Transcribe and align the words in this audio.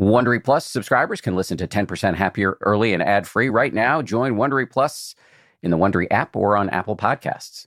Wondery 0.00 0.42
Plus 0.42 0.64
subscribers 0.64 1.20
can 1.20 1.36
listen 1.36 1.58
to 1.58 1.68
10% 1.68 2.14
Happier 2.14 2.56
early 2.62 2.94
and 2.94 3.02
ad 3.02 3.28
free 3.28 3.50
right 3.50 3.72
now. 3.72 4.00
Join 4.00 4.36
Wondery 4.36 4.68
Plus 4.70 5.14
in 5.62 5.70
the 5.70 5.76
Wondery 5.76 6.06
app 6.10 6.34
or 6.34 6.56
on 6.56 6.70
Apple 6.70 6.96
Podcasts. 6.96 7.66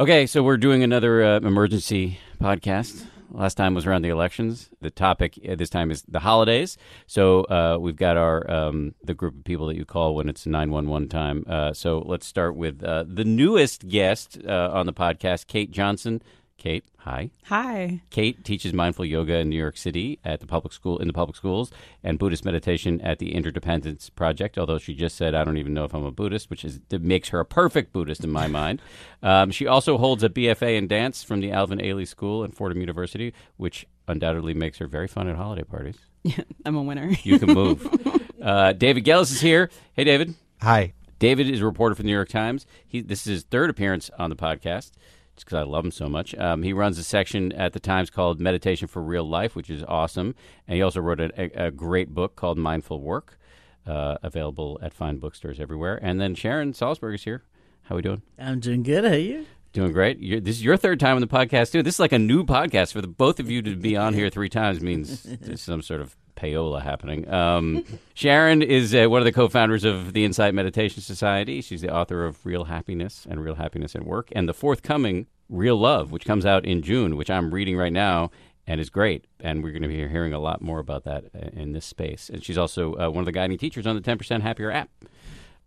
Okay, 0.00 0.26
so 0.26 0.42
we're 0.42 0.56
doing 0.56 0.82
another 0.82 1.22
uh, 1.22 1.36
emergency 1.38 2.18
podcast. 2.40 3.06
Last 3.30 3.54
time 3.54 3.74
was 3.74 3.86
around 3.86 4.02
the 4.02 4.08
elections. 4.08 4.68
The 4.80 4.90
topic 4.90 5.38
uh, 5.48 5.54
this 5.54 5.70
time 5.70 5.92
is 5.92 6.02
the 6.02 6.20
holidays. 6.20 6.76
So 7.06 7.44
uh, 7.44 7.78
we've 7.80 7.96
got 7.96 8.16
our 8.16 8.50
um, 8.50 8.94
the 9.04 9.14
group 9.14 9.36
of 9.36 9.44
people 9.44 9.66
that 9.68 9.76
you 9.76 9.84
call 9.84 10.16
when 10.16 10.28
it's 10.28 10.44
nine 10.44 10.70
one 10.70 10.88
one 10.88 11.08
time. 11.08 11.44
Uh, 11.48 11.72
so 11.72 12.00
let's 12.04 12.26
start 12.26 12.56
with 12.56 12.82
uh, 12.82 13.04
the 13.06 13.24
newest 13.24 13.88
guest 13.88 14.44
on 14.44 14.86
the 14.86 14.92
podcast, 14.92 15.46
Kate 15.46 15.70
Johnson. 15.70 16.20
Kate, 16.58 16.84
hi. 16.98 17.30
Hi. 17.44 18.00
Kate 18.08 18.42
teaches 18.42 18.72
mindful 18.72 19.04
yoga 19.04 19.36
in 19.36 19.50
New 19.50 19.58
York 19.58 19.76
City 19.76 20.18
at 20.24 20.40
the 20.40 20.46
public 20.46 20.72
school 20.72 20.98
in 20.98 21.06
the 21.06 21.12
public 21.12 21.36
schools 21.36 21.70
and 22.02 22.18
Buddhist 22.18 22.44
meditation 22.46 23.00
at 23.02 23.18
the 23.18 23.34
Interdependence 23.34 24.08
Project. 24.08 24.56
Although 24.56 24.78
she 24.78 24.94
just 24.94 25.16
said, 25.16 25.34
"I 25.34 25.44
don't 25.44 25.58
even 25.58 25.74
know 25.74 25.84
if 25.84 25.94
I'm 25.94 26.04
a 26.04 26.10
Buddhist," 26.10 26.48
which 26.48 26.64
is 26.64 26.80
that 26.88 27.02
makes 27.02 27.28
her 27.28 27.40
a 27.40 27.44
perfect 27.44 27.92
Buddhist 27.92 28.24
in 28.24 28.30
my 28.30 28.46
mind. 28.46 28.80
Um, 29.22 29.50
she 29.50 29.66
also 29.66 29.98
holds 29.98 30.22
a 30.22 30.28
BFA 30.28 30.76
in 30.76 30.86
dance 30.86 31.24
from 31.24 31.40
the 31.40 31.50
Alvin 31.50 31.80
Ailey 31.80 32.06
School 32.06 32.44
and 32.44 32.54
Fordham 32.54 32.78
University, 32.78 33.32
which 33.56 33.84
undoubtedly 34.06 34.54
makes 34.54 34.78
her 34.78 34.86
very 34.86 35.08
fun 35.08 35.26
at 35.26 35.34
holiday 35.34 35.64
parties. 35.64 35.96
Yeah, 36.22 36.44
I'm 36.64 36.76
a 36.76 36.82
winner. 36.82 37.10
You 37.24 37.38
can 37.40 37.52
move. 37.52 37.88
uh, 38.42 38.72
David 38.74 39.04
Gelles 39.04 39.32
is 39.32 39.40
here. 39.40 39.68
Hey, 39.94 40.04
David. 40.04 40.34
Hi. 40.60 40.92
David 41.18 41.50
is 41.50 41.60
a 41.60 41.64
reporter 41.64 41.96
for 41.96 42.02
the 42.02 42.06
New 42.06 42.12
York 42.12 42.28
Times. 42.28 42.66
He, 42.86 43.00
this 43.00 43.26
is 43.26 43.32
his 43.32 43.42
third 43.44 43.68
appearance 43.68 44.10
on 44.16 44.30
the 44.30 44.36
podcast 44.36 44.92
just 45.36 45.46
because 45.46 45.58
I 45.58 45.62
love 45.62 45.84
him 45.84 45.90
so 45.90 46.08
much. 46.08 46.34
Um, 46.34 46.62
he 46.62 46.72
runs 46.72 46.98
a 46.98 47.04
section 47.04 47.52
at 47.52 47.72
the 47.72 47.80
Times 47.80 48.10
called 48.10 48.40
Meditation 48.40 48.88
for 48.88 49.02
Real 49.02 49.28
Life, 49.28 49.54
which 49.54 49.70
is 49.70 49.84
awesome. 49.86 50.34
And 50.66 50.76
he 50.76 50.82
also 50.82 51.00
wrote 51.00 51.20
a, 51.20 51.66
a 51.66 51.70
great 51.70 52.14
book 52.14 52.36
called 52.36 52.58
Mindful 52.58 53.00
Work, 53.00 53.38
uh, 53.86 54.16
available 54.22 54.78
at 54.82 54.94
fine 54.94 55.18
bookstores 55.18 55.60
everywhere. 55.60 55.98
And 56.02 56.20
then 56.20 56.34
Sharon 56.34 56.72
Salzberg 56.72 57.14
is 57.14 57.24
here. 57.24 57.44
How 57.84 57.94
are 57.94 57.96
we 57.96 58.02
doing? 58.02 58.22
I'm 58.38 58.60
doing 58.60 58.82
good. 58.82 59.04
How 59.04 59.10
are 59.10 59.16
you? 59.16 59.46
Doing 59.72 59.92
great. 59.92 60.18
You're, 60.18 60.40
this 60.40 60.56
is 60.56 60.64
your 60.64 60.78
third 60.78 60.98
time 60.98 61.16
on 61.16 61.20
the 61.20 61.26
podcast 61.26 61.70
too. 61.70 61.82
This 61.82 61.96
is 61.96 62.00
like 62.00 62.12
a 62.12 62.18
new 62.18 62.44
podcast 62.44 62.92
for 62.92 63.02
the 63.02 63.06
both 63.06 63.38
of 63.38 63.50
you 63.50 63.60
to 63.62 63.76
be 63.76 63.94
on 63.96 64.14
here 64.14 64.30
three 64.30 64.48
times 64.48 64.80
means 64.80 65.28
some 65.60 65.82
sort 65.82 66.00
of 66.00 66.16
payola 66.36 66.82
happening. 66.82 67.28
Um, 67.32 67.84
Sharon 68.14 68.62
is 68.62 68.94
uh, 68.94 69.06
one 69.06 69.20
of 69.20 69.24
the 69.24 69.32
co-founders 69.32 69.84
of 69.84 70.12
the 70.12 70.24
Insight 70.24 70.54
Meditation 70.54 71.02
Society. 71.02 71.60
She's 71.60 71.80
the 71.80 71.92
author 71.92 72.24
of 72.24 72.44
Real 72.44 72.64
Happiness 72.64 73.26
and 73.28 73.42
Real 73.42 73.56
Happiness 73.56 73.96
at 73.96 74.04
Work, 74.04 74.28
and 74.32 74.48
the 74.48 74.54
forthcoming 74.54 75.26
Real 75.48 75.76
Love, 75.76 76.10
which 76.12 76.24
comes 76.24 76.44
out 76.46 76.64
in 76.64 76.82
June, 76.82 77.16
which 77.16 77.30
I'm 77.30 77.52
reading 77.52 77.76
right 77.76 77.92
now 77.92 78.30
and 78.66 78.80
is 78.80 78.90
great. 78.90 79.26
And 79.40 79.62
we're 79.62 79.70
going 79.70 79.82
to 79.82 79.88
be 79.88 80.06
hearing 80.08 80.32
a 80.32 80.38
lot 80.38 80.60
more 80.60 80.78
about 80.78 81.04
that 81.04 81.24
uh, 81.34 81.48
in 81.52 81.72
this 81.72 81.84
space. 81.86 82.28
And 82.28 82.44
she's 82.44 82.58
also 82.58 82.94
uh, 82.94 83.08
one 83.08 83.20
of 83.20 83.26
the 83.26 83.32
guiding 83.32 83.58
teachers 83.58 83.86
on 83.86 83.94
the 83.94 84.02
10% 84.02 84.42
Happier 84.42 84.70
app. 84.70 84.90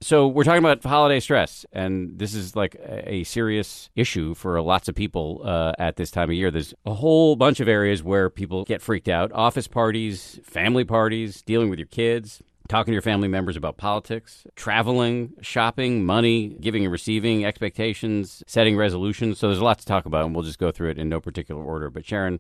So 0.02 0.30
we're 0.30 0.46
talking 0.46 0.64
about 0.64 0.82
holiday 0.82 1.20
stress, 1.20 1.66
and 1.74 2.18
this 2.18 2.34
is 2.34 2.56
like 2.56 2.78
a 2.86 3.26
serious 3.26 3.90
issue 3.98 4.34
for 4.34 4.62
lots 4.62 4.88
of 4.88 4.96
people 4.96 5.42
uh, 5.44 5.74
at 5.78 5.98
this 5.98 6.10
time 6.10 6.30
of 6.30 6.36
year. 6.36 6.50
There's 6.50 6.74
a 6.86 6.94
whole 6.94 7.36
bunch 7.36 7.60
of 7.60 7.68
areas 7.68 8.02
where 8.02 8.30
people 8.30 8.64
get 8.64 8.82
freaked 8.82 9.10
out: 9.10 9.30
office 9.34 9.68
parties, 9.68 10.40
family 10.42 10.86
parties, 10.86 11.42
dealing 11.42 11.70
with 11.70 11.80
your 11.80 11.88
kids, 11.88 12.42
talking 12.70 12.94
to 12.94 12.96
your 12.96 13.02
family 13.02 13.28
members 13.28 13.58
about 13.58 13.76
politics, 13.76 14.48
traveling, 14.56 15.34
shopping, 15.42 16.06
money, 16.06 16.56
giving 16.62 16.84
and 16.84 16.94
receiving, 16.94 17.44
expectations, 17.44 18.42
setting 18.48 18.78
resolutions. 18.78 19.38
So 19.38 19.48
there's 19.48 19.60
a 19.60 19.66
lot 19.66 19.80
to 19.80 19.86
talk 19.86 20.06
about, 20.06 20.24
and 20.24 20.34
we'll 20.34 20.46
just 20.46 20.60
go 20.60 20.72
through 20.72 20.92
it 20.92 20.98
in 20.98 21.10
no 21.10 21.20
particular 21.20 21.62
order. 21.62 21.90
But 21.90 22.06
Sharon, 22.06 22.40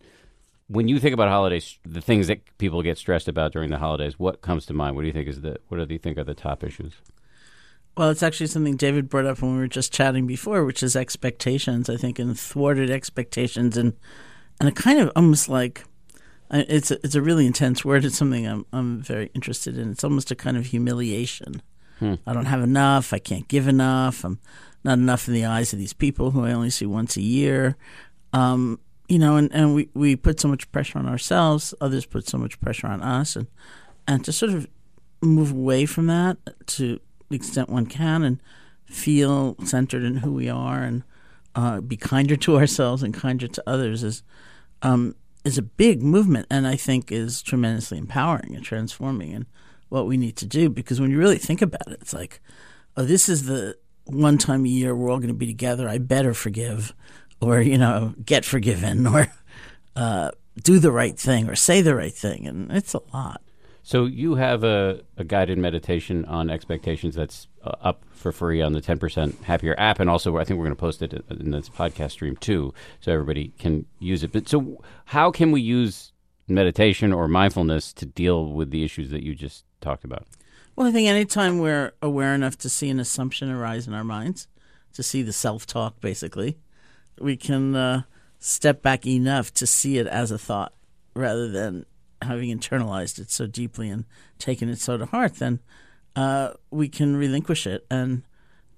when 0.69 0.87
you 0.87 0.97
think 0.97 1.13
about 1.13 1.27
holidays, 1.27 1.77
the 1.83 1.99
things 1.99 2.27
that 2.27 2.39
people 2.57 2.81
get 2.83 2.97
stressed 2.97 3.27
about 3.27 3.51
during 3.51 3.69
the 3.69 3.79
holidays, 3.79 4.17
what 4.17 4.39
comes 4.41 4.65
to 4.67 4.73
mind? 4.73 4.95
What 4.95 5.01
do 5.01 5.07
you 5.07 5.13
think 5.13 5.27
is 5.27 5.41
the 5.41 5.57
what 5.67 5.85
do 5.85 5.93
you 5.93 5.99
think 5.99 6.17
are 6.17 6.23
the 6.23 6.33
top 6.33 6.63
issues? 6.63 6.93
Well, 7.99 8.11
it's 8.11 8.23
actually 8.23 8.47
something 8.47 8.77
David 8.77 9.09
brought 9.09 9.25
up 9.25 9.41
when 9.41 9.51
we 9.51 9.59
were 9.59 9.67
just 9.67 9.91
chatting 9.91 10.25
before, 10.25 10.63
which 10.63 10.81
is 10.81 10.95
expectations. 10.95 11.89
I 11.89 11.97
think 11.97 12.17
and 12.17 12.39
thwarted 12.39 12.89
expectations, 12.89 13.75
and 13.75 13.91
and 14.61 14.69
a 14.69 14.71
kind 14.71 14.99
of 14.99 15.11
almost 15.17 15.49
like 15.49 15.83
it's 16.49 16.91
a, 16.91 17.05
it's 17.05 17.15
a 17.15 17.21
really 17.21 17.45
intense 17.45 17.83
word. 17.83 18.05
It's 18.05 18.17
something 18.17 18.47
I'm 18.47 18.65
I'm 18.71 19.01
very 19.01 19.29
interested 19.35 19.77
in. 19.77 19.91
It's 19.91 20.05
almost 20.05 20.31
a 20.31 20.35
kind 20.35 20.55
of 20.55 20.67
humiliation. 20.67 21.61
Hmm. 21.99 22.13
I 22.25 22.31
don't 22.31 22.45
have 22.45 22.61
enough. 22.61 23.11
I 23.11 23.19
can't 23.19 23.49
give 23.49 23.67
enough. 23.67 24.23
I'm 24.23 24.39
not 24.85 24.97
enough 24.97 25.27
in 25.27 25.33
the 25.33 25.43
eyes 25.43 25.73
of 25.73 25.79
these 25.79 25.91
people 25.91 26.31
who 26.31 26.45
I 26.45 26.53
only 26.53 26.69
see 26.69 26.85
once 26.85 27.17
a 27.17 27.21
year. 27.21 27.75
Um, 28.31 28.79
you 29.09 29.19
know, 29.19 29.35
and, 29.35 29.53
and 29.53 29.75
we, 29.75 29.89
we 29.93 30.15
put 30.15 30.39
so 30.39 30.47
much 30.47 30.71
pressure 30.71 30.99
on 30.99 31.05
ourselves. 31.05 31.73
Others 31.81 32.05
put 32.05 32.29
so 32.29 32.37
much 32.37 32.61
pressure 32.61 32.87
on 32.87 33.01
us, 33.01 33.35
and 33.35 33.47
and 34.07 34.23
to 34.23 34.31
sort 34.31 34.53
of 34.53 34.69
move 35.21 35.51
away 35.51 35.85
from 35.85 36.07
that 36.07 36.37
to 36.65 37.01
the 37.29 37.35
extent 37.35 37.69
one 37.69 37.85
can 37.85 38.23
and 38.23 38.41
feel 38.85 39.55
centered 39.63 40.03
in 40.03 40.17
who 40.17 40.33
we 40.33 40.49
are 40.49 40.81
and 40.81 41.03
uh, 41.55 41.81
be 41.81 41.97
kinder 41.97 42.35
to 42.35 42.57
ourselves 42.57 43.03
and 43.03 43.13
kinder 43.13 43.47
to 43.47 43.63
others 43.67 44.03
is 44.03 44.23
um, 44.81 45.15
is 45.43 45.57
a 45.57 45.63
big 45.63 46.01
movement 46.01 46.47
and 46.49 46.67
I 46.67 46.75
think 46.75 47.11
is 47.11 47.41
tremendously 47.41 47.97
empowering 47.97 48.55
and 48.55 48.63
transforming 48.63 49.33
and 49.33 49.45
what 49.89 50.05
we 50.05 50.17
need 50.17 50.37
to 50.37 50.45
do 50.45 50.69
because 50.69 51.01
when 51.01 51.11
you 51.11 51.17
really 51.17 51.37
think 51.37 51.61
about 51.61 51.87
it, 51.87 51.99
it's 52.01 52.13
like, 52.13 52.39
oh, 52.95 53.03
this 53.03 53.27
is 53.27 53.45
the 53.45 53.75
one 54.05 54.37
time 54.37 54.65
a 54.65 54.69
year 54.69 54.95
we're 54.95 55.09
all 55.09 55.17
going 55.17 55.27
to 55.29 55.33
be 55.33 55.47
together. 55.47 55.87
I 55.87 55.97
better 55.97 56.33
forgive, 56.33 56.93
or 57.41 57.61
you 57.61 57.77
know, 57.77 58.13
get 58.23 58.45
forgiven, 58.45 59.05
or 59.07 59.27
uh, 59.95 60.31
do 60.63 60.79
the 60.79 60.91
right 60.91 61.17
thing, 61.17 61.49
or 61.49 61.55
say 61.55 61.81
the 61.81 61.95
right 61.95 62.13
thing, 62.13 62.47
and 62.47 62.71
it's 62.71 62.93
a 62.93 63.01
lot. 63.13 63.41
So 63.83 64.05
you 64.05 64.35
have 64.35 64.63
a, 64.63 65.01
a 65.17 65.23
guided 65.23 65.57
meditation 65.57 66.25
on 66.25 66.49
expectations 66.49 67.15
that's 67.15 67.47
uh, 67.63 67.71
up 67.81 68.03
for 68.11 68.31
free 68.31 68.61
on 68.61 68.73
the 68.73 68.81
10% 68.81 69.43
Happier 69.43 69.75
app. 69.77 69.99
And 69.99 70.09
also, 70.09 70.37
I 70.37 70.43
think 70.43 70.57
we're 70.57 70.65
going 70.65 70.75
to 70.75 70.79
post 70.79 71.01
it 71.01 71.13
in 71.29 71.51
this 71.51 71.69
podcast 71.69 72.11
stream 72.11 72.35
too, 72.35 72.73
so 72.99 73.11
everybody 73.11 73.53
can 73.57 73.85
use 73.99 74.23
it. 74.23 74.31
But 74.31 74.47
so, 74.47 74.81
how 75.05 75.31
can 75.31 75.51
we 75.51 75.61
use 75.61 76.11
meditation 76.47 77.13
or 77.13 77.27
mindfulness 77.27 77.93
to 77.93 78.05
deal 78.05 78.51
with 78.51 78.71
the 78.71 78.83
issues 78.83 79.09
that 79.11 79.23
you 79.23 79.35
just 79.35 79.65
talked 79.81 80.03
about? 80.03 80.25
Well, 80.75 80.87
I 80.87 80.91
think 80.91 81.07
anytime 81.09 81.59
we're 81.59 81.93
aware 82.01 82.33
enough 82.33 82.57
to 82.59 82.69
see 82.69 82.89
an 82.89 82.99
assumption 82.99 83.49
arise 83.49 83.87
in 83.87 83.93
our 83.93 84.03
minds, 84.03 84.47
to 84.93 85.03
see 85.03 85.21
the 85.21 85.33
self 85.33 85.65
talk, 85.65 85.99
basically, 85.99 86.57
we 87.19 87.37
can 87.37 87.75
uh, 87.75 88.03
step 88.39 88.81
back 88.81 89.05
enough 89.05 89.53
to 89.55 89.67
see 89.67 89.97
it 89.97 90.07
as 90.07 90.31
a 90.31 90.37
thought 90.37 90.73
rather 91.13 91.49
than 91.49 91.85
having 92.21 92.55
internalized 92.55 93.19
it 93.19 93.31
so 93.31 93.47
deeply 93.47 93.89
and 93.89 94.05
taken 94.37 94.69
it 94.69 94.79
so 94.79 94.97
to 94.97 95.05
heart, 95.05 95.35
then 95.35 95.59
uh, 96.15 96.51
we 96.71 96.89
can 96.89 97.15
relinquish 97.15 97.65
it 97.67 97.85
and 97.89 98.23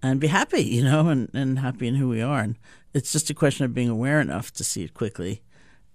and 0.04 0.20
be 0.20 0.28
happy, 0.28 0.64
you 0.64 0.84
know, 0.84 1.10
and, 1.10 1.30
and 1.34 1.60
happy 1.60 1.88
in 1.88 1.96
who 1.96 2.10
we 2.10 2.22
are. 2.22 2.40
And 2.40 2.58
it's 2.92 3.12
just 3.12 3.30
a 3.30 3.36
question 3.36 3.66
of 3.66 3.74
being 3.74 3.90
aware 3.90 4.20
enough 4.20 4.52
to 4.54 4.64
see 4.64 4.84
it 4.84 4.96
quickly 4.96 5.44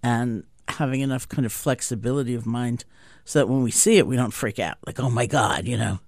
and 0.02 0.44
having 0.68 1.00
enough 1.00 1.28
kind 1.28 1.44
of 1.44 1.52
flexibility 1.52 2.34
of 2.34 2.46
mind 2.46 2.84
so 3.24 3.40
that 3.40 3.48
when 3.48 3.62
we 3.62 3.72
see 3.72 3.98
it, 3.98 4.06
we 4.06 4.16
don't 4.16 4.30
freak 4.30 4.60
out 4.60 4.78
like, 4.86 5.00
oh 5.00 5.10
my 5.10 5.26
God, 5.26 5.66
you 5.66 5.76
know, 5.76 5.98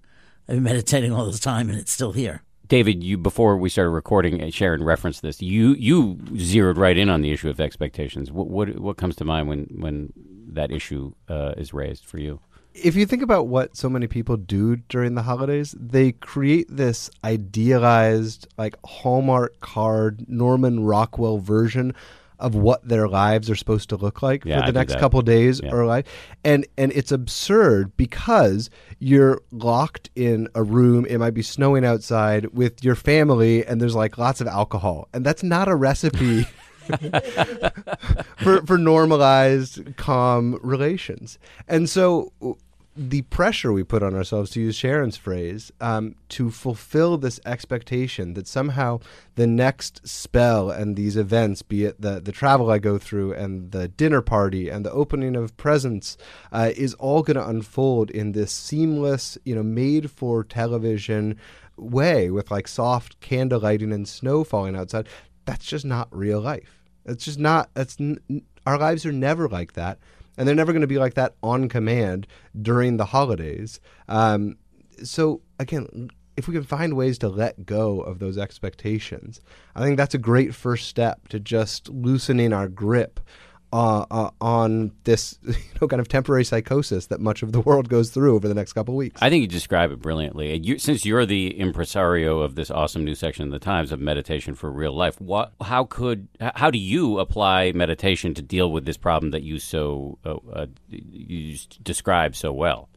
I've 0.48 0.56
been 0.56 0.62
meditating 0.62 1.12
all 1.12 1.26
this 1.26 1.40
time 1.40 1.68
and 1.68 1.78
it's 1.78 1.92
still 1.92 2.12
here. 2.12 2.42
David, 2.68 3.02
you 3.02 3.16
before 3.16 3.56
we 3.56 3.70
started 3.70 3.90
recording, 3.90 4.42
uh, 4.42 4.50
Sharon 4.50 4.84
referenced 4.84 5.22
this. 5.22 5.40
You 5.40 5.74
you 5.74 6.18
zeroed 6.36 6.76
right 6.76 6.98
in 6.98 7.08
on 7.08 7.22
the 7.22 7.32
issue 7.32 7.48
of 7.48 7.60
expectations. 7.60 8.30
What 8.30 8.48
what, 8.48 8.78
what 8.78 8.98
comes 8.98 9.16
to 9.16 9.24
mind 9.24 9.48
when 9.48 9.66
when 9.78 10.12
that 10.54 10.70
issue 10.70 11.12
uh, 11.28 11.54
is 11.56 11.72
raised 11.72 12.04
for 12.04 12.18
you? 12.18 12.40
If 12.74 12.94
you 12.94 13.06
think 13.06 13.22
about 13.22 13.48
what 13.48 13.76
so 13.76 13.88
many 13.88 14.06
people 14.06 14.36
do 14.36 14.76
during 14.76 15.14
the 15.14 15.22
holidays, 15.22 15.74
they 15.78 16.12
create 16.12 16.66
this 16.68 17.10
idealized, 17.24 18.46
like 18.56 18.76
Hallmark 18.84 19.58
card, 19.60 20.28
Norman 20.28 20.84
Rockwell 20.84 21.38
version 21.38 21.94
of 22.38 22.54
what 22.54 22.86
their 22.86 23.08
lives 23.08 23.50
are 23.50 23.56
supposed 23.56 23.88
to 23.88 23.96
look 23.96 24.22
like 24.22 24.44
yeah, 24.44 24.60
for 24.60 24.72
the 24.72 24.78
I 24.78 24.82
next 24.82 24.98
couple 24.98 25.20
days 25.22 25.60
yeah. 25.62 25.72
or 25.72 25.84
life. 25.86 26.06
and 26.44 26.66
and 26.76 26.92
it's 26.92 27.10
absurd 27.10 27.96
because 27.96 28.70
you're 29.00 29.42
locked 29.50 30.10
in 30.14 30.48
a 30.54 30.62
room 30.62 31.04
it 31.06 31.18
might 31.18 31.34
be 31.34 31.42
snowing 31.42 31.84
outside 31.84 32.46
with 32.46 32.84
your 32.84 32.94
family 32.94 33.66
and 33.66 33.80
there's 33.80 33.96
like 33.96 34.18
lots 34.18 34.40
of 34.40 34.46
alcohol 34.46 35.08
and 35.12 35.26
that's 35.26 35.42
not 35.42 35.68
a 35.68 35.74
recipe 35.74 36.46
for 38.36 38.64
for 38.66 38.78
normalized 38.78 39.96
calm 39.96 40.58
relations 40.62 41.38
and 41.68 41.88
so 41.88 42.32
the 42.98 43.22
pressure 43.22 43.72
we 43.72 43.84
put 43.84 44.02
on 44.02 44.14
ourselves, 44.14 44.50
to 44.50 44.60
use 44.60 44.74
Sharon's 44.74 45.16
phrase, 45.16 45.70
um, 45.80 46.16
to 46.30 46.50
fulfill 46.50 47.16
this 47.16 47.38
expectation 47.46 48.34
that 48.34 48.48
somehow 48.48 48.98
the 49.36 49.46
next 49.46 50.06
spell 50.06 50.68
and 50.68 50.96
these 50.96 51.16
events, 51.16 51.62
be 51.62 51.84
it 51.84 52.00
the, 52.00 52.18
the 52.18 52.32
travel 52.32 52.70
I 52.70 52.78
go 52.78 52.98
through 52.98 53.34
and 53.34 53.70
the 53.70 53.86
dinner 53.86 54.20
party 54.20 54.68
and 54.68 54.84
the 54.84 54.90
opening 54.90 55.36
of 55.36 55.56
presents, 55.56 56.16
uh, 56.50 56.72
is 56.76 56.94
all 56.94 57.22
going 57.22 57.36
to 57.36 57.48
unfold 57.48 58.10
in 58.10 58.32
this 58.32 58.50
seamless, 58.50 59.38
you 59.44 59.54
know, 59.54 59.62
made 59.62 60.10
for 60.10 60.42
television 60.42 61.38
way 61.76 62.30
with 62.30 62.50
like 62.50 62.66
soft 62.66 63.20
candle 63.20 63.60
lighting 63.60 63.92
and 63.92 64.08
snow 64.08 64.42
falling 64.42 64.74
outside. 64.74 65.06
That's 65.44 65.64
just 65.64 65.84
not 65.84 66.08
real 66.10 66.40
life. 66.40 66.77
It's 67.08 67.24
just 67.24 67.38
not. 67.38 67.70
That's 67.74 67.96
n- 67.98 68.42
our 68.66 68.78
lives 68.78 69.04
are 69.06 69.12
never 69.12 69.48
like 69.48 69.72
that 69.72 69.98
and 70.38 70.46
they're 70.46 70.54
never 70.54 70.72
going 70.72 70.82
to 70.82 70.86
be 70.86 70.98
like 70.98 71.14
that 71.14 71.34
on 71.42 71.68
command 71.68 72.26
during 72.62 72.96
the 72.96 73.06
holidays. 73.06 73.80
Um, 74.08 74.56
so 75.02 75.42
again, 75.58 76.10
if 76.36 76.46
we 76.46 76.54
can 76.54 76.62
find 76.62 76.94
ways 76.94 77.18
to 77.18 77.28
let 77.28 77.66
go 77.66 78.00
of 78.00 78.20
those 78.20 78.38
expectations, 78.38 79.40
I 79.74 79.82
think 79.82 79.96
that's 79.96 80.14
a 80.14 80.18
great 80.18 80.54
first 80.54 80.86
step 80.88 81.26
to 81.28 81.40
just 81.40 81.88
loosening 81.88 82.52
our 82.52 82.68
grip 82.68 83.18
uh, 83.72 84.06
uh, 84.10 84.30
on 84.40 84.92
this 85.04 85.38
you 85.46 85.54
know 85.80 85.88
kind 85.88 86.00
of 86.00 86.08
temporary 86.08 86.44
psychosis 86.44 87.06
that 87.06 87.20
much 87.20 87.42
of 87.42 87.52
the 87.52 87.60
world 87.60 87.88
goes 87.88 88.10
through 88.10 88.34
over 88.34 88.48
the 88.48 88.54
next 88.54 88.72
couple 88.72 88.94
weeks. 88.94 89.20
I 89.22 89.30
think 89.30 89.42
you 89.42 89.48
describe 89.48 89.90
it 89.90 90.00
brilliantly. 90.00 90.56
You, 90.58 90.78
since 90.78 91.04
you're 91.04 91.26
the 91.26 91.58
impresario 91.58 92.40
of 92.40 92.54
this 92.54 92.70
awesome 92.70 93.04
new 93.04 93.14
section 93.14 93.44
in 93.44 93.50
the 93.50 93.58
Times 93.58 93.92
of 93.92 94.00
meditation 94.00 94.54
for 94.54 94.70
real 94.70 94.92
life, 94.92 95.20
what, 95.20 95.52
how 95.60 95.84
could, 95.84 96.28
how 96.40 96.70
do 96.70 96.78
you 96.78 97.18
apply 97.18 97.72
meditation 97.72 98.34
to 98.34 98.42
deal 98.42 98.70
with 98.72 98.84
this 98.84 98.96
problem 98.96 99.32
that 99.32 99.42
you 99.42 99.58
so 99.58 100.18
uh, 100.24 100.36
uh 100.52 100.66
you 100.88 101.58
describe 101.82 102.34
so 102.34 102.52
well? 102.52 102.88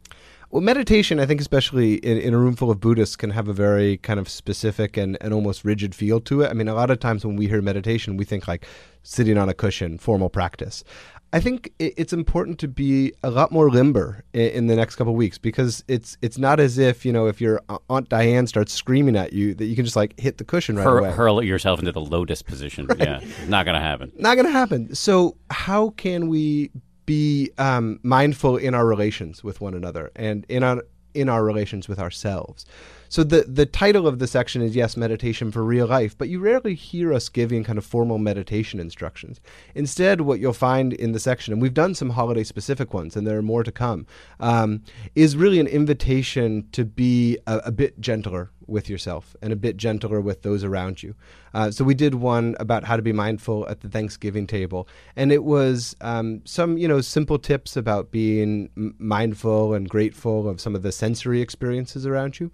Well, 0.52 0.60
meditation, 0.60 1.18
I 1.18 1.24
think, 1.24 1.40
especially 1.40 1.94
in, 1.94 2.18
in, 2.18 2.34
a 2.34 2.38
room 2.38 2.56
full 2.56 2.70
of 2.70 2.78
Buddhists, 2.78 3.16
can 3.16 3.30
have 3.30 3.48
a 3.48 3.54
very 3.54 3.96
kind 3.96 4.20
of 4.20 4.28
specific 4.28 4.98
and, 4.98 5.16
and 5.22 5.32
almost 5.32 5.64
rigid 5.64 5.94
feel 5.94 6.20
to 6.20 6.42
it. 6.42 6.50
I 6.50 6.52
mean, 6.52 6.68
a 6.68 6.74
lot 6.74 6.90
of 6.90 7.00
times 7.00 7.24
when 7.24 7.36
we 7.36 7.48
hear 7.48 7.62
meditation, 7.62 8.18
we 8.18 8.26
think 8.26 8.46
like 8.46 8.66
sitting 9.02 9.38
on 9.38 9.48
a 9.48 9.54
cushion, 9.54 9.96
formal 9.96 10.28
practice. 10.28 10.84
I 11.32 11.40
think 11.40 11.72
it's 11.78 12.12
important 12.12 12.58
to 12.58 12.68
be 12.68 13.14
a 13.22 13.30
lot 13.30 13.50
more 13.50 13.70
limber 13.70 14.24
in, 14.34 14.66
the 14.66 14.76
next 14.76 14.96
couple 14.96 15.14
weeks 15.16 15.38
because 15.38 15.82
it's 15.88 16.18
it's 16.20 16.36
not 16.36 16.60
as 16.60 16.76
if 16.76 17.06
you 17.06 17.12
know 17.14 17.26
if 17.26 17.40
your 17.40 17.62
aunt 17.88 18.10
Diane 18.10 18.46
starts 18.46 18.74
screaming 18.74 19.16
at 19.16 19.32
you 19.32 19.54
that 19.54 19.64
you 19.64 19.74
can 19.74 19.86
just 19.86 19.96
like 19.96 20.20
hit 20.20 20.36
the 20.36 20.44
cushion 20.44 20.76
right 20.76 20.84
Hur- 20.84 20.98
away. 20.98 21.10
Hurl 21.12 21.42
yourself 21.42 21.78
into 21.78 21.92
the 21.92 22.02
lotus 22.02 22.42
position. 22.42 22.86
right. 22.86 22.98
Yeah, 23.00 23.20
not 23.48 23.64
going 23.64 23.76
to 23.76 23.80
happen. 23.80 24.12
Not 24.18 24.34
going 24.34 24.44
to 24.44 24.52
happen. 24.52 24.94
So 24.94 25.38
how 25.50 25.90
can 25.96 26.28
we 26.28 26.70
be 27.06 27.50
um, 27.58 27.98
mindful 28.02 28.56
in 28.56 28.74
our 28.74 28.86
relations 28.86 29.42
with 29.42 29.60
one 29.60 29.74
another 29.74 30.10
and 30.16 30.46
in 30.48 30.62
our 30.62 30.84
in 31.14 31.28
our 31.28 31.44
relations 31.44 31.88
with 31.88 31.98
ourselves. 31.98 32.64
So 33.12 33.22
the 33.22 33.44
the 33.46 33.66
title 33.66 34.08
of 34.08 34.20
the 34.20 34.26
section 34.26 34.62
is 34.62 34.74
yes, 34.74 34.96
meditation 34.96 35.52
for 35.52 35.62
real 35.62 35.86
life, 35.86 36.16
but 36.16 36.30
you 36.30 36.40
rarely 36.40 36.74
hear 36.74 37.12
us 37.12 37.28
giving 37.28 37.62
kind 37.62 37.76
of 37.76 37.84
formal 37.84 38.16
meditation 38.16 38.80
instructions. 38.80 39.38
Instead, 39.74 40.22
what 40.22 40.40
you'll 40.40 40.54
find 40.54 40.94
in 40.94 41.12
the 41.12 41.20
section, 41.20 41.52
and 41.52 41.60
we've 41.60 41.74
done 41.74 41.94
some 41.94 42.08
holiday 42.08 42.42
specific 42.42 42.94
ones, 42.94 43.14
and 43.14 43.26
there 43.26 43.36
are 43.36 43.42
more 43.42 43.64
to 43.64 43.70
come, 43.70 44.06
um, 44.40 44.82
is 45.14 45.36
really 45.36 45.60
an 45.60 45.66
invitation 45.66 46.66
to 46.72 46.86
be 46.86 47.36
a, 47.46 47.58
a 47.66 47.70
bit 47.70 48.00
gentler 48.00 48.50
with 48.66 48.88
yourself 48.88 49.36
and 49.42 49.52
a 49.52 49.56
bit 49.56 49.76
gentler 49.76 50.20
with 50.20 50.42
those 50.42 50.64
around 50.64 51.02
you. 51.02 51.14
Uh, 51.54 51.70
so 51.70 51.84
we 51.84 51.94
did 51.94 52.14
one 52.14 52.56
about 52.58 52.84
how 52.84 52.96
to 52.96 53.02
be 53.02 53.12
mindful 53.12 53.68
at 53.68 53.80
the 53.80 53.88
Thanksgiving 53.88 54.46
table, 54.46 54.88
and 55.16 55.30
it 55.30 55.44
was 55.44 55.94
um, 56.00 56.40
some 56.44 56.78
you 56.78 56.88
know 56.88 57.02
simple 57.02 57.38
tips 57.38 57.76
about 57.76 58.10
being 58.10 58.70
mindful 58.98 59.74
and 59.74 59.88
grateful 59.88 60.48
of 60.48 60.60
some 60.60 60.74
of 60.74 60.82
the 60.82 60.90
sensory 60.90 61.42
experiences 61.42 62.06
around 62.06 62.40
you, 62.40 62.50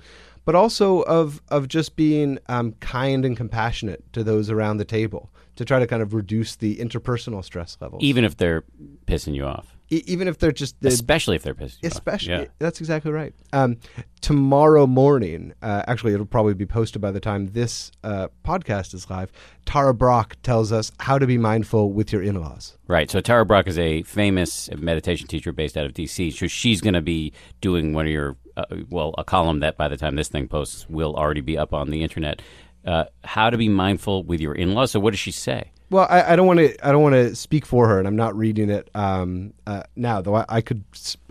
but 0.49 0.55
also 0.55 1.01
of 1.03 1.43
of 1.49 1.69
just 1.69 1.95
being 1.95 2.39
um, 2.49 2.73
kind 2.81 3.27
and 3.27 3.37
compassionate 3.37 4.11
to 4.15 4.25
those 4.25 4.49
around 4.49 4.79
the 4.79 4.85
table 4.87 5.31
to 5.57 5.63
try 5.63 5.79
to 5.79 5.87
kind 5.87 6.01
of 6.01 6.15
reduce 6.15 6.57
the 6.57 6.77
interpersonal 6.77 7.45
stress 7.45 7.77
levels, 7.83 8.03
even 8.03 8.25
if 8.25 8.39
they're 8.39 8.65
pissing 9.05 9.35
you 9.35 9.45
off. 9.45 9.77
Even 9.91 10.27
if 10.27 10.39
they're 10.39 10.53
just 10.53 10.77
especially 10.83 11.37
if 11.37 11.43
they're 11.43 11.55
pissed 11.55 11.79
especially 11.83 12.33
yeah. 12.33 12.45
that's 12.59 12.81
exactly 12.81 13.11
right. 13.11 13.35
Um, 13.53 13.77
tomorrow 14.23 14.87
morning 14.87 15.53
uh, 15.63 15.83
actually 15.87 16.15
it'll 16.15 16.27
probably 16.27 16.55
be 16.55 16.67
posted 16.67 17.03
by 17.03 17.11
the 17.11 17.21
time 17.21 17.49
this 17.49 17.91
uh, 18.03 18.29
podcast 18.43 18.95
is 18.95 19.09
live 19.11 19.31
Tara 19.67 19.93
Brach 19.95 20.35
tells 20.43 20.73
us 20.73 20.93
how 21.01 21.19
to 21.19 21.27
be 21.27 21.39
mindful 21.39 21.93
with 21.93 22.13
your 22.13 22.23
in-laws. 22.23 22.77
Right 22.87 23.11
so 23.11 23.21
Tara 23.21 23.47
Brach 23.47 23.67
is 23.67 23.79
a 23.79 24.03
famous 24.03 24.69
meditation 24.77 25.27
teacher 25.27 25.53
based 25.53 25.79
out 25.79 25.87
of 25.87 25.95
dc 25.95 26.35
so 26.35 26.47
she's 26.47 26.83
going 26.83 26.95
to 26.95 27.03
be 27.03 27.33
doing 27.63 27.95
one 27.95 28.05
of 28.05 28.13
your 28.13 28.37
uh, 28.59 28.65
well 28.91 29.15
a 29.17 29.25
column 29.25 29.61
that 29.61 29.77
by 29.77 29.89
the 29.89 29.97
time 29.97 30.17
this 30.17 30.29
thing 30.29 30.47
posts 30.47 30.87
will 30.91 31.15
already 31.15 31.41
be 31.41 31.57
up 31.57 31.73
on 31.73 31.91
the 31.91 32.03
internet 32.03 32.43
uh, 32.85 33.05
how 33.25 33.49
to 33.49 33.57
be 33.57 33.69
mindful 33.69 34.23
with 34.25 34.41
your 34.41 34.55
in-laws 34.55 34.91
so 34.91 35.01
what 35.01 35.11
does 35.11 35.21
she 35.21 35.31
say 35.31 35.71
well, 35.91 36.07
I, 36.11 36.37
don't 36.37 36.47
want 36.47 36.59
to. 36.59 36.87
I 36.87 36.93
don't 36.93 37.03
want 37.03 37.15
to 37.15 37.35
speak 37.35 37.65
for 37.65 37.89
her, 37.89 37.99
and 37.99 38.07
I'm 38.07 38.17
not 38.17 38.37
reading 38.37 38.69
it 38.69 38.91
um, 38.95 39.55
uh, 39.67 39.85
now. 39.97 40.21
Though 40.21 40.37
I, 40.37 40.45
I, 40.49 40.61
could, 40.61 40.85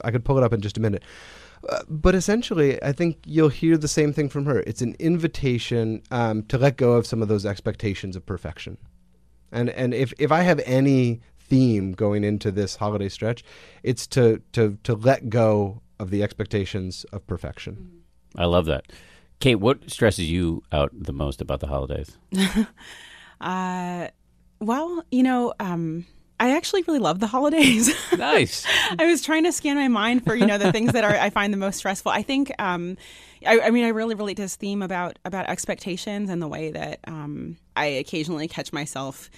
I 0.04 0.10
could 0.10 0.26
pull 0.26 0.38
it 0.38 0.44
up 0.44 0.52
in 0.52 0.62
just 0.62 0.78
a 0.78 0.82
minute. 0.82 1.04
Uh, 1.70 1.82
but 1.88 2.16
essentially, 2.16 2.82
I 2.82 2.92
think 2.92 3.18
you'll 3.26 3.50
hear 3.50 3.78
the 3.78 3.88
same 3.88 4.14
thing 4.14 4.30
from 4.30 4.46
her. 4.46 4.62
It's 4.62 4.82
an 4.82 4.96
invitation 5.00 6.02
um, 6.10 6.44
to 6.44 6.58
let 6.58 6.78
go 6.78 6.94
of 6.94 7.06
some 7.06 7.22
of 7.22 7.28
those 7.28 7.46
expectations 7.46 8.16
of 8.16 8.26
perfection. 8.26 8.78
And 9.52 9.70
and 9.70 9.94
if 9.94 10.14
if 10.18 10.32
I 10.32 10.42
have 10.42 10.60
any 10.66 11.22
theme 11.40 11.94
going 11.94 12.24
into 12.24 12.52
this 12.52 12.78
holiday 12.78 13.10
stretch, 13.10 13.44
it's 13.84 14.08
to 14.08 14.42
to 14.54 14.78
to 14.84 14.96
let 14.96 15.30
go 15.30 15.82
of 16.00 16.10
the 16.10 16.24
expectations 16.24 17.06
of 17.12 17.26
perfection. 17.28 18.04
I 18.36 18.46
love 18.46 18.66
that. 18.66 18.92
Kate, 19.40 19.56
what 19.56 19.90
stresses 19.90 20.30
you 20.30 20.64
out 20.72 20.92
the 20.94 21.14
most 21.14 21.42
about 21.42 21.60
the 21.60 21.68
holidays? 21.68 22.18
uh 23.42 24.08
well, 24.60 25.04
you 25.12 25.24
know, 25.24 25.54
um, 25.60 26.06
I 26.40 26.56
actually 26.56 26.84
really 26.84 27.00
love 27.00 27.20
the 27.20 27.28
holidays. 27.28 27.94
Nice. 28.18 28.66
I 28.98 29.06
was 29.06 29.22
trying 29.22 29.44
to 29.44 29.52
scan 29.52 29.76
my 29.76 29.88
mind 29.88 30.24
for 30.24 30.34
you 30.34 30.48
know 30.48 30.58
the 30.58 30.72
things 30.72 30.94
that 30.94 31.04
are 31.04 31.16
I 31.16 31.30
find 31.30 31.54
the 31.54 31.58
most 31.58 31.78
stressful. 31.78 32.12
I 32.12 32.24
think, 32.24 32.52
um, 32.58 32.98
I, 33.46 33.60
I, 33.60 33.70
mean, 33.70 33.86
I 33.86 33.90
really 33.90 34.16
relate 34.16 34.38
to 34.38 34.42
this 34.42 34.56
theme 34.56 34.82
about 34.82 35.20
about 35.24 35.48
expectations 35.48 36.32
and 36.32 36.42
the 36.42 36.48
way 36.48 36.72
that 36.72 37.00
um, 37.06 37.58
I 37.76 37.86
occasionally 37.86 38.48
catch 38.48 38.74
myself 38.74 39.30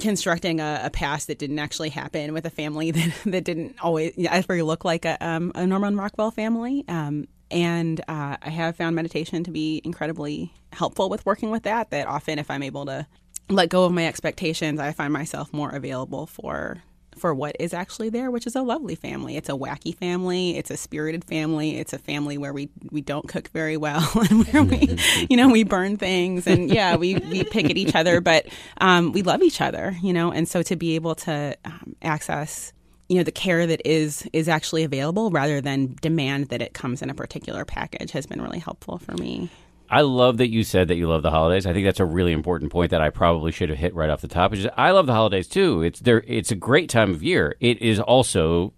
constructing 0.00 0.60
a, 0.60 0.82
a, 0.84 0.90
past 0.90 1.26
that 1.26 1.38
didn't 1.38 1.58
actually 1.58 1.90
happen 1.90 2.32
with 2.32 2.46
a 2.46 2.50
family 2.50 2.90
that 2.92 3.12
that 3.26 3.44
didn't 3.44 3.76
always 3.82 4.14
ever 4.30 4.62
look 4.62 4.84
like 4.84 5.04
a, 5.04 5.16
um, 5.26 5.52
a 5.54 5.66
Norman 5.66 5.96
Rockwell 5.96 6.30
family. 6.30 6.84
Um, 6.88 7.28
and 7.50 8.00
uh, 8.08 8.38
I 8.40 8.48
have 8.48 8.76
found 8.76 8.96
meditation 8.96 9.44
to 9.44 9.50
be 9.50 9.82
incredibly 9.84 10.52
helpful 10.72 11.10
with 11.10 11.24
working 11.26 11.50
with 11.50 11.64
that. 11.64 11.90
That 11.90 12.06
often, 12.06 12.38
if 12.38 12.50
I'm 12.50 12.62
able 12.62 12.86
to 12.86 13.06
let 13.50 13.68
go 13.68 13.84
of 13.84 13.92
my 13.92 14.06
expectations, 14.06 14.80
I 14.80 14.92
find 14.92 15.12
myself 15.12 15.52
more 15.52 15.70
available 15.70 16.26
for 16.26 16.82
for 17.16 17.34
what 17.34 17.56
is 17.58 17.74
actually 17.74 18.08
there, 18.08 18.30
which 18.30 18.46
is 18.46 18.56
a 18.56 18.62
lovely 18.62 18.94
family. 18.94 19.36
It's 19.36 19.48
a 19.48 19.52
wacky 19.52 19.96
family. 19.96 20.56
It's 20.56 20.70
a 20.70 20.76
spirited 20.76 21.24
family. 21.24 21.78
It's 21.78 21.92
a 21.92 21.98
family 21.98 22.38
where 22.38 22.52
we 22.52 22.68
we 22.90 23.00
don't 23.00 23.28
cook 23.28 23.48
very 23.48 23.76
well 23.76 24.08
and 24.30 24.46
where 24.46 24.62
we, 24.62 24.98
you 25.28 25.36
know, 25.36 25.48
we 25.48 25.64
burn 25.64 25.96
things 25.96 26.46
and 26.46 26.72
yeah, 26.72 26.96
we 26.96 27.14
we 27.16 27.44
pick 27.44 27.66
at 27.70 27.76
each 27.76 27.94
other, 27.94 28.20
but 28.20 28.46
um, 28.80 29.12
we 29.12 29.22
love 29.22 29.42
each 29.42 29.60
other, 29.60 29.96
you 30.02 30.12
know. 30.12 30.32
And 30.32 30.48
so 30.48 30.62
to 30.62 30.76
be 30.76 30.94
able 30.94 31.14
to 31.16 31.56
um, 31.64 31.96
access 32.02 32.72
you 33.08 33.18
know 33.18 33.24
the 33.24 33.32
care 33.32 33.66
that 33.66 33.82
is 33.84 34.26
is 34.32 34.48
actually 34.48 34.84
available 34.84 35.30
rather 35.30 35.60
than 35.60 35.96
demand 36.00 36.48
that 36.48 36.62
it 36.62 36.72
comes 36.72 37.02
in 37.02 37.10
a 37.10 37.14
particular 37.14 37.64
package 37.64 38.10
has 38.12 38.24
been 38.24 38.40
really 38.40 38.58
helpful 38.58 38.96
for 38.96 39.12
me 39.12 39.50
I 39.92 40.00
love 40.00 40.38
that 40.38 40.48
you 40.48 40.64
said 40.64 40.88
that 40.88 40.96
you 40.96 41.06
love 41.06 41.22
the 41.22 41.30
holidays. 41.30 41.66
I 41.66 41.74
think 41.74 41.84
that's 41.84 42.00
a 42.00 42.06
really 42.06 42.32
important 42.32 42.72
point 42.72 42.90
that 42.92 43.02
I 43.02 43.10
probably 43.10 43.52
should 43.52 43.68
have 43.68 43.76
hit 43.76 43.94
right 43.94 44.08
off 44.08 44.22
the 44.22 44.28
top. 44.28 44.54
Is 44.54 44.66
I 44.74 44.90
love 44.90 45.06
the 45.06 45.12
holidays 45.12 45.46
too. 45.46 45.82
It's 45.82 46.00
there. 46.00 46.24
It's 46.26 46.50
a 46.50 46.54
great 46.56 46.88
time 46.88 47.10
of 47.10 47.22
year. 47.22 47.56
It 47.60 47.82
is 47.82 48.00
also 48.00 48.72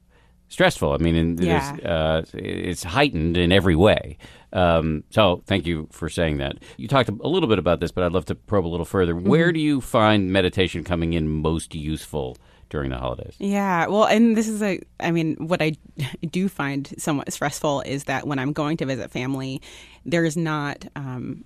stressful. 0.49 0.93
I 0.93 0.97
mean, 0.97 1.39
yeah. 1.39 1.77
uh, 1.85 2.23
it's 2.35 2.83
heightened 2.83 3.37
in 3.37 3.53
every 3.53 3.77
way. 3.77 4.19
Um, 4.53 5.05
so 5.11 5.43
thank 5.47 5.67
you 5.67 5.89
for 5.93 6.09
saying 6.09 6.39
that. 6.39 6.59
You 6.77 6.89
talked 6.89 7.09
a 7.09 7.29
little 7.29 7.49
bit 7.49 7.61
about 7.61 7.79
this, 7.79 7.93
but 7.93 8.03
I'd 8.03 8.13
love 8.13 8.25
to 8.27 8.35
probe 8.35 8.67
a 8.67 8.69
little 8.69 8.85
further. 8.85 9.15
Mm-hmm. 9.15 9.29
Where 9.29 9.53
do 9.53 9.61
you 9.61 9.81
find 9.81 10.33
meditation 10.33 10.83
coming 10.83 11.13
in 11.13 11.29
most 11.29 11.77
useful? 11.77 12.37
During 12.75 12.91
the 12.91 12.99
holidays. 12.99 13.37
Yeah, 13.39 13.87
well, 13.87 14.05
and 14.05 14.37
this 14.37 14.49
is 14.49 14.61
a, 14.61 14.81
I 14.99 15.13
mean, 15.13 15.37
what 15.37 15.63
I 15.63 15.75
do 16.29 16.49
find 16.49 16.93
somewhat 16.99 17.33
stressful 17.33 17.83
is 17.83 18.05
that 18.05 18.27
when 18.27 18.41
I'm 18.41 18.53
going 18.53 18.79
to 18.79 18.85
visit 18.85 19.13
family, 19.13 19.63
there's 20.05 20.37
not, 20.37 20.85
um, 20.97 21.45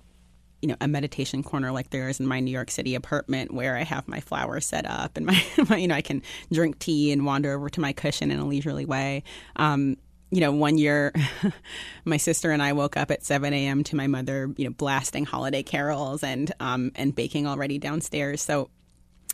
you 0.63 0.69
know, 0.69 0.75
a 0.81 0.87
meditation 0.87 1.43
corner 1.43 1.71
like 1.71 1.91
there 1.91 2.09
is 2.09 2.19
in 2.19 2.25
my 2.25 2.39
New 2.39 2.49
York 2.49 2.71
City 2.71 2.95
apartment 2.95 3.53
where 3.53 3.77
I 3.77 3.83
have 3.83 4.07
my 4.07 4.21
flowers 4.21 4.65
set 4.65 4.87
up 4.87 5.17
and 5.17 5.25
my, 5.27 5.39
my 5.69 5.77
you 5.77 5.87
know, 5.87 5.93
I 5.93 6.01
can 6.01 6.23
drink 6.51 6.79
tea 6.79 7.11
and 7.11 7.27
wander 7.27 7.53
over 7.53 7.69
to 7.69 7.79
my 7.79 7.93
cushion 7.93 8.31
in 8.31 8.39
a 8.39 8.45
leisurely 8.47 8.85
way. 8.85 9.21
Um, 9.55 9.97
you 10.31 10.41
know, 10.41 10.51
one 10.51 10.79
year, 10.79 11.13
my 12.05 12.17
sister 12.17 12.49
and 12.49 12.63
I 12.63 12.73
woke 12.73 12.97
up 12.97 13.11
at 13.11 13.23
7 13.23 13.53
a.m. 13.53 13.83
to 13.83 13.95
my 13.95 14.07
mother, 14.07 14.51
you 14.57 14.65
know, 14.65 14.71
blasting 14.71 15.25
holiday 15.25 15.61
carols 15.61 16.23
and 16.23 16.51
um, 16.59 16.91
and 16.95 17.13
baking 17.13 17.45
already 17.45 17.77
downstairs. 17.77 18.41
So 18.41 18.71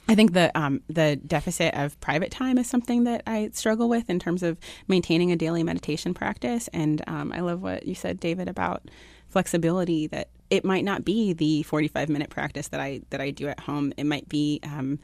I 0.08 0.16
think 0.16 0.34
the 0.34 0.56
um, 0.58 0.82
the 0.88 1.16
deficit 1.16 1.74
of 1.74 2.00
private 2.00 2.32
time 2.32 2.58
is 2.58 2.68
something 2.70 3.06
that 3.06 3.24
I 3.26 3.50
struggle 3.54 3.90
with 3.90 4.10
in 4.10 4.20
terms 4.20 4.44
of 4.44 4.58
maintaining 4.88 5.32
a 5.32 5.36
daily 5.36 5.64
meditation 5.64 6.14
practice. 6.14 6.68
And 6.74 7.02
um, 7.08 7.32
I 7.32 7.40
love 7.40 7.62
what 7.62 7.88
you 7.88 7.96
said, 7.96 8.20
David, 8.20 8.48
about 8.48 8.90
flexibility. 9.30 10.08
That 10.08 10.30
it 10.50 10.64
might 10.64 10.86
not 10.86 11.06
be 11.06 11.34
the 11.34 11.64
forty 11.64 11.88
five 11.88 12.10
minute 12.10 12.30
practice 12.30 12.68
that 12.68 12.80
I 12.80 13.02
that 13.10 13.20
I 13.20 13.32
do 13.32 13.48
at 13.48 13.62
home. 13.62 13.94
It 13.98 14.06
might 14.06 14.30
be 14.30 14.60
um, 14.64 15.00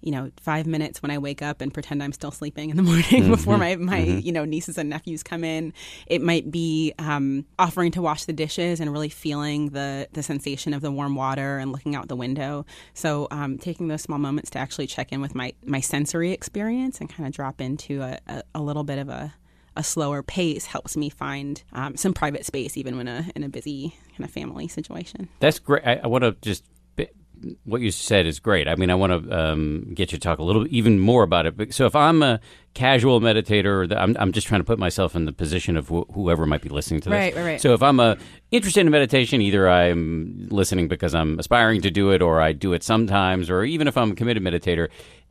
you 0.00 0.12
know, 0.12 0.30
five 0.40 0.66
minutes 0.66 1.02
when 1.02 1.10
I 1.10 1.18
wake 1.18 1.42
up 1.42 1.60
and 1.60 1.72
pretend 1.74 2.02
I'm 2.02 2.12
still 2.12 2.30
sleeping 2.30 2.70
in 2.70 2.76
the 2.76 2.82
morning 2.90 3.04
Mm-hmm. 3.04 3.30
before 3.30 3.58
my, 3.58 3.76
my 3.76 3.98
you 3.98 4.32
know, 4.32 4.44
nieces 4.44 4.78
and 4.78 4.88
nephews 4.88 5.22
come 5.22 5.44
in. 5.44 5.72
It 6.06 6.22
might 6.22 6.50
be 6.50 6.92
um, 6.98 7.44
offering 7.58 7.90
to 7.92 8.02
wash 8.02 8.24
the 8.24 8.32
dishes 8.32 8.80
and 8.80 8.92
really 8.92 9.08
feeling 9.08 9.70
the, 9.70 10.08
the 10.12 10.22
sensation 10.22 10.72
of 10.74 10.82
the 10.82 10.90
warm 10.92 11.14
water 11.14 11.58
and 11.58 11.72
looking 11.72 11.94
out 11.96 12.08
the 12.08 12.16
window. 12.16 12.64
So 12.94 13.28
um, 13.30 13.58
taking 13.58 13.88
those 13.88 14.02
small 14.02 14.18
moments 14.18 14.50
to 14.50 14.58
actually 14.58 14.86
check 14.86 15.12
in 15.12 15.20
with 15.20 15.34
my, 15.34 15.52
my 15.64 15.80
sensory 15.80 16.32
experience 16.32 17.00
and 17.00 17.08
kind 17.08 17.26
of 17.26 17.32
drop 17.34 17.60
into 17.60 18.02
a, 18.02 18.18
a, 18.28 18.42
a 18.54 18.60
little 18.60 18.84
bit 18.84 18.98
of 18.98 19.08
a, 19.08 19.34
a 19.76 19.82
slower 19.82 20.22
pace 20.22 20.66
helps 20.66 20.96
me 20.96 21.08
find 21.08 21.62
um, 21.72 21.96
some 21.96 22.12
private 22.12 22.44
space 22.44 22.76
even 22.76 22.96
when 22.96 23.08
a, 23.08 23.26
in 23.36 23.42
a 23.44 23.48
busy 23.48 23.94
kind 24.10 24.24
of 24.24 24.30
family 24.30 24.68
situation. 24.68 25.28
That's 25.40 25.58
great. 25.58 25.82
I, 25.86 26.00
I 26.02 26.06
want 26.08 26.24
to 26.24 26.36
just 26.42 26.64
what 27.64 27.80
you 27.80 27.90
said 27.90 28.26
is 28.26 28.40
great. 28.40 28.68
I 28.68 28.74
mean, 28.74 28.90
I 28.90 28.94
want 28.94 29.24
to 29.24 29.38
um, 29.38 29.92
get 29.94 30.12
you 30.12 30.18
to 30.18 30.22
talk 30.22 30.38
a 30.38 30.42
little 30.42 30.66
even 30.70 30.98
more 30.98 31.22
about 31.22 31.46
it. 31.46 31.56
But, 31.56 31.72
so, 31.74 31.86
if 31.86 31.94
I'm 31.96 32.22
a 32.22 32.40
casual 32.74 33.20
meditator, 33.20 33.82
or 33.82 33.86
the, 33.86 34.00
I'm, 34.00 34.16
I'm 34.18 34.32
just 34.32 34.46
trying 34.46 34.60
to 34.60 34.64
put 34.64 34.78
myself 34.78 35.16
in 35.16 35.24
the 35.24 35.32
position 35.32 35.76
of 35.76 35.88
wh- 35.88 36.12
whoever 36.12 36.46
might 36.46 36.62
be 36.62 36.68
listening 36.68 37.00
to 37.02 37.10
this. 37.10 37.16
Right, 37.16 37.34
right, 37.34 37.44
right. 37.44 37.60
So, 37.60 37.74
if 37.74 37.82
I'm 37.82 38.00
a 38.00 38.16
interested 38.50 38.80
in 38.80 38.90
meditation, 38.90 39.40
either 39.40 39.68
I'm 39.68 40.48
listening 40.50 40.88
because 40.88 41.14
I'm 41.14 41.38
aspiring 41.38 41.82
to 41.82 41.90
do 41.90 42.10
it, 42.10 42.22
or 42.22 42.40
I 42.40 42.52
do 42.52 42.72
it 42.72 42.82
sometimes, 42.82 43.50
or 43.50 43.64
even 43.64 43.88
if 43.88 43.96
I'm 43.96 44.12
a 44.12 44.14
committed 44.14 44.42
meditator, 44.42 44.88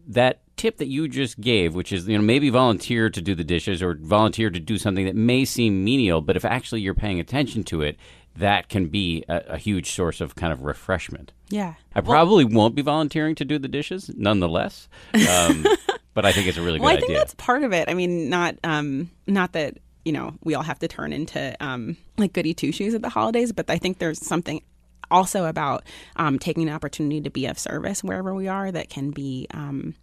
that 0.07 0.41
tip 0.55 0.77
that 0.77 0.87
you 0.87 1.07
just 1.07 1.39
gave, 1.39 1.75
which 1.75 1.91
is 1.91 2.07
you 2.07 2.17
know 2.17 2.23
maybe 2.23 2.49
volunteer 2.49 3.09
to 3.09 3.21
do 3.21 3.35
the 3.35 3.43
dishes 3.43 3.81
or 3.81 3.97
volunteer 4.01 4.49
to 4.49 4.59
do 4.59 4.77
something 4.77 5.05
that 5.05 5.15
may 5.15 5.45
seem 5.45 5.83
menial, 5.83 6.21
but 6.21 6.35
if 6.35 6.45
actually 6.45 6.81
you're 6.81 6.93
paying 6.93 7.19
attention 7.19 7.63
to 7.65 7.81
it, 7.81 7.97
that 8.37 8.69
can 8.69 8.87
be 8.87 9.23
a, 9.27 9.43
a 9.49 9.57
huge 9.57 9.91
source 9.91 10.21
of 10.21 10.35
kind 10.35 10.53
of 10.53 10.63
refreshment. 10.63 11.31
Yeah. 11.49 11.73
I 11.95 12.01
probably 12.01 12.45
won't 12.45 12.75
be 12.75 12.81
volunteering 12.81 13.35
to 13.35 13.45
do 13.45 13.57
the 13.57 13.67
dishes, 13.67 14.11
nonetheless. 14.15 14.87
Um, 15.13 15.65
but 16.13 16.25
I 16.25 16.31
think 16.31 16.47
it's 16.47 16.57
a 16.57 16.61
really 16.61 16.79
good 16.79 16.85
well, 16.85 16.93
I 16.93 16.97
think 16.97 17.11
idea. 17.11 17.17
that's 17.19 17.35
part 17.35 17.63
of 17.63 17.73
it. 17.73 17.89
I 17.89 17.93
mean, 17.93 18.29
not 18.29 18.55
um, 18.63 19.11
not 19.25 19.53
that 19.53 19.77
you 20.05 20.11
know 20.11 20.33
we 20.43 20.55
all 20.55 20.63
have 20.63 20.79
to 20.79 20.87
turn 20.87 21.13
into 21.13 21.55
um, 21.63 21.97
like 22.17 22.33
goody 22.33 22.53
two 22.53 22.71
shoes 22.71 22.93
at 22.93 23.01
the 23.01 23.09
holidays, 23.09 23.51
but 23.51 23.69
I 23.69 23.77
think 23.77 23.99
there's 23.99 24.25
something 24.25 24.61
also 25.09 25.45
about 25.45 25.83
um, 26.15 26.37
taking 26.37 26.67
an 26.67 26.73
opportunity 26.73 27.21
to 27.21 27.29
be 27.29 27.45
of 27.45 27.57
service 27.57 28.03
wherever 28.03 28.33
we 28.33 28.47
are 28.47 28.71
that 28.71 28.89
can 28.89 29.11
be. 29.11 29.47
Um, 29.51 29.95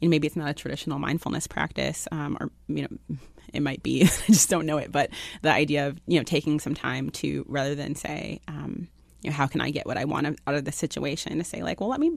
you 0.00 0.08
know, 0.08 0.10
maybe 0.10 0.26
it's 0.26 0.36
not 0.36 0.48
a 0.48 0.54
traditional 0.54 0.98
mindfulness 0.98 1.46
practice, 1.46 2.08
um, 2.10 2.38
or 2.40 2.50
you 2.68 2.82
know, 2.82 3.16
it 3.52 3.60
might 3.60 3.82
be. 3.82 4.02
I 4.04 4.26
just 4.26 4.48
don't 4.48 4.66
know 4.66 4.78
it. 4.78 4.92
But 4.92 5.10
the 5.42 5.52
idea 5.52 5.88
of 5.88 6.00
you 6.06 6.18
know 6.18 6.24
taking 6.24 6.60
some 6.60 6.74
time 6.74 7.10
to 7.10 7.44
rather 7.48 7.74
than 7.74 7.94
say, 7.94 8.40
um, 8.48 8.88
you 9.22 9.30
know, 9.30 9.36
how 9.36 9.46
can 9.46 9.60
I 9.60 9.70
get 9.70 9.86
what 9.86 9.96
I 9.96 10.04
want 10.04 10.38
out 10.46 10.54
of 10.54 10.64
the 10.64 10.72
situation, 10.72 11.38
to 11.38 11.44
say 11.44 11.62
like, 11.62 11.80
well, 11.80 11.90
let 11.90 12.00
me 12.00 12.16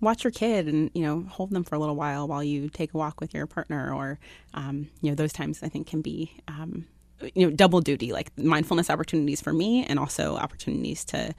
watch 0.00 0.24
your 0.24 0.30
kid 0.30 0.68
and 0.68 0.90
you 0.94 1.02
know 1.02 1.24
hold 1.28 1.50
them 1.50 1.64
for 1.64 1.74
a 1.74 1.78
little 1.78 1.96
while 1.96 2.28
while 2.28 2.44
you 2.44 2.68
take 2.68 2.92
a 2.94 2.96
walk 2.96 3.20
with 3.20 3.34
your 3.34 3.46
partner, 3.46 3.92
or 3.94 4.18
um, 4.54 4.88
you 5.00 5.10
know 5.10 5.14
those 5.14 5.32
times 5.32 5.62
I 5.62 5.68
think 5.68 5.86
can 5.86 6.02
be. 6.02 6.32
Um, 6.48 6.86
you 7.34 7.46
know, 7.46 7.54
double 7.54 7.80
duty, 7.80 8.12
like 8.12 8.36
mindfulness 8.36 8.90
opportunities 8.90 9.40
for 9.40 9.52
me, 9.52 9.84
and 9.84 9.98
also 9.98 10.36
opportunities 10.36 11.04
to 11.06 11.32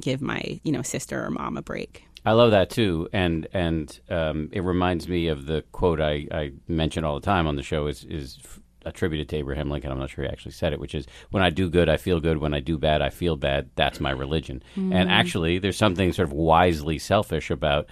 give 0.00 0.20
my, 0.20 0.60
you 0.64 0.72
know, 0.72 0.82
sister 0.82 1.24
or 1.24 1.30
mom 1.30 1.56
a 1.56 1.62
break. 1.62 2.04
I 2.24 2.32
love 2.32 2.50
that 2.50 2.68
too, 2.68 3.08
and 3.12 3.48
and 3.54 3.98
um, 4.10 4.50
it 4.52 4.60
reminds 4.60 5.08
me 5.08 5.28
of 5.28 5.46
the 5.46 5.62
quote 5.72 6.00
I, 6.00 6.26
I 6.30 6.52
mention 6.68 7.02
all 7.02 7.14
the 7.18 7.24
time 7.24 7.46
on 7.46 7.56
the 7.56 7.62
show 7.62 7.86
is 7.86 8.04
is 8.04 8.38
attributed 8.84 9.28
to 9.28 9.36
Abraham 9.36 9.70
Lincoln. 9.70 9.90
I'm 9.90 9.98
not 9.98 10.10
sure 10.10 10.24
he 10.24 10.30
actually 10.30 10.52
said 10.52 10.72
it, 10.72 10.80
which 10.80 10.94
is 10.94 11.06
when 11.30 11.42
I 11.42 11.50
do 11.50 11.68
good, 11.70 11.88
I 11.88 11.96
feel 11.96 12.20
good. 12.20 12.38
When 12.38 12.54
I 12.54 12.60
do 12.60 12.78
bad, 12.78 13.02
I 13.02 13.10
feel 13.10 13.36
bad. 13.36 13.70
That's 13.74 14.00
my 14.00 14.10
religion. 14.10 14.62
And 14.74 14.92
mm-hmm. 14.92 15.10
actually, 15.10 15.58
there's 15.58 15.76
something 15.76 16.12
sort 16.12 16.28
of 16.28 16.32
wisely 16.32 16.98
selfish 16.98 17.50
about 17.50 17.86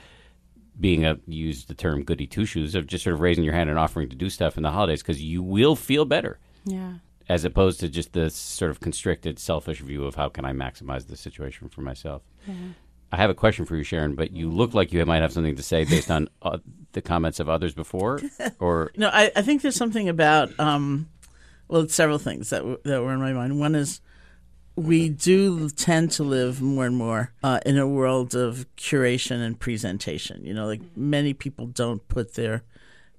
being 0.80 1.04
a 1.04 1.18
use 1.26 1.64
the 1.64 1.74
term 1.74 2.04
goody 2.04 2.26
two 2.26 2.44
shoes 2.44 2.74
of 2.74 2.86
just 2.86 3.04
sort 3.04 3.14
of 3.14 3.20
raising 3.20 3.44
your 3.44 3.54
hand 3.54 3.68
and 3.68 3.78
offering 3.78 4.08
to 4.08 4.16
do 4.16 4.30
stuff 4.30 4.56
in 4.56 4.62
the 4.62 4.70
holidays 4.70 5.02
because 5.02 5.20
you 5.20 5.42
will 5.42 5.74
feel 5.74 6.04
better 6.04 6.38
Yeah. 6.64 6.94
as 7.28 7.44
opposed 7.44 7.80
to 7.80 7.88
just 7.88 8.12
this 8.12 8.34
sort 8.36 8.70
of 8.70 8.78
constricted, 8.80 9.38
selfish 9.38 9.80
view 9.80 10.04
of 10.04 10.14
how 10.14 10.28
can 10.28 10.44
I 10.44 10.52
maximize 10.52 11.06
the 11.08 11.16
situation 11.16 11.68
for 11.68 11.80
myself. 11.80 12.22
I 13.10 13.16
have 13.16 13.30
a 13.30 13.34
question 13.34 13.64
for 13.64 13.76
you, 13.76 13.82
Sharon, 13.82 14.14
but 14.14 14.32
you 14.32 14.50
look 14.50 14.74
like 14.74 14.92
you 14.92 15.04
might 15.06 15.22
have 15.22 15.32
something 15.32 15.56
to 15.56 15.62
say 15.62 15.84
based 15.84 16.10
on 16.10 16.28
uh, 16.42 16.58
the 16.92 17.00
comments 17.00 17.40
of 17.40 17.48
others 17.48 17.74
before, 17.74 18.20
or 18.58 18.90
No, 18.96 19.08
I, 19.08 19.30
I 19.34 19.42
think 19.42 19.62
there's 19.62 19.76
something 19.76 20.08
about 20.08 20.58
um, 20.60 21.08
well, 21.68 21.82
it's 21.82 21.94
several 21.94 22.18
things 22.18 22.50
that 22.50 22.58
w- 22.58 22.78
that 22.84 23.02
were 23.02 23.12
in 23.14 23.20
my 23.20 23.32
mind. 23.32 23.58
One 23.58 23.74
is 23.74 24.00
we 24.76 25.08
do 25.08 25.68
tend 25.70 26.12
to 26.12 26.22
live 26.22 26.62
more 26.62 26.86
and 26.86 26.96
more 26.96 27.32
uh, 27.42 27.60
in 27.66 27.78
a 27.78 27.86
world 27.86 28.34
of 28.34 28.66
curation 28.76 29.44
and 29.44 29.58
presentation. 29.58 30.44
You 30.44 30.54
know, 30.54 30.66
like 30.66 30.80
many 30.96 31.34
people 31.34 31.66
don't 31.66 32.06
put 32.08 32.34
their 32.34 32.62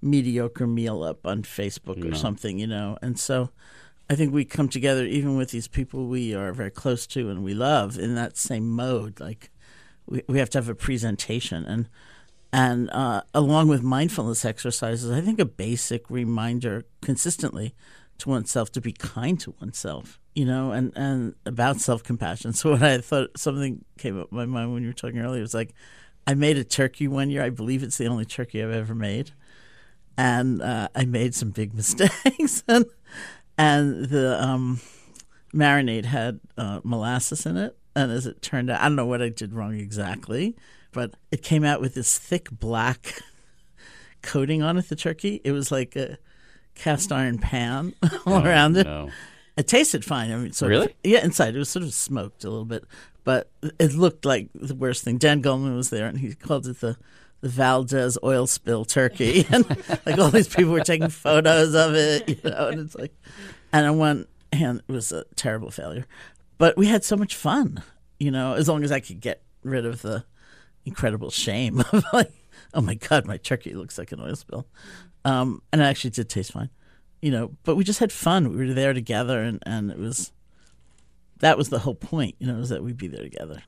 mediocre 0.02 0.68
meal 0.68 1.04
up 1.04 1.26
on 1.26 1.44
Facebook 1.44 2.10
or 2.10 2.16
something. 2.16 2.60
You 2.60 2.68
know, 2.68 2.98
and 3.02 3.20
so 3.20 3.50
I 4.10 4.16
think 4.16 4.34
we 4.34 4.46
come 4.46 4.70
together 4.70 5.04
even 5.04 5.36
with 5.36 5.52
these 5.52 5.68
people 5.68 6.08
we 6.08 6.34
are 6.34 6.54
very 6.54 6.72
close 6.72 7.06
to 7.08 7.30
and 7.30 7.44
we 7.44 7.54
love 7.54 8.00
in 8.00 8.16
that 8.16 8.38
same 8.38 8.70
mode. 8.70 9.20
Like 9.20 9.52
we 10.10 10.24
we 10.28 10.40
have 10.40 10.50
to 10.52 10.58
have 10.58 10.70
a 10.70 10.76
presentation 10.76 11.66
and 11.66 11.90
and 12.52 12.90
uh, 12.92 13.22
along 13.34 13.68
with 13.68 13.84
mindfulness 13.84 14.44
exercises, 14.44 15.12
I 15.12 15.22
think 15.22 15.40
a 15.40 15.46
basic 15.46 16.10
reminder 16.10 16.84
consistently 17.02 17.76
to 18.18 18.30
oneself 18.30 18.72
to 18.72 18.82
be 18.82 18.92
kind 18.92 19.40
to 19.42 19.54
oneself, 19.62 20.20
you 20.34 20.46
know, 20.46 20.72
and, 20.72 20.92
and 20.96 21.36
about 21.46 21.80
self 21.80 22.04
compassion. 22.04 22.54
So 22.60 22.72
when 22.72 22.84
I 22.84 22.98
thought 23.00 23.38
something 23.38 23.86
came 23.98 24.20
up 24.20 24.32
my 24.32 24.46
mind 24.46 24.74
when 24.74 24.84
you 24.84 24.90
were 24.90 24.94
talking 24.94 25.20
earlier, 25.20 25.40
it 25.40 25.44
was 25.44 25.54
like, 25.54 25.74
I 26.26 26.34
made 26.34 26.58
a 26.58 26.64
turkey 26.64 27.08
one 27.08 27.30
year. 27.30 27.44
I 27.44 27.50
believe 27.50 27.84
it's 27.84 27.98
the 27.98 28.08
only 28.08 28.26
turkey 28.26 28.64
I've 28.64 28.72
ever 28.72 28.94
made, 28.94 29.32
and 30.18 30.62
uh, 30.62 30.90
I 30.96 31.06
made 31.06 31.34
some 31.34 31.52
big 31.52 31.74
mistakes, 31.76 32.64
and 32.68 32.86
and 33.58 34.06
the 34.06 34.42
um, 34.42 34.80
marinade 35.54 36.06
had 36.06 36.40
uh, 36.58 36.82
molasses 36.84 37.46
in 37.46 37.58
it. 37.58 37.79
And 37.96 38.12
as 38.12 38.26
it 38.26 38.42
turned 38.42 38.70
out, 38.70 38.80
I 38.80 38.84
don't 38.84 38.96
know 38.96 39.06
what 39.06 39.22
I 39.22 39.30
did 39.30 39.54
wrong 39.54 39.74
exactly, 39.74 40.56
but 40.92 41.16
it 41.32 41.42
came 41.42 41.64
out 41.64 41.82
with 41.82 41.96
this 41.96 42.18
thick 42.18 42.50
black 42.52 43.22
coating 44.22 44.62
on 44.62 44.78
it. 44.78 44.90
The 44.90 44.96
turkey, 44.96 45.42
it 45.44 45.52
was 45.52 45.72
like 45.72 45.96
a 45.96 46.18
cast 46.76 47.12
iron 47.12 47.38
pan 47.38 47.94
all 48.26 48.36
oh, 48.36 48.44
around 48.44 48.78
it. 48.78 48.86
no. 48.86 49.10
It 49.58 49.68
tasted 49.68 50.06
fine. 50.06 50.32
I 50.32 50.38
mean, 50.38 50.54
sort 50.54 50.70
Really? 50.70 50.86
Of, 50.86 50.94
yeah, 51.04 51.24
inside 51.24 51.54
it 51.54 51.60
was 51.60 51.68
sort 51.68 51.84
of 51.84 51.94
smoked 51.94 52.46
a 52.46 52.50
little 52.50 52.64
bit, 52.64 52.86
but 53.26 53.52
it 53.62 53.94
looked 53.94 54.24
like 54.24 54.48
the 54.56 54.74
worst 54.74 55.04
thing. 55.04 55.18
Dan 55.18 55.44
Goleman 55.44 55.76
was 55.76 55.90
there, 55.90 56.08
and 56.08 56.18
he 56.18 56.34
called 56.34 56.66
it 56.68 56.80
the 56.80 56.98
the 57.42 57.50
Valdez 57.50 58.18
oil 58.24 58.48
spill 58.48 58.86
turkey, 58.86 59.46
and 59.52 59.66
like 60.06 60.18
all 60.18 60.30
these 60.30 60.48
people 60.48 60.72
were 60.72 60.82
taking 60.82 61.10
photos 61.10 61.74
of 61.74 61.96
it, 61.96 62.30
you 62.30 62.50
know, 62.50 62.68
and 62.68 62.80
it's 62.82 62.96
like, 62.96 63.14
and 63.72 63.86
on 63.86 63.98
one 63.98 64.28
hand, 64.54 64.82
it 64.88 64.92
was 64.92 65.12
a 65.12 65.26
terrible 65.36 65.72
failure, 65.72 66.06
but 66.60 66.78
we 66.78 66.86
had 66.86 67.04
so 67.04 67.16
much 67.18 67.36
fun, 67.36 67.82
you 68.20 68.30
know, 68.30 68.54
as 68.54 68.70
long 68.70 68.84
as 68.84 68.92
I 68.92 69.00
could 69.00 69.20
get 69.20 69.42
rid 69.64 69.88
of 69.88 70.04
the 70.04 70.24
incredible 70.86 71.32
shame 71.32 71.80
of 71.92 72.06
like, 72.14 72.32
oh 72.76 72.82
my 72.82 72.94
god, 72.94 73.26
my 73.26 73.38
turkey 73.38 73.74
looks 73.74 73.98
like 73.98 74.12
an 74.12 74.22
oil 74.22 74.36
spill, 74.36 74.68
um, 75.26 75.64
and 75.74 75.82
it 75.82 75.86
actually 75.86 76.12
did 76.12 76.30
taste 76.30 76.52
fine 76.52 76.70
you 77.22 77.32
know, 77.32 77.52
but 77.64 77.76
we 77.76 77.84
just 77.84 78.00
had 78.00 78.12
fun. 78.12 78.50
We 78.50 78.68
were 78.68 78.74
there 78.74 78.94
together, 78.94 79.42
and, 79.42 79.62
and 79.66 79.92
it 79.92 79.98
was 79.98 80.32
that 81.40 81.58
was 81.58 81.70
the 81.70 81.80
whole 81.80 81.96
point, 81.96 82.36
you 82.40 82.48
know, 82.48 82.60
is 82.60 82.70
that 82.70 82.84
we'd 82.84 82.98
be 82.98 83.08
there 83.08 83.24
together. 83.24 83.64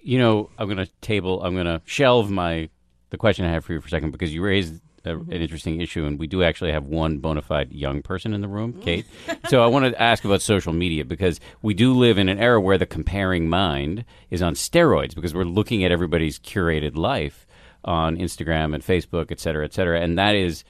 You 0.00 0.18
know, 0.18 0.50
I'm 0.58 0.66
going 0.66 0.78
to 0.78 0.90
table. 1.00 1.42
I'm 1.42 1.54
going 1.54 1.66
to 1.66 1.82
shelve 1.84 2.30
my 2.30 2.68
the 3.10 3.18
question 3.18 3.44
I 3.44 3.50
have 3.50 3.64
for 3.64 3.72
you 3.72 3.80
for 3.80 3.88
a 3.88 3.90
second 3.90 4.12
because 4.12 4.32
you 4.32 4.42
raised 4.42 4.80
a, 5.04 5.10
mm-hmm. 5.10 5.32
an 5.32 5.42
interesting 5.42 5.80
issue, 5.80 6.04
and 6.04 6.18
we 6.18 6.26
do 6.26 6.42
actually 6.42 6.72
have 6.72 6.86
one 6.86 7.18
bona 7.18 7.42
fide 7.42 7.72
young 7.72 8.02
person 8.02 8.34
in 8.34 8.40
the 8.40 8.48
room, 8.48 8.74
mm. 8.74 8.82
Kate. 8.82 9.06
so 9.48 9.62
I 9.62 9.66
want 9.66 9.86
to 9.86 10.00
ask 10.00 10.24
about 10.24 10.42
social 10.42 10.72
media 10.72 11.04
because 11.04 11.40
we 11.62 11.74
do 11.74 11.92
live 11.92 12.18
in 12.18 12.28
an 12.28 12.38
era 12.38 12.60
where 12.60 12.78
the 12.78 12.86
comparing 12.86 13.48
mind 13.48 14.04
is 14.30 14.42
on 14.42 14.54
steroids 14.54 15.14
because 15.14 15.34
we're 15.34 15.44
looking 15.44 15.84
at 15.84 15.92
everybody's 15.92 16.38
curated 16.38 16.96
life 16.96 17.46
on 17.84 18.16
Instagram 18.16 18.74
and 18.74 18.84
Facebook, 18.84 19.30
et 19.30 19.40
cetera, 19.40 19.64
et 19.64 19.72
cetera, 19.72 20.00
and 20.00 20.18
that 20.18 20.34
is 20.34 20.64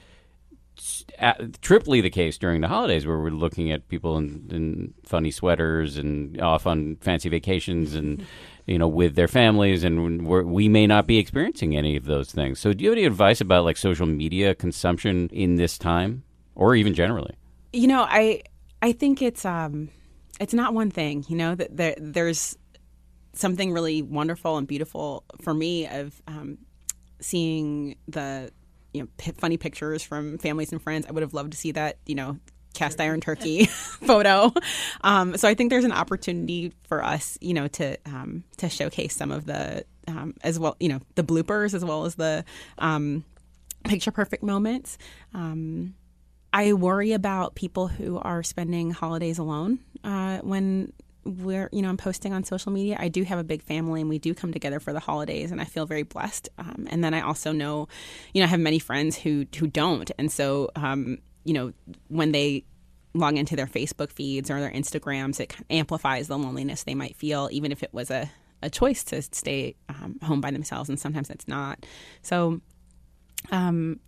triply 1.61 2.01
the 2.01 2.09
case 2.09 2.37
during 2.37 2.61
the 2.61 2.67
holidays 2.67 3.05
where 3.05 3.19
we're 3.19 3.29
looking 3.29 3.71
at 3.71 3.87
people 3.87 4.17
in, 4.17 4.47
in 4.49 4.93
funny 5.05 5.29
sweaters 5.29 5.97
and 5.97 6.41
off 6.41 6.65
on 6.65 6.95
fancy 6.97 7.29
vacations 7.29 7.93
and 7.93 8.25
you 8.71 8.79
know 8.79 8.87
with 8.87 9.15
their 9.15 9.27
families 9.27 9.83
and 9.83 10.25
we 10.27 10.69
may 10.69 10.85
not 10.87 11.05
be 11.05 11.17
experiencing 11.17 11.75
any 11.75 11.97
of 11.97 12.05
those 12.05 12.31
things 12.31 12.59
so 12.59 12.73
do 12.73 12.83
you 12.83 12.89
have 12.89 12.97
any 12.97 13.05
advice 13.05 13.41
about 13.41 13.65
like 13.65 13.77
social 13.77 14.05
media 14.05 14.55
consumption 14.55 15.29
in 15.33 15.55
this 15.55 15.77
time 15.77 16.23
or 16.55 16.75
even 16.75 16.93
generally 16.93 17.35
You 17.73 17.87
know, 17.87 18.03
I 18.21 18.43
I 18.81 18.91
think 18.91 19.21
it's 19.21 19.45
um 19.45 19.89
it's 20.39 20.53
not 20.53 20.73
one 20.73 20.91
thing, 20.91 21.23
you 21.29 21.37
know, 21.37 21.55
that 21.55 21.69
there 21.77 21.95
there's 21.97 22.57
something 23.33 23.71
really 23.71 24.01
wonderful 24.01 24.57
and 24.57 24.67
beautiful 24.67 25.23
for 25.41 25.53
me 25.53 25.87
of 25.87 26.21
um, 26.27 26.57
seeing 27.21 27.95
the 28.07 28.51
you 28.93 29.01
know 29.01 29.07
p- 29.17 29.31
funny 29.31 29.57
pictures 29.57 30.03
from 30.03 30.37
families 30.37 30.71
and 30.71 30.81
friends. 30.81 31.05
I 31.07 31.11
would 31.11 31.23
have 31.23 31.33
loved 31.33 31.51
to 31.51 31.57
see 31.57 31.71
that, 31.71 31.97
you 32.05 32.15
know, 32.15 32.39
cast 32.73 32.99
iron 32.99 33.21
turkey 33.21 33.65
photo. 33.65 34.53
Um, 35.01 35.37
so 35.37 35.47
I 35.47 35.53
think 35.53 35.69
there's 35.69 35.85
an 35.85 35.91
opportunity 35.91 36.73
for 36.87 37.03
us, 37.03 37.37
you 37.41 37.53
know, 37.53 37.67
to 37.69 37.97
um, 38.05 38.43
to 38.57 38.69
showcase 38.69 39.15
some 39.15 39.31
of 39.31 39.45
the 39.45 39.85
um, 40.07 40.35
as 40.41 40.59
well, 40.59 40.75
you 40.79 40.89
know, 40.89 40.99
the 41.15 41.23
bloopers 41.23 41.73
as 41.73 41.85
well 41.85 42.05
as 42.05 42.15
the 42.15 42.43
um, 42.77 43.23
picture 43.83 44.11
perfect 44.11 44.43
moments. 44.43 44.97
Um, 45.33 45.95
I 46.53 46.73
worry 46.73 47.13
about 47.13 47.55
people 47.55 47.87
who 47.87 48.17
are 48.17 48.43
spending 48.43 48.91
holidays 48.91 49.37
alone 49.37 49.79
uh, 50.03 50.39
when 50.39 50.91
we're 51.23 51.69
you 51.71 51.83
know 51.83 51.89
I'm 51.89 51.97
posting 51.97 52.33
on 52.33 52.43
social 52.43 52.71
media. 52.71 52.97
I 52.99 53.07
do 53.07 53.23
have 53.23 53.39
a 53.39 53.43
big 53.43 53.61
family 53.61 54.01
and 54.01 54.09
we 54.09 54.17
do 54.17 54.33
come 54.33 54.51
together 54.51 54.79
for 54.79 54.91
the 54.91 54.99
holidays, 54.99 55.51
and 55.51 55.61
I 55.61 55.65
feel 55.65 55.85
very 55.85 56.03
blessed. 56.03 56.49
Um, 56.57 56.87
and 56.89 57.03
then 57.03 57.13
I 57.13 57.21
also 57.21 57.51
know, 57.51 57.87
you 58.33 58.41
know, 58.41 58.45
I 58.45 58.49
have 58.49 58.59
many 58.59 58.79
friends 58.79 59.17
who 59.17 59.45
who 59.57 59.67
don't, 59.67 60.09
and 60.17 60.31
so 60.31 60.69
um, 60.75 61.19
you 61.43 61.53
know 61.53 61.73
when 62.07 62.31
they 62.31 62.65
log 63.13 63.37
into 63.37 63.55
their 63.55 63.67
Facebook 63.67 64.11
feeds 64.11 64.49
or 64.49 64.59
their 64.59 64.71
Instagrams, 64.71 65.39
it 65.39 65.55
amplifies 65.69 66.27
the 66.27 66.37
loneliness 66.37 66.83
they 66.83 66.95
might 66.95 67.15
feel, 67.15 67.49
even 67.51 67.71
if 67.71 67.83
it 67.83 67.93
was 67.93 68.09
a 68.09 68.29
a 68.63 68.69
choice 68.69 69.03
to 69.03 69.21
stay 69.21 69.75
um, 69.89 70.19
home 70.23 70.39
by 70.39 70.51
themselves, 70.51 70.87
and 70.89 70.99
sometimes 70.99 71.29
it's 71.29 71.47
not. 71.47 71.85
So 72.21 72.61
um, 73.51 73.99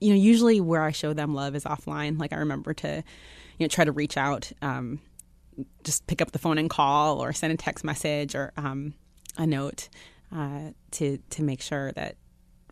you 0.00 0.10
know, 0.10 0.18
usually 0.18 0.60
where 0.60 0.82
I 0.82 0.92
show 0.92 1.12
them 1.12 1.34
love 1.34 1.54
is 1.54 1.64
offline. 1.64 2.18
Like 2.18 2.32
I 2.32 2.36
remember 2.36 2.74
to, 2.74 3.02
you 3.58 3.64
know, 3.64 3.68
try 3.68 3.84
to 3.84 3.92
reach 3.92 4.16
out, 4.16 4.50
um, 4.62 5.00
just 5.84 6.06
pick 6.06 6.22
up 6.22 6.32
the 6.32 6.38
phone 6.38 6.58
and 6.58 6.70
call, 6.70 7.22
or 7.22 7.32
send 7.32 7.52
a 7.52 7.56
text 7.56 7.84
message 7.84 8.34
or 8.34 8.52
um, 8.56 8.94
a 9.36 9.46
note 9.46 9.88
uh, 10.34 10.70
to 10.92 11.18
to 11.30 11.42
make 11.42 11.60
sure 11.60 11.92
that 11.92 12.16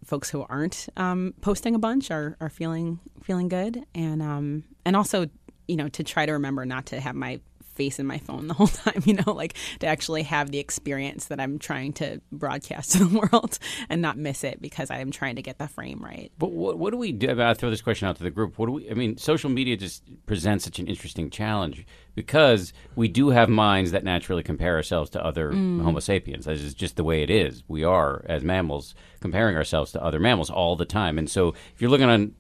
folks 0.04 0.30
who 0.30 0.44
aren't 0.48 0.88
um, 0.96 1.34
posting 1.40 1.74
a 1.74 1.78
bunch 1.78 2.10
are, 2.10 2.36
are 2.40 2.48
feeling 2.48 3.00
feeling 3.22 3.48
good, 3.48 3.84
and 3.94 4.22
um, 4.22 4.64
and 4.84 4.96
also 4.96 5.26
you 5.68 5.76
know 5.76 5.88
to 5.88 6.04
try 6.04 6.26
to 6.26 6.32
remember 6.32 6.64
not 6.64 6.86
to 6.86 7.00
have 7.00 7.14
my 7.14 7.40
face 7.74 7.98
in 7.98 8.06
my 8.06 8.18
phone 8.18 8.46
the 8.46 8.54
whole 8.62 8.66
time, 8.66 9.02
you 9.04 9.14
know, 9.14 9.32
like 9.32 9.54
to 9.80 9.86
actually 9.86 10.22
have 10.24 10.50
the 10.50 10.58
experience 10.58 11.26
that 11.26 11.40
I'm 11.40 11.58
trying 11.58 11.92
to 11.94 12.20
broadcast 12.30 12.92
to 12.92 13.04
the 13.04 13.18
world 13.32 13.58
and 13.88 14.02
not 14.02 14.16
miss 14.16 14.44
it 14.44 14.60
because 14.60 14.90
I 14.90 14.98
am 14.98 15.10
trying 15.10 15.36
to 15.36 15.42
get 15.42 15.58
the 15.58 15.68
frame 15.68 16.00
right. 16.02 16.30
But 16.38 16.52
what, 16.52 16.78
what 16.78 16.90
do 16.90 16.96
we 16.96 17.12
do? 17.12 17.40
I'll 17.40 17.54
throw 17.54 17.70
this 17.70 17.82
question 17.82 18.08
out 18.08 18.16
to 18.16 18.22
the 18.22 18.30
group. 18.30 18.58
What 18.58 18.66
do 18.66 18.72
we? 18.72 18.90
I 18.90 18.94
mean, 18.94 19.16
social 19.16 19.50
media 19.50 19.76
just 19.76 20.04
presents 20.26 20.64
such 20.64 20.78
an 20.78 20.86
interesting 20.86 21.30
challenge 21.30 21.86
because 22.14 22.72
we 22.96 23.08
do 23.08 23.30
have 23.30 23.48
minds 23.48 23.90
that 23.92 24.04
naturally 24.04 24.42
compare 24.42 24.76
ourselves 24.76 25.10
to 25.10 25.24
other 25.24 25.52
mm. 25.52 25.82
Homo 25.82 26.00
sapiens. 26.00 26.44
That 26.44 26.56
is 26.56 26.74
just 26.74 26.96
the 26.96 27.04
way 27.04 27.22
it 27.22 27.30
is. 27.30 27.62
We 27.68 27.84
are 27.84 28.24
as 28.26 28.42
mammals 28.42 28.94
comparing 29.20 29.56
ourselves 29.56 29.92
to 29.92 30.02
other 30.02 30.20
mammals 30.20 30.50
all 30.50 30.76
the 30.76 30.84
time. 30.84 31.18
And 31.18 31.30
so, 31.30 31.48
if 31.74 31.80
you're 31.80 31.90
looking 31.90 32.08
on 32.08 32.34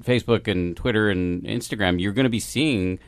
Facebook 0.00 0.48
and 0.48 0.76
Twitter 0.76 1.10
and 1.10 1.42
Instagram, 1.44 2.00
you're 2.00 2.12
going 2.12 2.24
to 2.24 2.30
be 2.30 2.40
seeing 2.40 2.98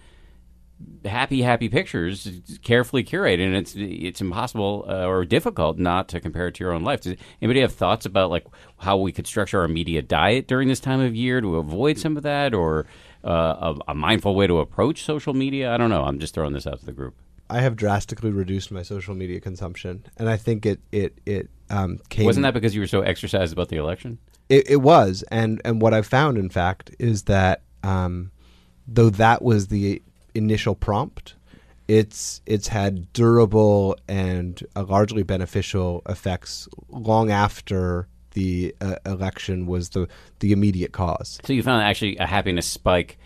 happy, 1.04 1.42
happy 1.42 1.68
pictures, 1.68 2.28
carefully 2.62 3.04
curated, 3.04 3.44
and 3.46 3.56
it's 3.56 3.74
it's 3.76 4.20
impossible 4.20 4.84
uh, 4.88 5.04
or 5.06 5.24
difficult 5.24 5.78
not 5.78 6.08
to 6.08 6.20
compare 6.20 6.48
it 6.48 6.54
to 6.56 6.64
your 6.64 6.72
own 6.72 6.82
life. 6.82 7.02
Does 7.02 7.16
anybody 7.40 7.60
have 7.60 7.72
thoughts 7.72 8.06
about 8.06 8.30
like 8.30 8.46
how 8.78 8.96
we 8.96 9.12
could 9.12 9.26
structure 9.26 9.60
our 9.60 9.68
media 9.68 10.02
diet 10.02 10.46
during 10.48 10.68
this 10.68 10.80
time 10.80 11.00
of 11.00 11.14
year 11.14 11.40
to 11.40 11.56
avoid 11.56 11.98
some 11.98 12.16
of 12.16 12.22
that, 12.22 12.54
or 12.54 12.86
uh, 13.24 13.74
a, 13.88 13.92
a 13.92 13.94
mindful 13.94 14.34
way 14.34 14.46
to 14.46 14.58
approach 14.58 15.04
social 15.04 15.34
media? 15.34 15.72
I 15.72 15.76
don't 15.76 15.90
know. 15.90 16.04
I'm 16.04 16.18
just 16.18 16.34
throwing 16.34 16.52
this 16.52 16.66
out 16.66 16.80
to 16.80 16.86
the 16.86 16.92
group. 16.92 17.14
I 17.48 17.60
have 17.60 17.74
drastically 17.76 18.30
reduced 18.30 18.70
my 18.70 18.82
social 18.82 19.14
media 19.14 19.40
consumption, 19.40 20.04
and 20.16 20.28
I 20.28 20.36
think 20.36 20.66
it 20.66 20.80
it 20.92 21.18
it 21.26 21.50
um, 21.68 21.98
came. 22.08 22.26
Wasn't 22.26 22.44
that 22.44 22.54
because 22.54 22.74
you 22.74 22.80
were 22.80 22.86
so 22.86 23.00
exercised 23.00 23.52
about 23.52 23.68
the 23.68 23.76
election? 23.76 24.18
It, 24.48 24.70
it 24.70 24.76
was, 24.76 25.24
and 25.30 25.60
and 25.64 25.80
what 25.80 25.94
I've 25.94 26.06
found, 26.06 26.38
in 26.38 26.48
fact, 26.48 26.94
is 26.98 27.24
that 27.24 27.62
um, 27.82 28.30
though 28.86 29.10
that 29.10 29.42
was 29.42 29.68
the 29.68 30.02
initial 30.34 30.74
prompt, 30.74 31.34
it's 31.88 32.40
it's 32.46 32.68
had 32.68 33.12
durable 33.12 33.96
and 34.08 34.62
uh, 34.76 34.84
largely 34.84 35.22
beneficial 35.22 36.02
effects 36.08 36.68
long 36.88 37.30
after 37.30 38.06
the 38.32 38.74
uh, 38.80 38.94
election 39.06 39.66
was 39.66 39.88
the 39.90 40.06
the 40.38 40.52
immediate 40.52 40.92
cause. 40.92 41.40
So 41.44 41.52
you 41.52 41.62
found 41.62 41.82
actually 41.82 42.16
a 42.18 42.26
happiness 42.26 42.66
spike. 42.66 43.18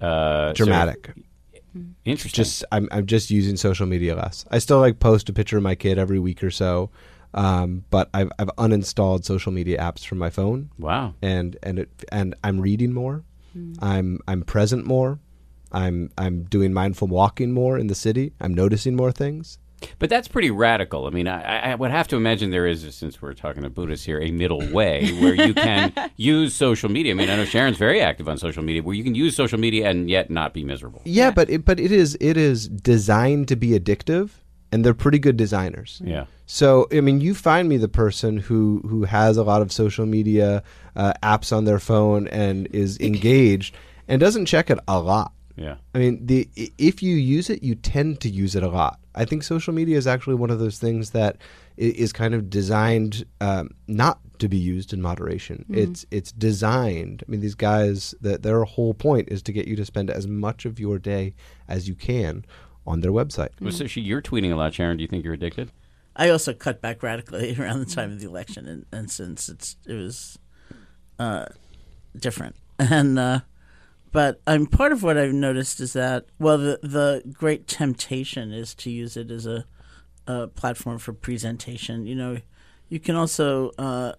Uh, 0.00 0.48
sort 0.48 0.50
of- 0.50 0.56
Dramatic. 0.66 1.12
interesting. 2.04 2.36
Just 2.44 2.64
I'm 2.72 2.88
I'm 2.92 3.06
just 3.06 3.30
using 3.30 3.56
social 3.56 3.86
media 3.86 4.14
less. 4.14 4.44
I 4.50 4.58
still 4.58 4.78
like 4.78 4.98
post 5.00 5.28
a 5.28 5.32
picture 5.32 5.56
of 5.56 5.62
my 5.62 5.74
kid 5.74 5.98
every 5.98 6.18
week 6.18 6.42
or 6.44 6.50
so, 6.50 6.90
um, 7.34 7.84
but 7.90 8.08
I've 8.14 8.30
I've 8.38 8.50
uninstalled 8.58 9.24
social 9.24 9.52
media 9.52 9.78
apps 9.78 10.04
from 10.06 10.18
my 10.18 10.30
phone. 10.30 10.70
wow. 10.78 11.14
and 11.22 11.56
and 11.62 11.78
it 11.80 11.88
and 12.12 12.34
I'm 12.44 12.60
reading 12.60 12.92
more. 12.92 13.24
I'm 13.80 14.18
I'm 14.26 14.42
present 14.42 14.86
more. 14.86 15.18
I'm 15.72 16.10
I'm 16.16 16.44
doing 16.44 16.72
mindful 16.72 17.08
walking 17.08 17.52
more 17.52 17.78
in 17.78 17.86
the 17.86 17.94
city. 17.94 18.32
I'm 18.40 18.54
noticing 18.54 18.96
more 18.96 19.12
things. 19.12 19.58
But 19.98 20.10
that's 20.10 20.28
pretty 20.28 20.50
radical. 20.50 21.06
I 21.06 21.10
mean, 21.10 21.28
I, 21.28 21.72
I 21.72 21.74
would 21.74 21.90
have 21.90 22.08
to 22.08 22.16
imagine 22.16 22.50
there 22.50 22.66
is, 22.66 22.94
since 22.94 23.20
we're 23.20 23.34
talking 23.34 23.62
to 23.62 23.70
Buddhists 23.70 24.04
here, 24.06 24.20
a 24.20 24.30
middle 24.30 24.60
way 24.72 25.10
where 25.20 25.34
you 25.34 25.54
can 25.54 25.92
use 26.16 26.54
social 26.54 26.90
media. 26.90 27.12
I 27.12 27.14
mean, 27.16 27.30
I 27.30 27.36
know 27.36 27.44
Sharon's 27.44 27.78
very 27.78 28.00
active 28.00 28.28
on 28.28 28.38
social 28.38 28.62
media, 28.62 28.82
where 28.82 28.94
you 28.94 29.04
can 29.04 29.14
use 29.14 29.34
social 29.34 29.58
media 29.58 29.90
and 29.90 30.08
yet 30.08 30.30
not 30.30 30.54
be 30.54 30.64
miserable. 30.64 31.02
Yeah, 31.04 31.30
but 31.30 31.50
it, 31.50 31.64
but 31.64 31.80
it 31.80 31.92
is 31.92 32.16
it 32.20 32.36
is 32.36 32.68
designed 32.68 33.48
to 33.48 33.56
be 33.56 33.70
addictive, 33.70 34.30
and 34.70 34.84
they're 34.84 34.94
pretty 34.94 35.18
good 35.18 35.36
designers. 35.36 36.00
Yeah. 36.04 36.26
So 36.46 36.86
I 36.92 37.00
mean, 37.00 37.20
you 37.20 37.34
find 37.34 37.68
me 37.68 37.76
the 37.76 37.88
person 37.88 38.38
who 38.38 38.82
who 38.88 39.04
has 39.04 39.36
a 39.36 39.42
lot 39.42 39.62
of 39.62 39.72
social 39.72 40.06
media 40.06 40.62
uh, 40.96 41.14
apps 41.22 41.54
on 41.54 41.64
their 41.64 41.78
phone 41.78 42.28
and 42.28 42.66
is 42.68 42.98
engaged 43.00 43.74
and 44.08 44.20
doesn't 44.20 44.46
check 44.46 44.70
it 44.70 44.78
a 44.86 45.00
lot. 45.00 45.32
Yeah. 45.56 45.76
I 45.94 45.98
mean, 45.98 46.26
the 46.26 46.48
if 46.78 47.02
you 47.02 47.16
use 47.16 47.50
it, 47.50 47.62
you 47.62 47.74
tend 47.74 48.20
to 48.22 48.28
use 48.28 48.54
it 48.54 48.62
a 48.62 48.68
lot. 48.68 48.98
I 49.14 49.24
think 49.24 49.42
social 49.42 49.74
media 49.74 49.98
is 49.98 50.06
actually 50.06 50.36
one 50.36 50.50
of 50.50 50.58
those 50.58 50.78
things 50.78 51.10
that 51.10 51.36
is 51.76 52.12
kind 52.12 52.34
of 52.34 52.48
designed 52.48 53.24
um, 53.40 53.70
not 53.86 54.20
to 54.38 54.48
be 54.48 54.56
used 54.56 54.92
in 54.92 55.02
moderation. 55.02 55.64
It's 55.68 56.06
it's 56.10 56.32
designed. 56.32 57.22
I 57.26 57.30
mean, 57.30 57.40
these 57.40 57.54
guys, 57.54 58.14
that 58.20 58.42
their 58.42 58.64
whole 58.64 58.94
point 58.94 59.28
is 59.30 59.42
to 59.42 59.52
get 59.52 59.68
you 59.68 59.76
to 59.76 59.84
spend 59.84 60.10
as 60.10 60.26
much 60.26 60.64
of 60.64 60.80
your 60.80 60.98
day 60.98 61.34
as 61.68 61.88
you 61.88 61.94
can 61.94 62.44
on 62.86 63.00
their 63.00 63.12
website. 63.12 63.50
Well, 63.60 63.70
So 63.70 63.86
she, 63.86 64.00
you're 64.00 64.22
tweeting 64.22 64.52
a 64.52 64.56
lot, 64.56 64.74
Sharon. 64.74 64.96
Do 64.96 65.02
you 65.02 65.08
think 65.08 65.24
you're 65.24 65.34
addicted? 65.34 65.70
I 66.16 66.28
also 66.28 66.52
cut 66.52 66.80
back 66.80 67.02
radically 67.02 67.56
around 67.58 67.80
the 67.80 67.86
time 67.86 68.12
of 68.12 68.20
the 68.20 68.26
election, 68.26 68.66
and, 68.66 68.86
and 68.92 69.10
since 69.10 69.48
it's 69.48 69.76
it 69.86 69.94
was 69.94 70.38
uh, 71.18 71.46
different, 72.16 72.56
and 72.78 73.18
uh, 73.18 73.40
but 74.12 74.40
I'm 74.46 74.66
part 74.66 74.92
of 74.92 75.02
what 75.02 75.16
I've 75.16 75.32
noticed 75.32 75.80
is 75.80 75.94
that 75.94 76.26
well, 76.38 76.58
the 76.58 76.78
the 76.82 77.22
great 77.32 77.66
temptation 77.66 78.52
is 78.52 78.74
to 78.76 78.90
use 78.90 79.16
it 79.16 79.30
as 79.30 79.46
a, 79.46 79.64
a 80.26 80.48
platform 80.48 80.98
for 80.98 81.12
presentation. 81.12 82.06
You 82.06 82.14
know, 82.14 82.38
you 82.88 83.00
can 83.00 83.16
also 83.16 83.70
uh, 83.78 84.12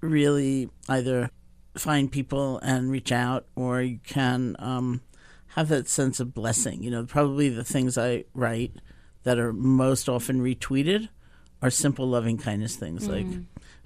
really 0.00 0.68
either 0.88 1.30
find 1.76 2.10
people 2.10 2.58
and 2.58 2.90
reach 2.90 3.12
out, 3.12 3.46
or 3.54 3.80
you 3.80 4.00
can 4.04 4.56
um, 4.58 5.02
have 5.48 5.68
that 5.68 5.88
sense 5.88 6.20
of 6.20 6.34
blessing. 6.34 6.82
You 6.82 6.90
know, 6.90 7.04
probably 7.04 7.48
the 7.48 7.64
things 7.64 7.96
I 7.96 8.24
write 8.34 8.72
that 9.22 9.38
are 9.38 9.52
most 9.52 10.08
often 10.08 10.40
retweeted 10.40 11.08
are 11.62 11.70
simple 11.70 12.08
loving 12.08 12.38
kindness 12.38 12.76
things 12.76 13.08
like 13.08 13.26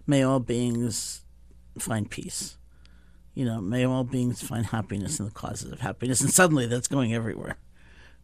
may 0.06 0.22
all 0.22 0.40
beings 0.40 1.22
find 1.78 2.10
peace 2.10 2.56
you 3.36 3.44
know 3.44 3.60
may 3.60 3.84
all 3.86 4.02
beings 4.02 4.42
find 4.42 4.66
happiness 4.66 5.20
in 5.20 5.26
the 5.26 5.30
causes 5.30 5.70
of 5.70 5.80
happiness 5.80 6.20
and 6.20 6.32
suddenly 6.32 6.66
that's 6.66 6.88
going 6.88 7.14
everywhere. 7.14 7.56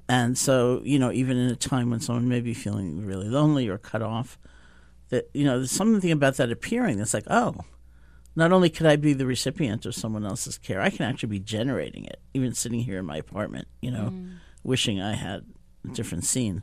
And 0.09 0.37
so 0.37 0.83
you 0.85 0.99
know 0.99 1.13
even 1.13 1.37
in 1.37 1.49
a 1.49 1.57
time 1.57 1.91
when 1.91 2.01
someone 2.01 2.29
may 2.29 2.41
be 2.41 2.55
feeling 2.55 3.07
really 3.07 3.29
lonely 3.29 3.69
or 3.69 3.79
cut 3.79 4.03
off 4.03 4.39
that 5.11 5.31
you 5.33 5.45
know 5.45 5.59
there's 5.59 5.71
something 5.71 6.11
about 6.11 6.37
that 6.37 6.51
appearing 6.51 6.99
that's 6.99 7.15
like 7.15 7.27
oh 7.29 7.55
not 8.35 8.51
only 8.51 8.71
could 8.71 8.87
i 8.87 8.97
be 8.97 9.13
the 9.13 9.27
recipient 9.27 9.85
of 9.85 9.95
someone 9.95 10.25
else's 10.25 10.57
care 10.57 10.81
i 10.81 10.89
can 10.89 11.05
actually 11.05 11.29
be 11.29 11.39
generating 11.39 12.07
it 12.07 12.19
even 12.33 12.55
sitting 12.55 12.81
here 12.81 12.99
in 12.99 13.05
my 13.05 13.19
apartment 13.19 13.69
you 13.83 13.91
know 13.91 14.11
wishing 14.65 15.03
i 15.03 15.13
had 15.13 15.45
a 15.85 15.89
different 15.89 16.25
scene. 16.25 16.63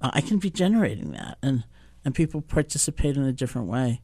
Uh, 0.00 0.10
I 0.12 0.20
can 0.20 0.38
be 0.38 0.50
generating 0.50 1.12
that, 1.12 1.38
and 1.42 1.64
and 2.04 2.14
people 2.14 2.42
participate 2.42 3.16
in 3.16 3.24
a 3.24 3.32
different 3.32 3.68
way. 3.68 4.02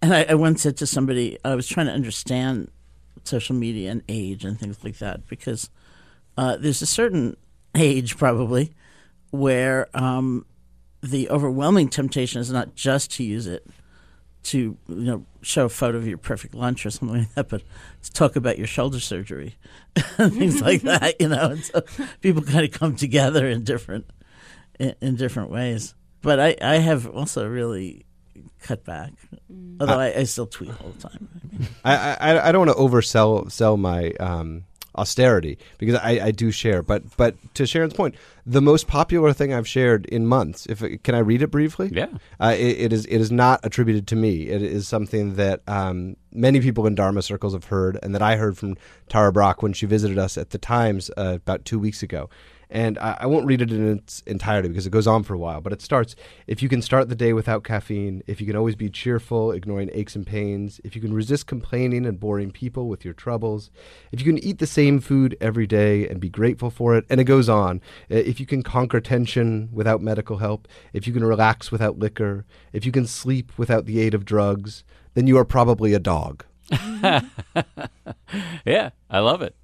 And 0.00 0.14
I, 0.14 0.26
I 0.30 0.34
once 0.34 0.62
said 0.62 0.76
to 0.78 0.86
somebody, 0.86 1.38
I 1.44 1.54
was 1.54 1.68
trying 1.68 1.86
to 1.86 1.92
understand 1.92 2.70
social 3.24 3.54
media 3.54 3.90
and 3.90 4.02
age 4.08 4.44
and 4.44 4.58
things 4.58 4.82
like 4.84 4.98
that 4.98 5.26
because 5.26 5.70
uh, 6.36 6.56
there's 6.56 6.82
a 6.82 6.86
certain 6.86 7.36
age 7.74 8.16
probably 8.16 8.72
where 9.30 9.88
um, 9.94 10.46
the 11.02 11.28
overwhelming 11.30 11.88
temptation 11.88 12.40
is 12.40 12.50
not 12.50 12.74
just 12.74 13.12
to 13.12 13.24
use 13.24 13.46
it 13.46 13.66
to 14.44 14.76
you 14.88 14.94
know 14.94 15.26
show 15.42 15.66
a 15.66 15.68
photo 15.68 15.98
of 15.98 16.06
your 16.06 16.18
perfect 16.18 16.54
lunch 16.54 16.86
or 16.86 16.90
something 16.90 17.18
like 17.18 17.34
that, 17.34 17.48
but 17.48 17.62
to 18.02 18.12
talk 18.12 18.36
about 18.36 18.56
your 18.56 18.66
shoulder 18.66 19.00
surgery, 19.00 19.56
things 20.16 20.62
like 20.62 20.82
that. 20.82 21.20
You 21.20 21.28
know, 21.28 21.50
and 21.50 21.64
so 21.64 21.82
people 22.20 22.42
kind 22.42 22.64
of 22.64 22.70
come 22.70 22.96
together 22.96 23.46
in 23.48 23.64
different 23.64 24.06
in, 24.78 24.94
in 25.00 25.16
different 25.16 25.50
ways. 25.50 25.94
But 26.22 26.40
I, 26.40 26.56
I 26.62 26.76
have 26.76 27.06
also 27.06 27.46
really 27.46 28.06
cut 28.62 28.84
back, 28.84 29.12
although 29.80 29.98
I, 29.98 30.18
I 30.18 30.24
still 30.24 30.46
tweet 30.46 30.70
all 30.70 30.90
the 30.90 31.08
time. 31.08 31.28
I 31.34 31.56
mean, 31.56 31.68
I, 31.84 32.16
I, 32.20 32.48
I 32.48 32.52
don't 32.52 32.66
want 32.66 32.76
to 32.76 32.82
oversell 32.82 33.50
sell 33.50 33.76
my 33.76 34.12
um, 34.20 34.64
austerity 34.94 35.58
because 35.78 35.94
I, 35.96 36.26
I 36.26 36.30
do 36.32 36.50
share. 36.50 36.82
But 36.82 37.16
but 37.16 37.36
to 37.54 37.66
Sharon's 37.66 37.94
point, 37.94 38.16
the 38.44 38.60
most 38.60 38.86
popular 38.86 39.32
thing 39.32 39.54
I've 39.54 39.68
shared 39.68 40.06
in 40.06 40.26
months. 40.26 40.66
If 40.66 40.82
can 41.02 41.14
I 41.14 41.20
read 41.20 41.42
it 41.42 41.50
briefly? 41.50 41.90
Yeah. 41.92 42.08
Uh, 42.40 42.54
it, 42.56 42.78
it 42.78 42.92
is 42.92 43.06
it 43.06 43.18
is 43.18 43.30
not 43.30 43.60
attributed 43.62 44.06
to 44.08 44.16
me. 44.16 44.48
It 44.48 44.62
is 44.62 44.88
something 44.88 45.36
that 45.36 45.62
um, 45.68 46.16
many 46.32 46.60
people 46.60 46.86
in 46.86 46.94
Dharma 46.94 47.22
circles 47.22 47.54
have 47.54 47.64
heard, 47.64 47.98
and 48.02 48.14
that 48.14 48.22
I 48.22 48.36
heard 48.36 48.58
from 48.58 48.76
Tara 49.08 49.32
Brach 49.32 49.62
when 49.62 49.72
she 49.72 49.86
visited 49.86 50.18
us 50.18 50.36
at 50.36 50.50
the 50.50 50.58
Times 50.58 51.10
uh, 51.16 51.36
about 51.36 51.64
two 51.64 51.78
weeks 51.78 52.02
ago. 52.02 52.28
And 52.70 52.98
I, 52.98 53.18
I 53.20 53.26
won't 53.26 53.46
read 53.46 53.62
it 53.62 53.72
in 53.72 53.96
its 53.96 54.22
entirety 54.26 54.68
because 54.68 54.86
it 54.86 54.90
goes 54.90 55.06
on 55.06 55.22
for 55.22 55.34
a 55.34 55.38
while. 55.38 55.60
But 55.60 55.72
it 55.72 55.80
starts: 55.80 56.14
if 56.46 56.62
you 56.62 56.68
can 56.68 56.82
start 56.82 57.08
the 57.08 57.14
day 57.14 57.32
without 57.32 57.64
caffeine, 57.64 58.22
if 58.26 58.40
you 58.40 58.46
can 58.46 58.56
always 58.56 58.76
be 58.76 58.90
cheerful, 58.90 59.52
ignoring 59.52 59.90
aches 59.92 60.14
and 60.14 60.26
pains, 60.26 60.80
if 60.84 60.94
you 60.94 61.00
can 61.00 61.14
resist 61.14 61.46
complaining 61.46 62.04
and 62.04 62.20
boring 62.20 62.50
people 62.50 62.88
with 62.88 63.04
your 63.04 63.14
troubles, 63.14 63.70
if 64.12 64.20
you 64.20 64.26
can 64.26 64.42
eat 64.44 64.58
the 64.58 64.66
same 64.66 65.00
food 65.00 65.36
every 65.40 65.66
day 65.66 66.06
and 66.08 66.20
be 66.20 66.28
grateful 66.28 66.70
for 66.70 66.94
it, 66.96 67.04
and 67.08 67.20
it 67.20 67.24
goes 67.24 67.48
on. 67.48 67.80
If 68.08 68.38
you 68.40 68.46
can 68.46 68.62
conquer 68.62 69.00
tension 69.00 69.68
without 69.72 70.02
medical 70.02 70.38
help, 70.38 70.68
if 70.92 71.06
you 71.06 71.12
can 71.12 71.24
relax 71.24 71.72
without 71.72 71.98
liquor, 71.98 72.44
if 72.72 72.84
you 72.84 72.92
can 72.92 73.06
sleep 73.06 73.52
without 73.56 73.86
the 73.86 74.00
aid 74.00 74.14
of 74.14 74.24
drugs, 74.24 74.84
then 75.14 75.26
you 75.26 75.38
are 75.38 75.44
probably 75.44 75.94
a 75.94 75.98
dog. 75.98 76.44
Yeah, 78.64 78.90
I 79.08 79.20
love 79.20 79.40
it. 79.40 79.56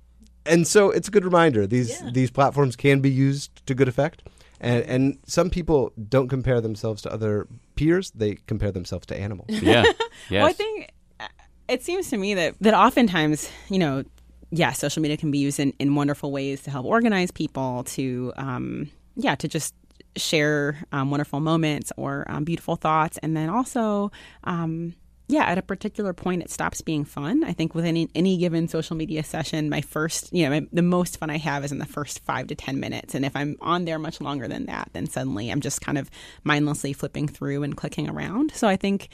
And 0.47 0.67
so 0.67 0.91
it's 0.91 1.09
a 1.09 1.11
good 1.11 1.25
reminder 1.25 1.67
these 1.67 2.03
these 2.13 2.31
platforms 2.31 2.77
can 2.77 3.01
be 3.01 3.11
used 3.11 3.65
to 3.67 3.75
good 3.75 3.89
effect 3.89 4.23
and 4.61 4.83
and 4.85 5.19
some 5.27 5.51
people 5.51 5.93
don't 6.09 6.29
compare 6.29 6.61
themselves 6.61 7.03
to 7.03 7.13
other 7.13 7.47
peers 7.77 8.11
they 8.13 8.37
compare 8.47 8.73
themselves 8.73 9.07
to 9.07 9.17
animals 9.17 9.49
Yeah. 9.63 9.85
Yes. 9.85 9.95
Well, 10.31 10.47
I 10.47 10.53
think 10.53 10.91
uh, 11.21 11.27
it 11.69 11.83
seems 11.83 12.09
to 12.11 12.17
me 12.17 12.35
that 12.35 12.55
that 12.61 12.75
oftentimes, 12.75 13.51
you 13.69 13.79
know, 13.79 14.05
yeah, 14.51 14.73
social 14.73 15.03
media 15.03 15.17
can 15.17 15.31
be 15.31 15.39
used 15.39 15.59
in, 15.59 15.73
in 15.79 15.95
wonderful 15.95 16.31
ways 16.31 16.63
to 16.63 16.71
help 16.71 16.87
organize 16.87 17.31
people, 17.31 17.85
to 17.85 18.33
um, 18.37 18.91
yeah, 19.17 19.35
to 19.35 19.49
just 19.49 19.75
share 20.17 20.85
um, 20.93 21.11
wonderful 21.11 21.41
moments 21.41 21.91
or 21.97 22.25
um, 22.29 22.45
beautiful 22.45 22.77
thoughts, 22.77 23.19
and 23.19 23.37
then 23.37 23.49
also. 23.49 24.11
Um, 24.45 24.95
yeah, 25.27 25.45
at 25.45 25.57
a 25.57 25.63
particular 25.63 26.13
point, 26.13 26.43
it 26.43 26.51
stops 26.51 26.83
being 26.83 27.05
fun. 27.05 27.45
I 27.45 27.53
think 27.53 27.75
within 27.75 27.97
any, 27.97 28.09
any 28.15 28.37
given 28.37 28.69
social 28.69 28.95
media 28.95 29.25
session, 29.25 29.71
my 29.71 29.81
first, 29.81 30.31
you 30.33 30.45
know, 30.45 30.51
my, 30.51 30.67
the 30.71 30.83
most 30.83 31.19
fun 31.19 31.31
I 31.31 31.39
have 31.39 31.65
is 31.65 31.73
in 31.73 31.79
the 31.79 31.87
first 31.87 32.23
five 32.25 32.49
to 32.49 32.55
10 32.55 32.79
minutes. 32.79 33.15
And 33.15 33.25
if 33.25 33.35
I'm 33.35 33.57
on 33.63 33.87
there 33.87 33.99
much 33.99 34.21
longer 34.21 34.49
than 34.49 34.67
that, 34.67 34.91
then 34.93 35.07
suddenly 35.07 35.51
I'm 35.51 35.63
just 35.63 35.81
kind 35.81 35.97
of 35.97 36.11
mindlessly 36.43 36.93
flipping 36.93 37.27
through 37.27 37.63
and 37.63 37.75
clicking 37.75 38.09
around. 38.09 38.53
So 38.55 38.69
I 38.69 38.77
think, 38.77 39.09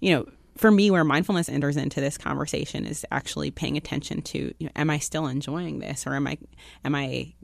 you 0.00 0.14
know, 0.14 0.26
for 0.56 0.70
me, 0.70 0.90
where 0.90 1.04
mindfulness 1.04 1.48
enters 1.48 1.76
into 1.76 2.00
this 2.00 2.16
conversation 2.16 2.86
is 2.86 3.04
actually 3.10 3.50
paying 3.50 3.76
attention 3.76 4.22
to, 4.22 4.54
you 4.58 4.66
know, 4.66 4.72
am 4.76 4.88
I 4.88 4.98
still 4.98 5.26
enjoying 5.26 5.78
this, 5.78 6.06
or 6.06 6.14
am 6.14 6.26
I, 6.26 6.38
am 6.84 6.94
I, 6.94 7.34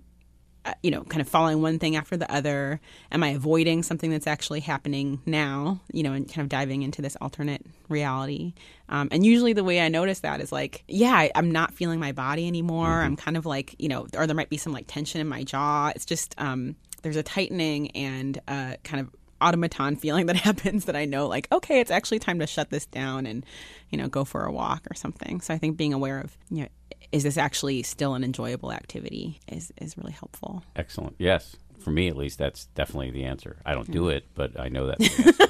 you 0.83 0.91
know, 0.91 1.03
kind 1.03 1.21
of 1.21 1.29
following 1.29 1.63
one 1.63 1.79
thing 1.79 1.97
after 1.97 2.17
the 2.17 2.31
other? 2.33 2.81
Am 3.13 3.23
I 3.23 3.29
avoiding 3.29 3.83
something 3.83 4.11
that's 4.11 4.27
actually 4.27 4.61
happening 4.61 5.21
now? 5.27 5.81
You 5.93 6.03
know, 6.03 6.13
and 6.13 6.29
kind 6.29 6.45
of 6.45 6.49
diving 6.49 6.83
into 6.83 7.03
this 7.03 7.17
alternate 7.21 7.65
reality. 7.89 8.55
Um, 8.89 9.09
and 9.11 9.25
usually, 9.25 9.53
the 9.53 9.65
way 9.65 9.81
I 9.81 9.89
notice 9.89 10.21
that 10.21 10.41
is 10.41 10.53
like, 10.53 10.85
yeah, 10.89 11.13
I, 11.13 11.31
I'm 11.35 11.51
not 11.51 11.75
feeling 11.75 12.01
my 12.01 12.13
body 12.13 12.47
anymore. 12.47 13.03
I'm 13.03 13.17
kind 13.17 13.37
of 13.37 13.47
like, 13.47 13.75
you 13.79 13.89
know, 13.89 14.07
or 14.17 14.27
there 14.27 14.37
might 14.37 14.51
be 14.51 14.57
some 14.57 14.73
like 14.73 14.87
tension 14.87 15.21
in 15.21 15.29
my 15.29 15.43
jaw. 15.43 15.93
It's 15.95 16.05
just 16.05 16.35
um, 16.39 16.77
there's 17.03 17.17
a 17.17 17.23
tightening 17.23 17.91
and 17.93 18.41
uh, 18.49 18.75
kind 18.85 19.01
of 19.01 19.16
automaton 19.41 19.97
feeling 19.97 20.27
that 20.27 20.37
happens 20.49 20.87
that 20.87 20.97
I 20.97 21.05
know 21.05 21.27
like 21.27 21.49
okay 21.53 21.81
it's 21.81 21.91
actually 21.91 22.19
time 22.19 22.39
to 22.39 22.47
shut 22.47 22.71
this 22.71 22.87
down 22.87 23.27
and 23.27 23.45
you 23.91 23.99
know 23.99 24.09
go 24.09 24.25
for 24.25 24.45
a 24.45 24.53
walk 24.53 24.87
or 24.91 24.95
something 24.95 25.41
so 25.41 25.53
I 25.55 25.59
think 25.59 25.77
being 25.77 25.93
aware 25.93 26.19
of 26.21 26.37
you 26.51 26.63
know 26.63 26.69
is 27.13 27.23
this 27.23 27.37
actually 27.37 27.83
still 27.83 28.15
an 28.15 28.25
enjoyable 28.25 28.73
activity 28.73 29.41
is 29.49 29.73
is 29.81 29.97
really 29.97 30.13
helpful 30.13 30.63
Excellent. 30.75 31.17
Yes. 31.19 31.57
For 31.79 31.91
me, 31.91 32.09
at 32.09 32.17
least, 32.17 32.39
that's 32.39 32.67
definitely 32.75 33.13
the 33.13 33.25
answer. 33.25 33.59
I 33.65 33.75
don't 33.75 33.89
do 33.89 34.09
it, 34.09 34.25
but 34.35 34.59
I 34.59 34.69
know 34.69 34.87
that 34.89 35.01
answer. 35.19 35.47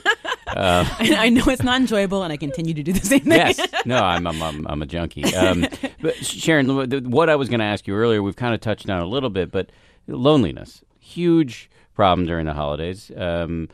I, 0.48 1.26
I 1.26 1.28
know 1.30 1.44
it's 1.46 1.62
not 1.62 1.80
enjoyable 1.80 2.22
and 2.22 2.32
I 2.32 2.36
continue 2.36 2.74
to 2.74 2.82
do 2.82 2.92
the 2.92 3.06
same 3.06 3.20
thing 3.20 3.32
yes. 3.32 3.58
No, 3.86 3.96
I'm, 4.02 4.26
I'm, 4.26 4.42
I'm, 4.42 4.66
I'm 4.66 4.82
a 4.82 4.86
junkie. 4.86 5.34
Um, 5.34 5.66
but 6.02 6.14
Sharon, 6.16 7.10
what 7.10 7.30
I 7.30 7.36
was 7.36 7.48
going 7.48 7.60
to 7.60 7.66
ask 7.66 7.86
you 7.86 7.94
earlier, 7.94 8.22
we've 8.22 8.36
kind 8.36 8.54
of 8.54 8.60
touched 8.60 8.88
on 8.90 9.00
a 9.00 9.06
little 9.06 9.30
bit, 9.30 9.50
but 9.50 9.70
loneliness, 10.08 10.84
huge 11.00 11.70
problem 11.96 12.26
during 12.26 12.46
the 12.46 12.54
holidays. 12.54 13.10
Um, 13.16 13.68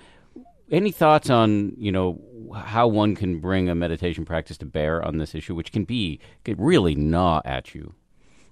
any 0.71 0.91
thoughts 0.91 1.29
on 1.29 1.75
you 1.77 1.93
know 1.93 2.19
how 2.55 2.89
one 2.89 3.15
can 3.15 3.41
bring 3.41 3.69
a 3.69 3.75
meditation 3.75 4.25
practice 4.25 4.57
to 4.59 4.67
bear 4.67 5.05
on 5.05 5.19
this 5.19 5.35
issue, 5.35 5.55
which 5.55 5.73
can 5.73 5.85
be 5.85 6.19
could 6.45 6.59
really 6.59 6.95
gnaw 6.95 7.43
at 7.45 7.75
you? 7.75 7.95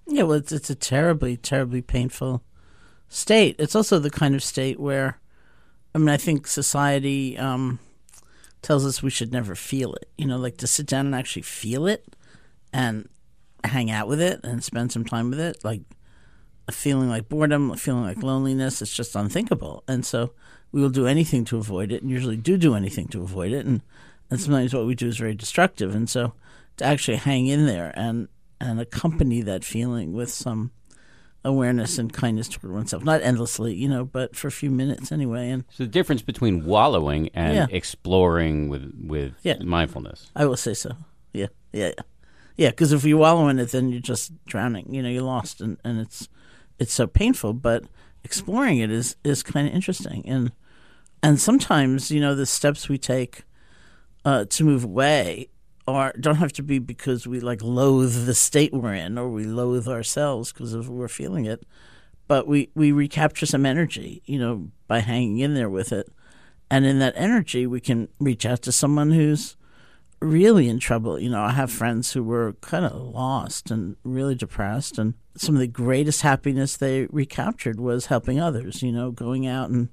Yeah, 0.06 0.24
well, 0.24 0.38
it's, 0.38 0.52
it's 0.52 0.70
a 0.70 0.74
terribly, 0.74 1.37
terribly 1.37 1.83
painful 1.83 2.42
state. 3.09 3.56
It's 3.59 3.76
also 3.76 3.98
the 3.98 4.11
kind 4.11 4.35
of 4.35 4.42
state 4.42 4.80
where, 4.80 5.20
I 5.94 5.98
mean, 5.98 6.09
I 6.09 6.16
think 6.16 6.46
society 6.46 7.38
um, 7.38 7.78
tells 8.61 8.85
us 8.85 9.02
we 9.02 9.11
should 9.11 9.33
never 9.33 9.54
feel 9.54 9.94
it. 9.94 10.11
You 10.18 10.26
know, 10.26 10.37
like 10.37 10.56
to 10.59 10.66
sit 10.66 10.87
down 10.87 11.06
and 11.06 11.14
actually 11.14 11.42
feel 11.42 11.87
it 11.87 12.16
and 12.72 13.09
hang 13.62 13.90
out 13.90 14.09
with 14.09 14.20
it 14.20 14.40
and 14.42 14.64
spend 14.64 14.90
some 14.90 15.04
time 15.04 15.30
with 15.30 15.40
it. 15.40 15.64
Like 15.64 15.83
feeling 16.70 17.09
like 17.09 17.28
boredom, 17.28 17.74
feeling 17.76 18.02
like 18.04 18.22
loneliness, 18.22 18.80
it's 18.83 18.94
just 18.94 19.16
unthinkable. 19.16 19.83
And 19.88 20.04
so 20.04 20.33
we 20.72 20.80
will 20.80 20.90
do 20.90 21.06
anything 21.06 21.44
to 21.46 21.59
avoid 21.59 21.92
it 21.92 22.02
and 22.02 22.11
usually 22.11 22.37
do 22.37 22.56
do 22.56 22.74
anything 22.74 23.09
to 23.09 23.22
avoid 23.22 23.52
it. 23.52 23.66
And, 23.66 23.83
and 24.30 24.40
sometimes 24.40 24.72
what 24.74 24.87
we 24.87 24.94
do 24.94 25.09
is 25.09 25.18
very 25.18 25.35
destructive. 25.35 25.94
And 25.94 26.09
so 26.09 26.33
to 26.76 26.85
actually 26.85 27.16
hang 27.18 27.46
in 27.48 27.66
there 27.66 27.92
and, 27.96 28.28
and 28.61 28.80
accompany 28.80 29.42
that 29.42 29.64
feeling 29.64 30.12
with 30.12 30.30
some 30.30 30.70
awareness 31.44 31.98
and 31.98 32.12
kindness 32.12 32.48
toward 32.48 32.72
oneself, 32.74 33.02
not 33.02 33.22
endlessly, 33.22 33.74
you 33.74 33.88
know, 33.88 34.04
but 34.04 34.37
for 34.37 34.48
a 34.48 34.52
few 34.52 34.70
minutes 34.70 35.11
anyway. 35.11 35.48
And 35.50 35.64
So 35.70 35.85
the 35.85 35.88
difference 35.90 36.20
between 36.22 36.64
wallowing 36.64 37.30
and 37.35 37.54
Yeah. 37.54 37.66
exploring 37.70 38.68
with 38.68 38.92
with 39.02 39.33
Yeah. 39.42 39.56
mindfulness. 39.62 40.30
I 40.37 40.44
will 40.44 40.56
say 40.59 40.74
so. 40.74 40.90
Yeah, 41.33 41.46
yeah, 41.72 41.88
yeah. 41.96 42.02
Yeah, 42.56 42.70
because 42.70 42.92
if 42.92 43.04
you 43.04 43.16
wallow 43.16 43.48
in 43.48 43.59
it, 43.59 43.70
then 43.70 43.88
you're 43.88 44.02
just 44.02 44.33
drowning. 44.44 44.92
You 44.92 45.02
know, 45.02 45.09
you're 45.09 45.22
lost, 45.22 45.62
and, 45.62 45.78
and 45.83 45.98
it's 45.98 46.28
it's 46.80 46.92
so 46.92 47.06
painful. 47.06 47.52
But 47.52 47.84
exploring 48.24 48.78
it 48.78 48.90
is 48.90 49.14
is 49.22 49.44
kind 49.44 49.68
of 49.68 49.74
interesting, 49.74 50.24
and 50.26 50.50
and 51.22 51.40
sometimes 51.40 52.10
you 52.10 52.20
know 52.20 52.34
the 52.34 52.46
steps 52.46 52.88
we 52.88 52.98
take 52.98 53.44
uh, 54.24 54.46
to 54.46 54.64
move 54.64 54.82
away 54.84 55.48
are 55.86 56.12
don't 56.18 56.36
have 56.36 56.52
to 56.54 56.62
be 56.62 56.78
because 56.78 57.26
we 57.26 57.40
like 57.40 57.62
loathe 57.62 58.26
the 58.26 58.34
state 58.34 58.72
we're 58.72 58.94
in 58.94 59.18
or 59.18 59.28
we 59.28 59.44
loathe 59.44 59.88
ourselves 59.88 60.52
because 60.52 60.88
we're 60.88 61.08
feeling 61.08 61.44
it, 61.44 61.64
but 62.26 62.46
we 62.46 62.70
we 62.74 62.90
recapture 62.90 63.46
some 63.46 63.66
energy, 63.66 64.22
you 64.24 64.38
know, 64.38 64.70
by 64.88 65.00
hanging 65.00 65.38
in 65.38 65.54
there 65.54 65.70
with 65.70 65.92
it, 65.92 66.08
and 66.70 66.84
in 66.86 66.98
that 66.98 67.14
energy 67.16 67.66
we 67.66 67.80
can 67.80 68.08
reach 68.18 68.46
out 68.46 68.62
to 68.62 68.72
someone 68.72 69.12
who's 69.12 69.56
really 70.20 70.68
in 70.68 70.78
trouble. 70.78 71.18
You 71.18 71.30
know, 71.30 71.42
I 71.42 71.50
have 71.50 71.70
friends 71.70 72.12
who 72.12 72.22
were 72.22 72.54
kind 72.61 72.85
of 72.85 72.92
lost 72.92 73.70
and 73.70 73.96
really 74.04 74.35
depressed, 74.35 74.98
and 74.98 75.14
some 75.37 75.54
of 75.54 75.61
the 75.61 75.66
greatest 75.66 76.22
happiness 76.22 76.76
they 76.76 77.06
recaptured 77.11 77.80
was 77.80 78.06
helping 78.06 78.40
others. 78.40 78.83
You 78.83 78.92
know, 78.92 79.11
going 79.11 79.46
out 79.46 79.70
and 79.70 79.88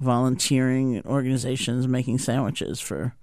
volunteering 0.00 0.94
in 0.94 1.02
organizations, 1.04 1.86
making 1.88 2.18
sandwiches 2.18 2.80
for 2.80 3.14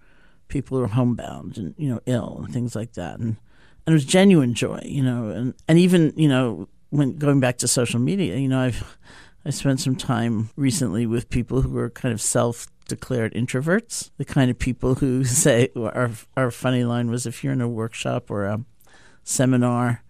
people 0.47 0.77
who 0.77 0.83
are 0.83 0.87
homebound 0.87 1.57
and 1.57 1.73
you 1.77 1.89
know 1.89 1.99
ill 2.05 2.41
and 2.43 2.53
things 2.53 2.75
like 2.75 2.93
that, 2.93 3.19
and 3.19 3.37
and 3.85 3.93
it 3.93 3.93
was 3.93 4.05
genuine 4.05 4.53
joy. 4.53 4.81
You 4.83 5.03
know, 5.03 5.29
and 5.29 5.53
and 5.67 5.79
even 5.79 6.13
you 6.15 6.27
know 6.27 6.67
when 6.89 7.17
going 7.17 7.39
back 7.39 7.57
to 7.57 7.67
social 7.67 7.99
media, 7.99 8.37
you 8.37 8.47
know, 8.47 8.59
I've 8.59 8.97
I 9.45 9.49
spent 9.49 9.79
some 9.79 9.95
time 9.95 10.51
recently 10.55 11.05
with 11.05 11.29
people 11.29 11.61
who 11.61 11.77
are 11.77 11.89
kind 11.89 12.13
of 12.13 12.21
self 12.21 12.67
declared 12.87 13.33
introverts, 13.33 14.11
the 14.17 14.25
kind 14.25 14.49
of 14.51 14.59
people 14.59 14.95
who 14.95 15.23
say 15.43 15.69
our 15.75 16.11
our 16.35 16.51
funny 16.51 16.83
line 16.83 17.09
was 17.09 17.25
if 17.25 17.43
you're 17.43 17.53
in 17.53 17.61
a 17.61 17.67
workshop 17.67 18.29
or 18.29 18.45
a 18.45 18.61
seminar, 19.23 20.03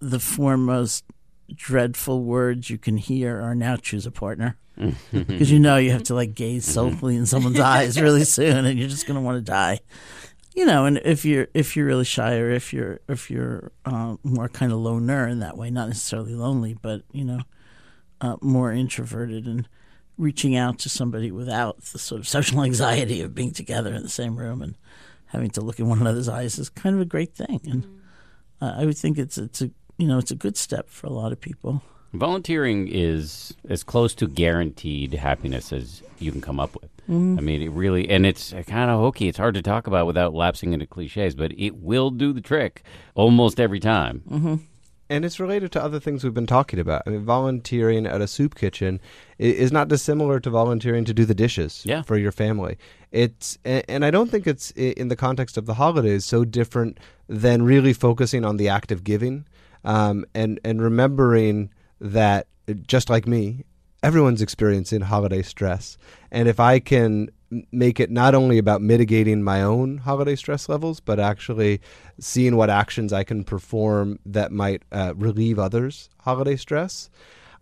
the 0.00 0.20
four 0.20 0.56
most 0.56 1.04
dreadful 1.54 2.22
words 2.22 2.70
you 2.70 2.78
can 2.78 2.96
hear 2.96 3.40
are 3.40 3.54
now 3.54 3.76
choose 3.76 4.06
a 4.06 4.10
partner. 4.10 4.56
Because 5.12 5.50
you 5.50 5.58
know 5.58 5.76
you 5.76 5.90
have 5.90 6.04
to 6.04 6.14
like 6.14 6.34
gaze 6.34 6.64
soulfully 6.64 7.14
in 7.14 7.26
someone's 7.32 7.60
eyes 7.60 8.00
really 8.00 8.24
soon, 8.24 8.64
and 8.64 8.78
you're 8.78 8.88
just 8.88 9.06
going 9.06 9.16
to 9.16 9.20
want 9.20 9.36
to 9.36 9.42
die. 9.42 9.80
You 10.54 10.64
know, 10.64 10.86
and 10.86 10.98
if 11.04 11.24
you're 11.24 11.48
if 11.52 11.76
you're 11.76 11.86
really 11.86 12.04
shy, 12.04 12.36
or 12.38 12.50
if 12.50 12.72
you're 12.72 13.00
if 13.08 13.30
you're 13.30 13.72
uh, 13.84 14.16
more 14.22 14.48
kind 14.48 14.72
of 14.72 14.78
loner 14.78 15.28
in 15.28 15.40
that 15.40 15.58
way, 15.58 15.70
not 15.70 15.88
necessarily 15.88 16.34
lonely, 16.34 16.76
but 16.80 17.02
you 17.12 17.24
know, 17.24 17.40
uh, 18.20 18.36
more 18.40 18.72
introverted 18.72 19.46
and 19.46 19.68
reaching 20.20 20.54
out 20.54 20.78
to 20.80 20.88
somebody 20.88 21.30
without 21.30 21.80
the 21.80 21.98
sort 21.98 22.20
of 22.20 22.28
social 22.28 22.62
anxiety 22.64 23.22
of 23.22 23.34
being 23.34 23.52
together 23.52 23.94
in 23.94 24.02
the 24.02 24.08
same 24.08 24.36
room 24.36 24.62
and 24.62 24.76
having 25.26 25.50
to 25.50 25.60
look 25.60 25.78
in 25.78 25.88
one 25.88 26.00
another's 26.00 26.28
eyes 26.28 26.58
is 26.58 26.68
kind 26.68 26.94
of 26.94 27.00
a 27.00 27.06
great 27.06 27.34
thing. 27.34 27.60
And 27.64 28.00
uh, 28.60 28.74
I 28.76 28.84
would 28.84 28.98
think 28.98 29.18
it's 29.18 29.38
it's 29.38 29.62
a 29.62 29.70
you 29.96 30.06
know 30.06 30.18
it's 30.18 30.30
a 30.30 30.36
good 30.36 30.56
step 30.56 30.88
for 30.88 31.06
a 31.06 31.10
lot 31.10 31.32
of 31.32 31.40
people. 31.40 31.82
Volunteering 32.12 32.88
is 32.88 33.54
as 33.68 33.84
close 33.84 34.14
to 34.16 34.26
guaranteed 34.26 35.14
happiness 35.14 35.72
as 35.72 36.02
you 36.18 36.32
can 36.32 36.40
come 36.40 36.58
up 36.58 36.74
with. 36.80 36.90
I 37.38 37.40
mean, 37.40 37.62
it 37.62 37.70
really, 37.70 38.08
and 38.08 38.24
it's 38.24 38.52
kind 38.66 38.90
of 38.90 38.98
hokey. 39.00 39.28
It's 39.28 39.38
hard 39.38 39.54
to 39.54 39.62
talk 39.62 39.86
about 39.88 40.06
without 40.06 40.32
lapsing 40.34 40.72
into 40.72 40.86
cliches, 40.86 41.34
but 41.34 41.52
it 41.58 41.76
will 41.76 42.10
do 42.10 42.32
the 42.32 42.40
trick 42.40 42.84
almost 43.14 43.58
every 43.58 43.80
time. 43.80 44.22
Mm-hmm. 44.28 44.54
And 45.10 45.24
it's 45.24 45.38
related 45.40 45.72
to 45.72 45.82
other 45.82 46.00
things 46.00 46.22
we've 46.24 46.32
been 46.32 46.46
talking 46.46 46.78
about. 46.78 47.02
I 47.06 47.10
mean, 47.10 47.24
volunteering 47.24 48.06
at 48.06 48.22
a 48.22 48.26
soup 48.28 48.54
kitchen 48.54 49.00
is 49.38 49.72
not 49.72 49.88
dissimilar 49.88 50.40
to 50.40 50.48
volunteering 50.50 51.04
to 51.04 51.12
do 51.12 51.24
the 51.26 51.34
dishes 51.34 51.82
Yeah. 51.84 52.02
for 52.02 52.16
your 52.16 52.32
family. 52.32 52.78
It's 53.10 53.58
and 53.64 54.04
I 54.04 54.10
don't 54.12 54.30
think 54.30 54.46
it's 54.46 54.70
in 54.70 55.08
the 55.08 55.16
context 55.16 55.56
of 55.58 55.66
the 55.66 55.74
holidays 55.74 56.24
so 56.24 56.44
different 56.44 56.98
than 57.28 57.62
really 57.64 57.92
focusing 57.92 58.44
on 58.44 58.56
the 58.56 58.68
act 58.68 58.92
of 58.92 59.02
giving, 59.04 59.44
um, 59.84 60.24
and 60.34 60.60
and 60.64 60.80
remembering 60.80 61.70
that 62.00 62.46
just 62.86 63.10
like 63.10 63.26
me, 63.26 63.64
everyone's 64.02 64.40
experiencing 64.40 65.00
holiday 65.02 65.42
stress, 65.42 65.98
and 66.30 66.48
if 66.48 66.60
I 66.60 66.78
can 66.78 67.30
make 67.72 67.98
it 67.98 68.10
not 68.10 68.34
only 68.34 68.58
about 68.58 68.80
mitigating 68.80 69.42
my 69.42 69.62
own 69.62 69.98
holiday 69.98 70.36
stress 70.36 70.68
levels, 70.68 71.00
but 71.00 71.18
actually 71.18 71.80
seeing 72.18 72.56
what 72.56 72.70
actions 72.70 73.12
I 73.12 73.24
can 73.24 73.44
perform 73.44 74.18
that 74.26 74.52
might 74.52 74.82
uh, 74.92 75.14
relieve 75.16 75.58
others' 75.58 76.08
holiday 76.20 76.56
stress. 76.56 77.10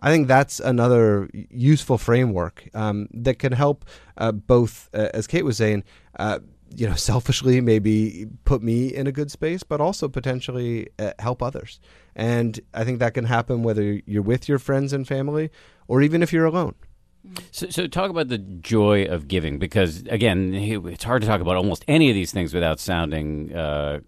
I 0.00 0.10
think 0.10 0.28
that's 0.28 0.60
another 0.60 1.28
useful 1.32 1.98
framework 1.98 2.68
um, 2.74 3.08
that 3.12 3.38
can 3.38 3.52
help 3.52 3.84
uh, 4.16 4.32
both, 4.32 4.88
uh, 4.94 5.08
as 5.12 5.26
Kate 5.26 5.44
was 5.44 5.56
saying, 5.56 5.84
uh, 6.18 6.38
you 6.74 6.88
know, 6.88 6.94
selfishly 7.10 7.60
maybe 7.60 8.26
put 8.44 8.62
me 8.62 8.94
in 8.94 9.06
a 9.06 9.12
good 9.12 9.30
space, 9.30 9.62
but 9.62 9.80
also 9.80 10.08
potentially 10.08 10.88
uh, 10.98 11.12
help 11.18 11.42
others. 11.42 11.80
And 12.14 12.60
I 12.74 12.84
think 12.84 12.98
that 13.00 13.14
can 13.14 13.24
happen 13.24 13.62
whether 13.62 14.00
you're 14.06 14.22
with 14.22 14.48
your 14.48 14.58
friends 14.58 14.92
and 14.92 15.06
family 15.06 15.50
or 15.88 16.02
even 16.02 16.22
if 16.22 16.32
you're 16.32 16.44
alone. 16.44 16.74
So, 17.50 17.68
so 17.68 17.86
talk 17.86 18.10
about 18.10 18.28
the 18.28 18.38
joy 18.38 19.04
of 19.04 19.28
giving, 19.28 19.58
because 19.58 20.02
again, 20.08 20.54
it's 20.54 21.04
hard 21.04 21.22
to 21.22 21.28
talk 21.28 21.40
about 21.40 21.56
almost 21.56 21.84
any 21.88 22.08
of 22.08 22.14
these 22.14 22.32
things 22.32 22.54
without 22.54 22.80
sounding, 22.80 23.54
uh, 23.54 24.00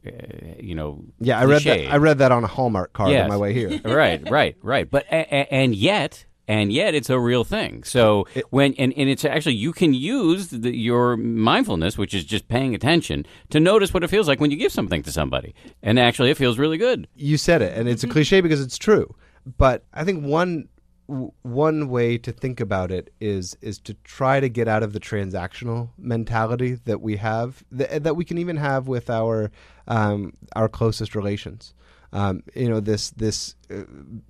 you 0.58 0.74
know, 0.74 1.04
Yeah, 1.18 1.38
I 1.38 1.44
read 1.44 1.62
that. 1.62 1.92
I 1.92 1.96
read 1.96 2.18
that 2.18 2.32
on 2.32 2.44
a 2.44 2.46
Hallmark 2.46 2.92
card 2.92 3.10
Yes. 3.10 3.24
on 3.24 3.28
my 3.28 3.36
way 3.36 3.52
here. 3.52 3.78
right, 3.84 4.28
right, 4.30 4.56
right. 4.62 4.90
But 4.90 5.04
and 5.10 5.74
yet, 5.74 6.24
and 6.48 6.72
yet, 6.72 6.94
it's 6.94 7.10
a 7.10 7.18
real 7.18 7.44
thing. 7.44 7.84
So 7.84 8.26
when 8.50 8.74
and, 8.74 8.92
and 8.96 9.08
it's 9.08 9.24
actually 9.24 9.54
you 9.56 9.72
can 9.72 9.92
use 9.94 10.48
the, 10.48 10.74
your 10.74 11.16
mindfulness, 11.16 11.98
which 11.98 12.14
is 12.14 12.24
just 12.24 12.48
paying 12.48 12.74
attention, 12.74 13.26
to 13.50 13.60
notice 13.60 13.92
what 13.92 14.02
it 14.02 14.08
feels 14.08 14.26
like 14.28 14.40
when 14.40 14.50
you 14.50 14.56
give 14.56 14.72
something 14.72 15.02
to 15.02 15.12
somebody, 15.12 15.54
and 15.82 15.98
actually, 15.98 16.30
it 16.30 16.36
feels 16.36 16.58
really 16.58 16.78
good. 16.78 17.06
you 17.14 17.36
said 17.36 17.60
it, 17.62 17.76
and 17.76 17.88
it's 17.88 18.02
a 18.02 18.08
cliche 18.08 18.40
because 18.40 18.60
it's 18.60 18.78
true. 18.78 19.14
But 19.58 19.84
I 19.92 20.04
think 20.04 20.24
one 20.24 20.68
w- 21.10 21.32
one 21.42 21.88
way 21.88 22.16
to 22.18 22.32
think 22.32 22.60
about 22.60 22.90
it 22.90 23.12
is 23.20 23.56
is 23.60 23.78
to 23.80 23.94
try 24.04 24.40
to 24.40 24.48
get 24.48 24.68
out 24.68 24.82
of 24.82 24.92
the 24.92 25.00
transactional 25.00 25.90
mentality 25.98 26.74
that 26.84 27.00
we 27.00 27.16
have 27.16 27.64
that, 27.72 28.04
that 28.04 28.16
we 28.16 28.24
can 28.24 28.38
even 28.38 28.56
have 28.56 28.88
with 28.88 29.10
our 29.10 29.50
um, 29.88 30.32
our 30.54 30.68
closest 30.68 31.14
relations. 31.14 31.74
Um, 32.12 32.42
you 32.54 32.68
know 32.68 32.80
this 32.80 33.10
this 33.10 33.54
uh, 33.70 33.82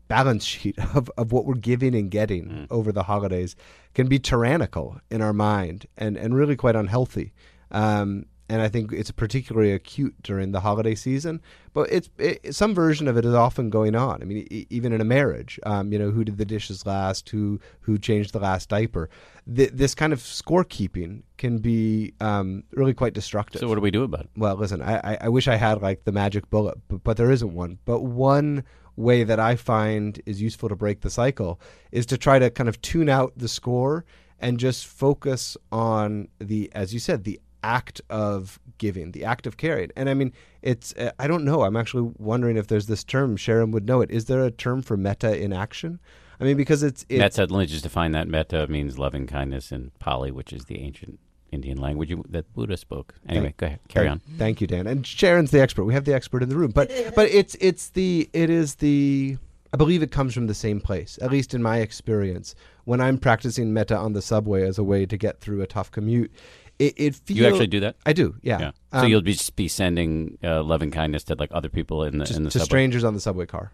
balance 0.08 0.44
sheet 0.44 0.78
of, 0.94 1.10
of 1.16 1.32
what 1.32 1.44
we're 1.46 1.54
giving 1.54 1.94
and 1.94 2.10
getting 2.10 2.66
over 2.70 2.92
the 2.92 3.04
holidays 3.04 3.56
can 3.94 4.08
be 4.08 4.18
tyrannical 4.18 5.00
in 5.10 5.22
our 5.22 5.32
mind 5.32 5.86
and, 5.96 6.16
and 6.16 6.34
really 6.34 6.56
quite 6.56 6.76
unhealthy. 6.76 7.32
Um, 7.70 8.26
and 8.50 8.60
I 8.60 8.68
think 8.68 8.92
it's 8.92 9.12
particularly 9.12 9.72
acute 9.72 10.14
during 10.22 10.50
the 10.50 10.60
holiday 10.60 10.96
season. 10.96 11.40
But 11.72 11.90
it's 11.92 12.10
it, 12.18 12.52
some 12.52 12.74
version 12.74 13.06
of 13.06 13.16
it 13.16 13.24
is 13.24 13.32
often 13.32 13.70
going 13.70 13.94
on. 13.94 14.20
I 14.20 14.24
mean, 14.24 14.48
e- 14.50 14.66
even 14.70 14.92
in 14.92 15.00
a 15.00 15.04
marriage, 15.04 15.60
um, 15.64 15.92
you 15.92 15.98
know, 15.98 16.10
who 16.10 16.24
did 16.24 16.36
the 16.36 16.44
dishes 16.44 16.84
last? 16.84 17.28
Who 17.30 17.60
who 17.80 17.96
changed 17.96 18.32
the 18.32 18.40
last 18.40 18.68
diaper? 18.68 19.08
Th- 19.54 19.70
this 19.72 19.94
kind 19.94 20.12
of 20.12 20.18
scorekeeping 20.18 21.22
can 21.38 21.58
be 21.58 22.12
um, 22.20 22.64
really 22.72 22.92
quite 22.92 23.14
destructive. 23.14 23.60
So 23.60 23.68
what 23.68 23.76
do 23.76 23.80
we 23.80 23.92
do 23.92 24.02
about 24.02 24.22
it? 24.22 24.30
Well, 24.36 24.56
listen, 24.56 24.82
I, 24.82 24.96
I, 24.96 25.18
I 25.22 25.28
wish 25.28 25.46
I 25.46 25.54
had 25.54 25.80
like 25.80 26.04
the 26.04 26.12
magic 26.12 26.50
bullet, 26.50 26.76
but, 26.88 27.04
but 27.04 27.16
there 27.16 27.30
isn't 27.30 27.54
one. 27.54 27.78
But 27.84 28.00
one 28.02 28.64
way 28.96 29.22
that 29.22 29.38
I 29.38 29.54
find 29.54 30.20
is 30.26 30.42
useful 30.42 30.68
to 30.68 30.76
break 30.76 31.02
the 31.02 31.10
cycle 31.10 31.60
is 31.92 32.04
to 32.06 32.18
try 32.18 32.40
to 32.40 32.50
kind 32.50 32.68
of 32.68 32.82
tune 32.82 33.08
out 33.08 33.32
the 33.36 33.48
score 33.48 34.04
and 34.40 34.58
just 34.58 34.86
focus 34.86 35.56
on 35.70 36.28
the, 36.40 36.70
as 36.74 36.92
you 36.92 36.98
said, 36.98 37.24
the 37.24 37.40
act 37.62 38.00
of 38.10 38.58
giving, 38.78 39.12
the 39.12 39.24
act 39.24 39.46
of 39.46 39.56
caring. 39.56 39.90
And 39.96 40.08
I 40.08 40.14
mean, 40.14 40.32
it's, 40.62 40.94
uh, 40.94 41.10
I 41.18 41.26
don't 41.26 41.44
know. 41.44 41.62
I'm 41.62 41.76
actually 41.76 42.10
wondering 42.18 42.56
if 42.56 42.66
there's 42.68 42.86
this 42.86 43.04
term, 43.04 43.36
Sharon 43.36 43.70
would 43.72 43.86
know 43.86 44.00
it. 44.00 44.10
Is 44.10 44.26
there 44.26 44.44
a 44.44 44.50
term 44.50 44.82
for 44.82 44.96
metta 44.96 45.36
in 45.40 45.52
action? 45.52 46.00
I 46.40 46.44
mean, 46.44 46.56
because 46.56 46.82
it's, 46.82 47.04
it's 47.08 47.18
Metta, 47.18 47.42
let 47.52 47.60
me 47.60 47.66
just 47.66 47.82
define 47.82 48.12
that. 48.12 48.26
Metta 48.26 48.66
means 48.68 48.98
loving 48.98 49.26
kindness 49.26 49.72
in 49.72 49.90
Pali, 49.98 50.30
which 50.30 50.52
is 50.54 50.64
the 50.64 50.78
ancient 50.80 51.18
Indian 51.52 51.76
language 51.78 52.14
that 52.30 52.50
Buddha 52.54 52.76
spoke. 52.78 53.14
Anyway, 53.28 53.52
go 53.58 53.66
ahead, 53.66 53.80
carry 53.88 54.08
on. 54.08 54.20
Thank- 54.20 54.38
Thank 54.38 54.60
you, 54.62 54.66
Dan. 54.66 54.86
And 54.86 55.06
Sharon's 55.06 55.50
the 55.50 55.60
expert. 55.60 55.84
We 55.84 55.92
have 55.94 56.04
the 56.06 56.14
expert 56.14 56.42
in 56.42 56.48
the 56.48 56.56
room, 56.56 56.70
but 56.70 56.90
but 57.14 57.28
it's 57.28 57.56
it's 57.60 57.90
the 57.90 58.30
it 58.32 58.48
is 58.48 58.76
the 58.76 59.36
I 59.72 59.76
believe 59.76 60.02
it 60.02 60.10
comes 60.12 60.32
from 60.32 60.46
the 60.46 60.54
same 60.54 60.80
place. 60.80 61.18
At 61.20 61.30
least 61.30 61.52
in 61.52 61.62
my 61.62 61.78
experience, 61.78 62.54
when 62.84 63.00
I'm 63.00 63.18
practicing 63.18 63.72
metta 63.74 63.96
on 63.96 64.14
the 64.14 64.22
subway 64.22 64.62
as 64.66 64.78
a 64.78 64.84
way 64.84 65.04
to 65.06 65.16
get 65.16 65.40
through 65.40 65.60
a 65.60 65.66
tough 65.66 65.90
commute, 65.90 66.32
it, 66.80 66.94
it 66.96 67.14
feels. 67.14 67.38
You 67.38 67.46
actually 67.46 67.66
do 67.68 67.80
that? 67.80 67.96
I 68.06 68.12
do. 68.12 68.34
Yeah. 68.42 68.58
Yeah. 68.60 68.70
So 68.92 68.98
Um, 68.98 69.08
you'll 69.08 69.20
be 69.22 69.32
just 69.34 69.54
be 69.56 69.68
sending 69.68 70.38
uh, 70.42 70.62
loving 70.62 70.90
kindness 70.90 71.24
to 71.24 71.34
like 71.36 71.50
other 71.52 71.68
people 71.68 72.02
in 72.04 72.18
the 72.18 72.24
just 72.24 72.36
in 72.38 72.44
the 72.44 72.50
to 72.50 72.58
subway. 72.58 72.64
strangers 72.66 73.04
on 73.04 73.14
the 73.14 73.20
subway 73.20 73.46
car. 73.46 73.70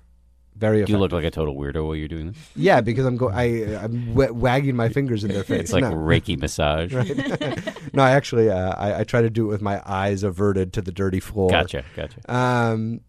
Very 0.59 0.83
Do 0.87 0.93
you 0.93 0.99
look 0.99 1.13
like 1.13 1.25
a 1.25 1.31
total 1.31 1.55
weirdo 1.55 1.85
while 1.85 1.95
you're 1.95 2.09
doing 2.09 2.29
this? 2.29 2.37
yeah, 2.57 2.81
because 2.81 3.05
I'm 3.05 3.17
go 3.19 3.29
I 3.29 3.45
I'm 3.85 4.15
w- 4.15 4.33
wagging 4.33 4.75
my 4.75 4.89
fingers 4.89 5.23
in 5.23 5.31
their 5.31 5.45
face. 5.45 5.61
It's 5.65 5.73
like 5.75 5.83
no. 5.85 5.93
Reiki 5.93 6.39
massage. 6.39 6.95
no, 7.93 8.03
I 8.03 8.13
actually 8.13 8.49
uh, 8.51 8.73
I, 8.77 9.01
I 9.01 9.05
try 9.05 9.21
to 9.21 9.29
do 9.29 9.45
it 9.45 9.49
with 9.49 9.61
my 9.61 9.83
eyes 9.85 10.23
averted 10.23 10.73
to 10.73 10.81
the 10.83 10.93
dirty 10.93 11.21
floor. 11.21 11.51
Gotcha, 11.51 11.85
gotcha. 11.95 12.21
Um, 12.35 13.01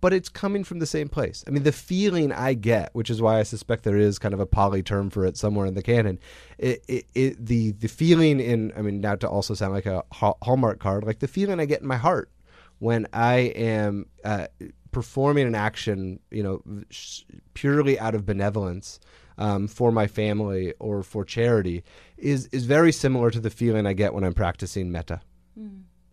but 0.00 0.12
it's 0.12 0.28
coming 0.28 0.64
from 0.64 0.78
the 0.78 0.86
same 0.86 1.08
place. 1.08 1.44
I 1.46 1.50
mean, 1.50 1.62
the 1.62 1.72
feeling 1.72 2.32
I 2.32 2.54
get, 2.54 2.90
which 2.92 3.10
is 3.10 3.22
why 3.22 3.38
I 3.38 3.42
suspect 3.42 3.84
there 3.84 3.96
is 3.96 4.18
kind 4.18 4.34
of 4.34 4.40
a 4.40 4.46
Pali 4.46 4.82
term 4.82 5.10
for 5.10 5.24
it 5.24 5.36
somewhere 5.36 5.66
in 5.66 5.74
the 5.74 5.82
canon. 5.82 6.18
It, 6.58 6.84
it, 6.88 7.06
it 7.14 7.46
the 7.46 7.72
the 7.72 7.88
feeling 7.88 8.40
in, 8.40 8.72
I 8.76 8.82
mean, 8.82 9.00
now 9.00 9.16
to 9.16 9.28
also 9.28 9.54
sound 9.54 9.72
like 9.72 9.86
a 9.86 10.04
Hallmark 10.12 10.80
card, 10.80 11.04
like 11.04 11.20
the 11.20 11.28
feeling 11.28 11.60
I 11.60 11.64
get 11.64 11.80
in 11.80 11.86
my 11.86 11.96
heart 11.96 12.30
when 12.78 13.06
I 13.12 13.36
am 13.56 14.06
uh, 14.24 14.46
performing 14.92 15.46
an 15.46 15.54
action, 15.54 16.20
you 16.30 16.42
know, 16.42 16.62
sh- 16.90 17.22
purely 17.54 17.98
out 17.98 18.14
of 18.14 18.26
benevolence. 18.26 19.00
Um, 19.38 19.68
for 19.68 19.92
my 19.92 20.06
family 20.06 20.72
or 20.78 21.02
for 21.02 21.22
charity 21.22 21.84
is 22.16 22.46
is 22.52 22.64
very 22.64 22.90
similar 22.90 23.30
to 23.30 23.38
the 23.38 23.50
feeling 23.50 23.86
I 23.86 23.92
get 23.92 24.14
when 24.14 24.24
I'm 24.24 24.32
practicing 24.32 24.90
metta. 24.90 25.20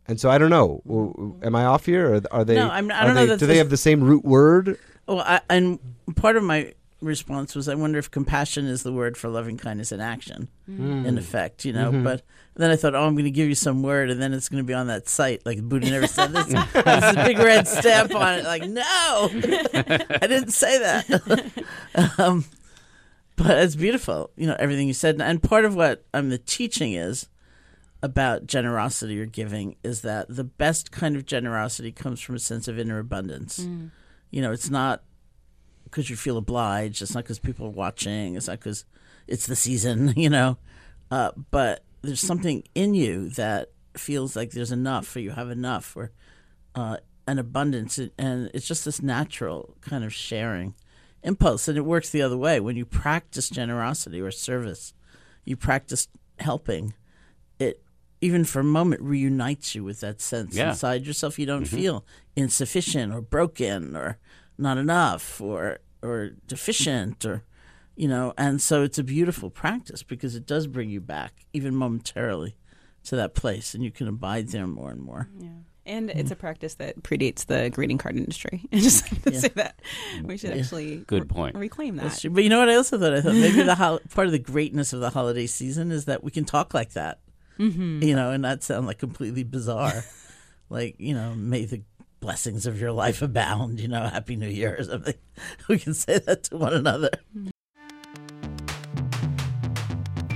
And 0.07 0.19
so 0.19 0.29
I 0.29 0.37
don't 0.37 0.49
know. 0.49 0.81
W- 0.85 1.11
w- 1.13 1.39
Am 1.43 1.55
I 1.55 1.65
off 1.65 1.85
here? 1.85 2.13
Or 2.15 2.21
are 2.31 2.43
they? 2.43 2.55
No, 2.55 2.69
I'm- 2.69 2.91
I 2.91 2.99
are 3.01 3.05
don't 3.07 3.15
know 3.15 3.21
they- 3.21 3.25
that 3.27 3.39
do 3.39 3.45
they 3.45 3.57
have 3.57 3.69
the 3.69 3.77
same 3.77 4.03
root 4.03 4.25
word? 4.25 4.77
Well, 5.07 5.19
I, 5.21 5.41
and 5.49 5.79
part 6.15 6.35
of 6.37 6.43
my 6.43 6.73
response 7.01 7.55
was, 7.55 7.67
I 7.67 7.75
wonder 7.75 7.99
if 7.99 8.09
compassion 8.09 8.65
is 8.65 8.83
the 8.83 8.93
word 8.93 9.17
for 9.17 9.29
loving 9.29 9.57
kindness 9.57 9.91
in 9.91 9.99
action, 9.99 10.47
in 10.67 11.17
effect, 11.17 11.65
you 11.65 11.73
know. 11.73 11.91
But 11.91 12.21
then 12.55 12.71
I 12.71 12.77
thought, 12.77 12.95
oh, 12.95 13.03
I'm 13.05 13.13
going 13.15 13.25
to 13.25 13.31
give 13.31 13.49
you 13.49 13.55
some 13.55 13.83
word, 13.83 14.09
and 14.09 14.21
then 14.21 14.31
it's 14.33 14.47
going 14.47 14.63
to 14.63 14.67
be 14.67 14.73
on 14.73 14.87
that 14.87 15.09
site. 15.09 15.45
Like 15.45 15.61
Buddha 15.61 15.89
never 15.89 16.07
said 16.07 16.31
this. 16.31 16.45
There's 16.73 17.15
a 17.17 17.23
big 17.25 17.37
red 17.39 17.67
stamp 17.67 18.15
on 18.15 18.39
it. 18.39 18.45
Like, 18.45 18.63
no, 18.63 18.83
I 19.33 20.27
didn't 20.27 20.51
say 20.51 20.77
that. 20.79 21.63
um, 22.17 22.45
but 23.35 23.57
it's 23.57 23.75
beautiful, 23.75 24.29
you 24.37 24.47
know, 24.47 24.55
everything 24.59 24.87
you 24.87 24.93
said. 24.93 25.19
And 25.21 25.43
part 25.43 25.65
of 25.65 25.75
what 25.75 26.05
I'm 26.13 26.25
um, 26.25 26.29
the 26.29 26.37
teaching 26.37 26.93
is 26.93 27.27
about 28.03 28.45
generosity 28.45 29.19
or 29.19 29.25
giving 29.25 29.77
is 29.81 30.01
that 30.01 30.27
the 30.27 30.43
best 30.43 30.91
kind 30.91 31.15
of 31.15 31.25
generosity 31.25 31.91
comes 31.91 32.19
from 32.19 32.35
a 32.35 32.39
sense 32.39 32.67
of 32.67 32.77
inner 32.77 32.99
abundance. 32.99 33.59
You 34.29 34.41
know, 34.41 34.51
it's 34.51 34.69
not 34.69 35.03
because 35.85 36.09
you 36.09 36.15
feel 36.17 36.37
obliged. 36.37 37.01
It's 37.01 37.15
not 37.15 37.23
because 37.23 37.39
people 37.39 37.67
are 37.67 37.71
watching. 37.71 38.35
It's 38.35 38.47
not 38.47 38.59
because 38.59 38.83
it's 39.25 39.47
the 39.47 39.55
season, 39.55 40.13
you 40.17 40.29
know. 40.29 40.57
Uh, 41.09 41.31
but 41.49 41.83
there's 42.01 42.19
something 42.19 42.63
in 42.75 42.93
you 42.93 43.29
that 43.29 43.69
feels 43.95 44.35
like 44.35 44.51
there's 44.51 44.71
enough, 44.71 45.15
or 45.15 45.21
you 45.21 45.31
have 45.31 45.49
enough, 45.49 45.95
or 45.95 46.11
uh, 46.75 46.97
an 47.25 47.39
abundance, 47.39 47.97
and 48.17 48.51
it's 48.53 48.67
just 48.67 48.83
this 48.83 49.01
natural 49.01 49.77
kind 49.81 50.03
of 50.03 50.13
sharing 50.13 50.75
impulse, 51.23 51.69
and 51.69 51.77
it 51.77 51.85
works 51.85 52.09
the 52.09 52.21
other 52.21 52.37
way. 52.37 52.59
When 52.59 52.75
you 52.75 52.85
practice 52.85 53.49
generosity 53.49 54.19
or 54.19 54.31
service, 54.31 54.93
you 55.45 55.55
practice 55.55 56.09
helping. 56.39 56.93
It 58.23 58.25
even 58.25 58.45
for 58.45 58.59
a 58.61 58.63
moment 58.63 59.01
reunites 59.01 59.75
you 59.75 59.83
with 59.83 59.99
that 59.99 60.21
sense 60.21 60.55
Yeah. 60.55 60.69
inside 60.69 61.05
yourself. 61.05 61.37
You 61.37 61.45
don't 61.45 61.63
mm-hmm. 61.63 61.75
feel 61.75 62.05
insufficient 62.35 63.13
or 63.13 63.21
broken 63.21 63.95
or 63.95 64.17
not 64.57 64.77
enough 64.77 65.41
or 65.41 65.79
or 66.01 66.31
deficient 66.47 67.25
or 67.25 67.43
you 67.95 68.07
know 68.07 68.33
and 68.37 68.61
so 68.61 68.83
it's 68.83 68.97
a 68.97 69.03
beautiful 69.03 69.49
practice 69.49 70.03
because 70.03 70.35
it 70.35 70.45
does 70.45 70.67
bring 70.67 70.89
you 70.89 70.99
back 70.99 71.45
even 71.53 71.75
momentarily 71.75 72.55
to 73.03 73.15
that 73.15 73.33
place 73.35 73.73
and 73.73 73.83
you 73.83 73.91
can 73.91 74.07
abide 74.07 74.49
there 74.49 74.67
more 74.67 74.91
and 74.91 75.01
more 75.01 75.27
Yeah. 75.39 75.49
And 75.85 76.09
it's 76.09 76.23
mm-hmm. 76.23 76.31
a 76.33 76.35
practice 76.37 76.75
that 76.75 77.03
predates 77.03 77.45
the 77.45 77.69
greeting 77.69 77.97
card 77.97 78.15
industry. 78.15 78.63
I 78.71 78.77
just 78.79 79.11
like 79.11 79.21
to 79.23 79.31
Yeah. 79.33 79.39
say 79.39 79.47
that 79.55 79.81
mm-hmm. 80.15 80.27
we 80.27 80.37
should 80.37 80.51
actually 80.51 80.97
Good 81.07 81.23
re- 81.23 81.27
point. 81.27 81.55
reclaim 81.57 81.97
that. 81.97 82.17
true. 82.19 82.29
But 82.29 82.43
you 82.43 82.49
know 82.49 82.59
what 82.59 82.69
I 82.69 82.75
also 82.75 82.97
thought? 82.97 83.13
I 83.13 83.21
thought 83.21 83.33
maybe 83.35 83.63
the 83.63 83.75
hol- 83.75 83.99
part 84.13 84.27
of 84.27 84.31
the 84.31 84.39
greatness 84.39 84.93
of 84.93 85.01
the 85.01 85.09
holiday 85.09 85.45
season 85.45 85.91
is 85.91 86.05
that 86.05 86.23
we 86.23 86.31
can 86.31 86.45
talk 86.45 86.73
like 86.73 86.93
that, 86.93 87.19
mm-hmm. 87.59 88.03
you 88.03 88.15
know, 88.15 88.31
and 88.31 88.43
that 88.45 88.63
sound 88.63 88.87
like 88.87 88.99
completely 88.99 89.43
bizarre. 89.43 90.03
like 90.69 90.95
you 90.99 91.13
know, 91.13 91.33
may 91.35 91.65
the 91.65 91.83
blessings 92.19 92.65
of 92.65 92.79
your 92.79 92.91
life 92.91 93.21
abound, 93.21 93.81
you 93.81 93.87
know, 93.87 94.07
Happy 94.07 94.35
New 94.35 94.47
Year 94.47 94.77
or 94.79 94.83
something. 94.83 95.15
We 95.67 95.77
can 95.77 95.93
say 95.93 96.19
that 96.19 96.43
to 96.45 96.57
one 96.57 96.73
another. 96.73 97.09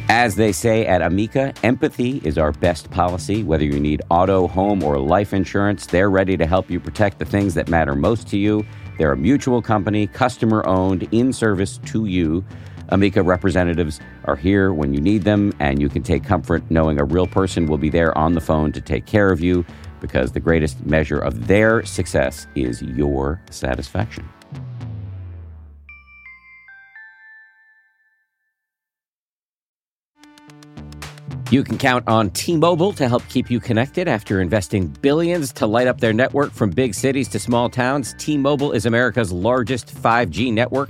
As 0.09 0.35
they 0.35 0.51
say 0.51 0.85
at 0.85 1.01
Amica, 1.01 1.53
empathy 1.63 2.21
is 2.23 2.37
our 2.37 2.51
best 2.51 2.89
policy. 2.91 3.43
Whether 3.43 3.65
you 3.65 3.79
need 3.79 4.01
auto, 4.09 4.47
home, 4.47 4.83
or 4.83 4.97
life 4.99 5.33
insurance, 5.33 5.85
they're 5.85 6.09
ready 6.09 6.35
to 6.37 6.45
help 6.47 6.69
you 6.69 6.79
protect 6.79 7.19
the 7.19 7.25
things 7.25 7.53
that 7.53 7.69
matter 7.69 7.95
most 7.95 8.27
to 8.29 8.37
you. 8.37 8.65
They're 8.97 9.11
a 9.11 9.17
mutual 9.17 9.61
company, 9.61 10.07
customer 10.07 10.65
owned, 10.65 11.07
in 11.11 11.31
service 11.31 11.77
to 11.85 12.05
you. 12.05 12.43
Amica 12.89 13.21
representatives 13.21 13.99
are 14.25 14.35
here 14.35 14.73
when 14.73 14.93
you 14.93 15.01
need 15.01 15.23
them, 15.23 15.53
and 15.59 15.81
you 15.81 15.89
can 15.89 16.03
take 16.03 16.23
comfort 16.23 16.63
knowing 16.69 16.99
a 16.99 17.03
real 17.03 17.27
person 17.27 17.65
will 17.65 17.77
be 17.77 17.89
there 17.89 18.17
on 18.17 18.33
the 18.33 18.41
phone 18.41 18.71
to 18.71 18.81
take 18.81 19.05
care 19.05 19.31
of 19.31 19.41
you 19.41 19.65
because 19.99 20.31
the 20.31 20.39
greatest 20.39 20.85
measure 20.85 21.19
of 21.19 21.47
their 21.47 21.83
success 21.83 22.47
is 22.55 22.81
your 22.81 23.41
satisfaction. 23.49 24.27
You 31.49 31.63
can 31.63 31.77
count 31.77 32.05
on 32.09 32.29
T 32.31 32.57
Mobile 32.57 32.91
to 32.93 33.07
help 33.07 33.25
keep 33.29 33.49
you 33.49 33.61
connected 33.61 34.09
after 34.09 34.41
investing 34.41 34.87
billions 34.87 35.53
to 35.53 35.65
light 35.65 35.87
up 35.87 36.01
their 36.01 36.11
network 36.11 36.51
from 36.51 36.71
big 36.71 36.93
cities 36.93 37.29
to 37.29 37.39
small 37.39 37.69
towns. 37.69 38.13
T 38.17 38.37
Mobile 38.37 38.73
is 38.73 38.85
America's 38.85 39.31
largest 39.31 39.87
5G 39.95 40.51
network. 40.51 40.89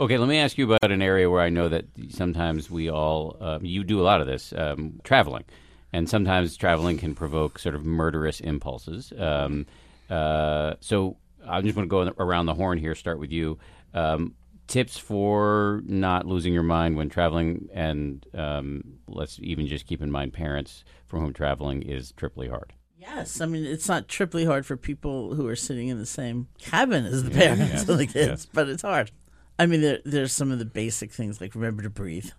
Okay, 0.00 0.16
let 0.16 0.28
me 0.28 0.38
ask 0.38 0.56
you 0.56 0.72
about 0.72 0.92
an 0.92 1.02
area 1.02 1.28
where 1.28 1.42
I 1.42 1.48
know 1.48 1.68
that 1.68 1.86
sometimes 2.10 2.70
we 2.70 2.88
all, 2.88 3.36
um, 3.40 3.64
you 3.64 3.82
do 3.82 4.00
a 4.00 4.04
lot 4.04 4.20
of 4.20 4.28
this, 4.28 4.52
um, 4.56 5.00
traveling. 5.02 5.44
And 5.92 6.08
sometimes 6.08 6.56
traveling 6.56 6.98
can 6.98 7.16
provoke 7.16 7.58
sort 7.58 7.74
of 7.74 7.84
murderous 7.84 8.38
impulses. 8.38 9.12
Um, 9.18 9.66
uh, 10.08 10.74
so 10.80 11.16
I'm 11.44 11.64
just 11.64 11.74
going 11.74 11.88
to 11.88 11.90
go 11.90 12.12
around 12.22 12.46
the 12.46 12.54
horn 12.54 12.78
here, 12.78 12.94
start 12.94 13.18
with 13.18 13.32
you. 13.32 13.58
Um, 13.92 14.34
tips 14.68 14.98
for 14.98 15.82
not 15.84 16.26
losing 16.26 16.52
your 16.52 16.62
mind 16.62 16.96
when 16.96 17.08
traveling, 17.08 17.68
and 17.72 18.24
um, 18.34 18.84
let's 19.08 19.40
even 19.42 19.66
just 19.66 19.86
keep 19.86 20.00
in 20.00 20.12
mind 20.12 20.32
parents 20.32 20.84
for 21.06 21.18
whom 21.18 21.32
traveling 21.32 21.82
is 21.82 22.12
triply 22.12 22.48
hard. 22.48 22.72
Yes, 22.98 23.40
I 23.40 23.46
mean 23.46 23.64
it's 23.64 23.88
not 23.88 24.06
triply 24.06 24.44
hard 24.44 24.66
for 24.66 24.76
people 24.76 25.34
who 25.34 25.46
are 25.48 25.56
sitting 25.56 25.88
in 25.88 25.98
the 25.98 26.06
same 26.06 26.48
cabin 26.58 27.06
as 27.06 27.24
the 27.24 27.30
parents 27.30 27.88
and 27.88 27.98
the 27.98 28.06
kids, 28.06 28.46
but 28.52 28.68
it's 28.68 28.82
hard. 28.82 29.10
I 29.58 29.66
mean, 29.66 29.80
there, 29.80 29.98
there's 30.04 30.32
some 30.32 30.52
of 30.52 30.58
the 30.58 30.64
basic 30.64 31.12
things 31.12 31.40
like 31.40 31.54
remember 31.54 31.82
to 31.82 31.90
breathe. 31.90 32.30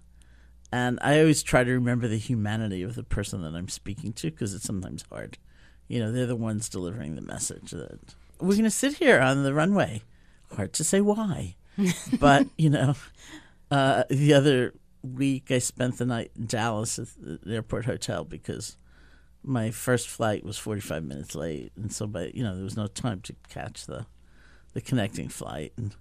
And 0.72 1.00
I 1.02 1.20
always 1.20 1.44
try 1.44 1.64
to 1.64 1.72
remember 1.72 2.08
the 2.08 2.18
humanity 2.18 2.84
of 2.84 2.96
the 2.96 3.04
person 3.04 3.42
that 3.42 3.56
I'm 3.56 3.70
speaking 3.70 4.14
to 4.14 4.30
because 4.30 4.54
it's 4.54 4.64
sometimes 4.64 5.04
hard. 5.12 5.38
You 5.88 6.00
know, 6.00 6.12
they're 6.12 6.28
the 6.28 6.36
ones 6.36 6.70
delivering 6.70 7.16
the 7.16 7.22
message 7.22 7.72
that 7.72 8.00
we're 8.40 8.54
going 8.54 8.64
to 8.64 8.70
sit 8.70 8.96
here 8.96 9.20
on 9.20 9.44
the 9.44 9.54
runway. 9.54 10.04
Hard 10.56 10.74
to 10.74 10.84
say 10.84 11.02
why. 11.02 11.56
but, 12.20 12.48
you 12.58 12.70
know, 12.70 12.96
uh, 13.72 14.04
the 14.10 14.34
other 14.34 14.76
week 15.02 15.50
I 15.50 15.60
spent 15.60 15.98
the 15.98 16.06
night 16.06 16.32
in 16.38 16.46
Dallas 16.46 17.00
at 17.00 17.08
the 17.18 17.56
airport 17.56 17.86
hotel 17.86 18.24
because 18.24 18.78
my 19.44 19.72
first 19.72 20.08
flight 20.08 20.46
was 20.46 20.58
45 20.58 21.04
minutes 21.04 21.36
late. 21.36 21.72
And 21.76 21.92
so, 21.92 22.06
by, 22.06 22.32
you 22.34 22.44
know, 22.44 22.54
there 22.56 22.64
was 22.64 22.78
no 22.78 22.88
time 22.88 23.22
to 23.22 23.36
catch 23.50 23.88
the, 23.88 24.06
the 24.74 24.82
connecting 24.82 25.30
flight. 25.30 25.74
And, 25.76 25.96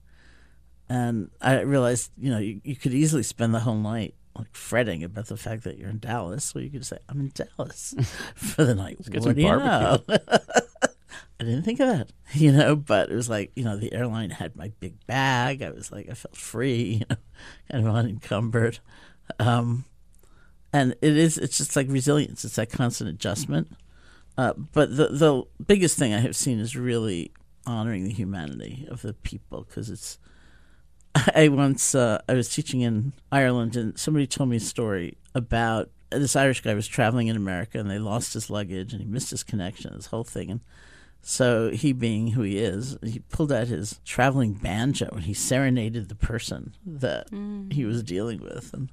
and 0.88 1.30
I 1.40 1.60
realized, 1.60 2.12
you 2.16 2.30
know, 2.30 2.38
you, 2.38 2.60
you 2.64 2.76
could 2.76 2.94
easily 2.94 3.22
spend 3.22 3.54
the 3.54 3.60
whole 3.60 3.76
night 3.76 4.14
like 4.34 4.54
fretting 4.54 5.02
about 5.02 5.26
the 5.26 5.36
fact 5.36 5.64
that 5.64 5.78
you're 5.78 5.90
in 5.90 5.98
Dallas. 5.98 6.44
So 6.44 6.60
you 6.60 6.70
could 6.70 6.86
say, 6.86 6.98
I'm 7.08 7.20
in 7.20 7.32
Dallas 7.34 7.94
for 8.34 8.64
the 8.64 8.74
night. 8.74 8.96
Let's 8.98 9.08
get 9.08 9.20
what 9.20 9.28
some 9.28 9.34
do 9.34 9.42
you 9.42 9.48
know? 9.48 10.02
I 11.40 11.44
didn't 11.44 11.62
think 11.62 11.80
of 11.80 11.88
that, 11.88 12.10
you 12.32 12.52
know, 12.52 12.74
but 12.74 13.10
it 13.10 13.14
was 13.14 13.28
like, 13.28 13.52
you 13.54 13.64
know, 13.64 13.76
the 13.76 13.92
airline 13.92 14.30
had 14.30 14.56
my 14.56 14.72
big 14.80 15.06
bag. 15.06 15.62
I 15.62 15.70
was 15.70 15.92
like, 15.92 16.08
I 16.10 16.14
felt 16.14 16.36
free, 16.36 16.82
you 17.00 17.06
know, 17.08 17.16
kind 17.70 17.86
of 17.86 17.94
unencumbered. 17.94 18.78
Um, 19.38 19.84
and 20.72 20.96
it 21.00 21.16
is, 21.16 21.38
it's 21.38 21.58
just 21.58 21.76
like 21.76 21.86
resilience. 21.88 22.44
It's 22.44 22.56
that 22.56 22.70
constant 22.70 23.10
adjustment. 23.10 23.72
Uh, 24.36 24.54
but 24.54 24.96
the, 24.96 25.08
the 25.08 25.42
biggest 25.64 25.98
thing 25.98 26.12
I 26.12 26.20
have 26.20 26.36
seen 26.36 26.58
is 26.58 26.76
really 26.76 27.32
honoring 27.66 28.04
the 28.04 28.12
humanity 28.12 28.86
of 28.90 29.02
the 29.02 29.12
people 29.12 29.64
because 29.64 29.90
it's, 29.90 30.18
I 31.34 31.48
once 31.48 31.94
uh, 31.94 32.20
I 32.28 32.34
was 32.34 32.48
teaching 32.48 32.80
in 32.80 33.12
Ireland, 33.32 33.76
and 33.76 33.98
somebody 33.98 34.26
told 34.26 34.50
me 34.50 34.56
a 34.56 34.60
story 34.60 35.16
about 35.34 35.90
this 36.10 36.36
Irish 36.36 36.62
guy 36.62 36.74
was 36.74 36.86
traveling 36.86 37.28
in 37.28 37.36
America, 37.36 37.78
and 37.78 37.90
they 37.90 37.98
lost 37.98 38.34
his 38.34 38.50
luggage, 38.50 38.92
and 38.92 39.02
he 39.02 39.08
missed 39.08 39.30
his 39.30 39.42
connection, 39.42 39.92
this 39.94 40.06
whole 40.06 40.24
thing, 40.24 40.50
and 40.50 40.60
so 41.20 41.70
he, 41.70 41.92
being 41.92 42.28
who 42.28 42.42
he 42.42 42.58
is, 42.58 42.96
he 43.02 43.18
pulled 43.18 43.52
out 43.52 43.66
his 43.66 44.00
traveling 44.04 44.54
banjo 44.54 45.08
and 45.12 45.24
he 45.24 45.34
serenaded 45.34 46.08
the 46.08 46.14
person 46.14 46.74
that 46.86 47.28
he 47.70 47.84
was 47.84 48.02
dealing 48.02 48.40
with, 48.40 48.72
and 48.72 48.90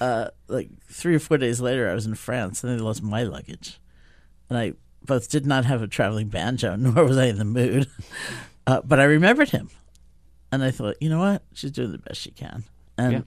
uh, 0.00 0.28
like 0.48 0.68
three 0.88 1.14
or 1.14 1.20
four 1.20 1.38
days 1.38 1.60
later, 1.60 1.88
I 1.88 1.94
was 1.94 2.06
in 2.06 2.14
France, 2.14 2.62
and 2.62 2.72
they 2.72 2.82
lost 2.82 3.02
my 3.02 3.22
luggage, 3.22 3.78
and 4.48 4.58
I 4.58 4.74
both 5.04 5.30
did 5.30 5.46
not 5.46 5.64
have 5.64 5.82
a 5.82 5.86
traveling 5.86 6.28
banjo, 6.28 6.76
nor 6.76 7.04
was 7.04 7.16
I 7.16 7.26
in 7.26 7.38
the 7.38 7.44
mood, 7.44 7.88
uh, 8.66 8.82
but 8.84 9.00
I 9.00 9.04
remembered 9.04 9.50
him. 9.50 9.70
And 10.54 10.62
I 10.64 10.70
thought, 10.70 10.96
you 11.00 11.08
know 11.08 11.18
what? 11.18 11.42
She's 11.52 11.72
doing 11.72 11.90
the 11.92 11.98
best 11.98 12.20
she 12.20 12.30
can. 12.30 12.64
And 12.96 13.12
Yeah. 13.12 13.20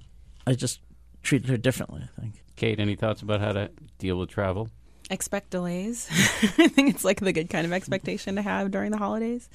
I 0.45 0.53
just 0.53 0.79
treated 1.23 1.49
her 1.49 1.57
differently, 1.57 2.03
I 2.17 2.21
think. 2.21 2.41
Kate, 2.55 2.79
any 2.79 2.95
thoughts 2.95 3.21
about 3.21 3.41
how 3.41 3.51
to 3.51 3.69
deal 3.99 4.17
with 4.17 4.29
travel? 4.29 4.69
expect 5.09 5.51
delays. 5.51 6.07
I 6.57 6.67
think 6.67 6.89
it's 6.89 7.05
like 7.05 7.21
the 7.21 7.31
good 7.31 7.49
kind 7.49 7.65
of 7.65 7.71
expectation 7.71 8.35
to 8.35 8.41
have 8.41 8.71
during 8.71 8.91
the 8.91 8.97
holidays. 8.97 9.49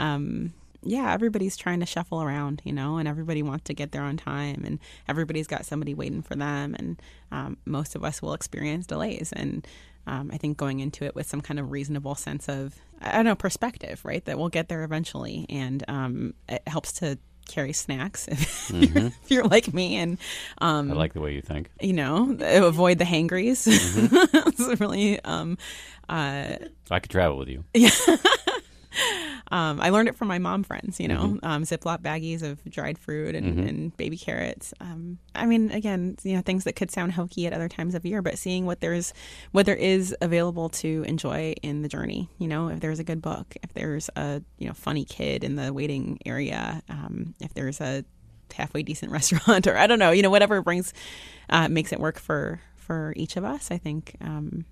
Um, 0.00 0.52
yeah, 0.82 1.12
everybody's 1.12 1.56
trying 1.56 1.78
to 1.78 1.86
shuffle 1.86 2.20
around, 2.22 2.60
you 2.64 2.72
know, 2.72 2.96
and 2.98 3.06
everybody 3.06 3.40
wants 3.42 3.64
to 3.64 3.74
get 3.74 3.92
there 3.92 4.02
on 4.02 4.16
time, 4.16 4.64
and 4.64 4.80
everybody's 5.08 5.46
got 5.46 5.64
somebody 5.64 5.94
waiting 5.94 6.22
for 6.22 6.34
them, 6.34 6.74
and 6.76 7.00
um, 7.30 7.56
most 7.64 7.94
of 7.94 8.02
us 8.04 8.20
will 8.20 8.34
experience 8.34 8.84
delays. 8.86 9.32
And 9.32 9.64
um, 10.06 10.30
I 10.32 10.36
think 10.38 10.56
going 10.56 10.80
into 10.80 11.04
it 11.04 11.14
with 11.14 11.26
some 11.26 11.40
kind 11.40 11.58
of 11.58 11.70
reasonable 11.70 12.14
sense 12.14 12.48
of, 12.48 12.74
I 13.00 13.12
don't 13.12 13.24
know, 13.24 13.34
perspective, 13.34 14.04
right? 14.04 14.24
That 14.24 14.38
we'll 14.38 14.48
get 14.48 14.68
there 14.68 14.84
eventually, 14.84 15.46
and 15.48 15.84
um, 15.88 16.34
it 16.48 16.62
helps 16.66 16.92
to 16.94 17.18
carry 17.48 17.72
snacks 17.72 18.28
if, 18.30 18.70
you're, 18.70 19.06
if 19.06 19.30
you're 19.30 19.44
like 19.44 19.72
me, 19.72 19.96
and 19.96 20.18
um, 20.58 20.90
I 20.90 20.94
like 20.94 21.12
the 21.12 21.20
way 21.20 21.34
you 21.34 21.42
think. 21.42 21.70
you 21.80 21.92
know, 21.92 22.36
avoid 22.40 22.98
the 22.98 23.04
hangries. 23.04 23.66
it's 23.68 24.80
really, 24.80 25.20
um, 25.20 25.58
uh, 26.08 26.56
I 26.90 27.00
could 27.00 27.10
travel 27.10 27.38
with 27.38 27.48
you. 27.48 27.64
Um, 29.52 29.80
I 29.80 29.90
learned 29.90 30.08
it 30.08 30.16
from 30.16 30.28
my 30.28 30.38
mom 30.38 30.64
friends, 30.64 30.98
you 30.98 31.06
know, 31.06 31.38
um, 31.42 31.62
Ziploc 31.62 32.00
baggies 32.00 32.42
of 32.42 32.62
dried 32.64 32.98
fruit 32.98 33.34
and, 33.34 33.58
and 33.68 33.96
baby 33.96 34.16
carrots. 34.16 34.74
Um, 34.80 35.18
I 35.34 35.46
mean, 35.46 35.70
again, 35.70 36.16
you 36.24 36.34
know, 36.34 36.42
things 36.42 36.64
that 36.64 36.74
could 36.74 36.90
sound 36.90 37.12
hokey 37.12 37.46
at 37.46 37.52
other 37.52 37.68
times 37.68 37.94
of 37.94 38.04
year, 38.04 38.22
but 38.22 38.38
seeing 38.38 38.66
what 38.66 38.80
there's, 38.80 39.14
what 39.52 39.66
there 39.66 39.76
is 39.76 40.14
available 40.20 40.68
to 40.70 41.04
enjoy 41.06 41.54
in 41.62 41.82
the 41.82 41.88
journey, 41.88 42.28
you 42.38 42.48
know, 42.48 42.68
if 42.68 42.80
there's 42.80 42.98
a 42.98 43.04
good 43.04 43.22
book, 43.22 43.54
if 43.62 43.72
there's 43.74 44.10
a, 44.16 44.42
you 44.58 44.66
know, 44.66 44.74
funny 44.74 45.04
kid 45.04 45.44
in 45.44 45.54
the 45.56 45.72
waiting 45.72 46.18
area, 46.26 46.82
um, 46.88 47.34
if 47.40 47.54
there's 47.54 47.80
a 47.80 48.04
halfway 48.52 48.82
decent 48.82 49.12
restaurant 49.18 49.66
or 49.66 49.76
I 49.76 49.86
don't 49.86 49.98
know, 50.00 50.10
you 50.10 50.22
know, 50.22 50.30
whatever 50.30 50.60
brings, 50.62 50.92
uh, 51.50 51.68
makes 51.68 51.92
it 51.92 52.00
work 52.00 52.18
for, 52.18 52.60
for 52.74 53.12
each 53.16 53.36
of 53.36 53.44
us, 53.44 53.70
I 53.70 53.78
think, 53.78 54.16
um, 54.20 54.64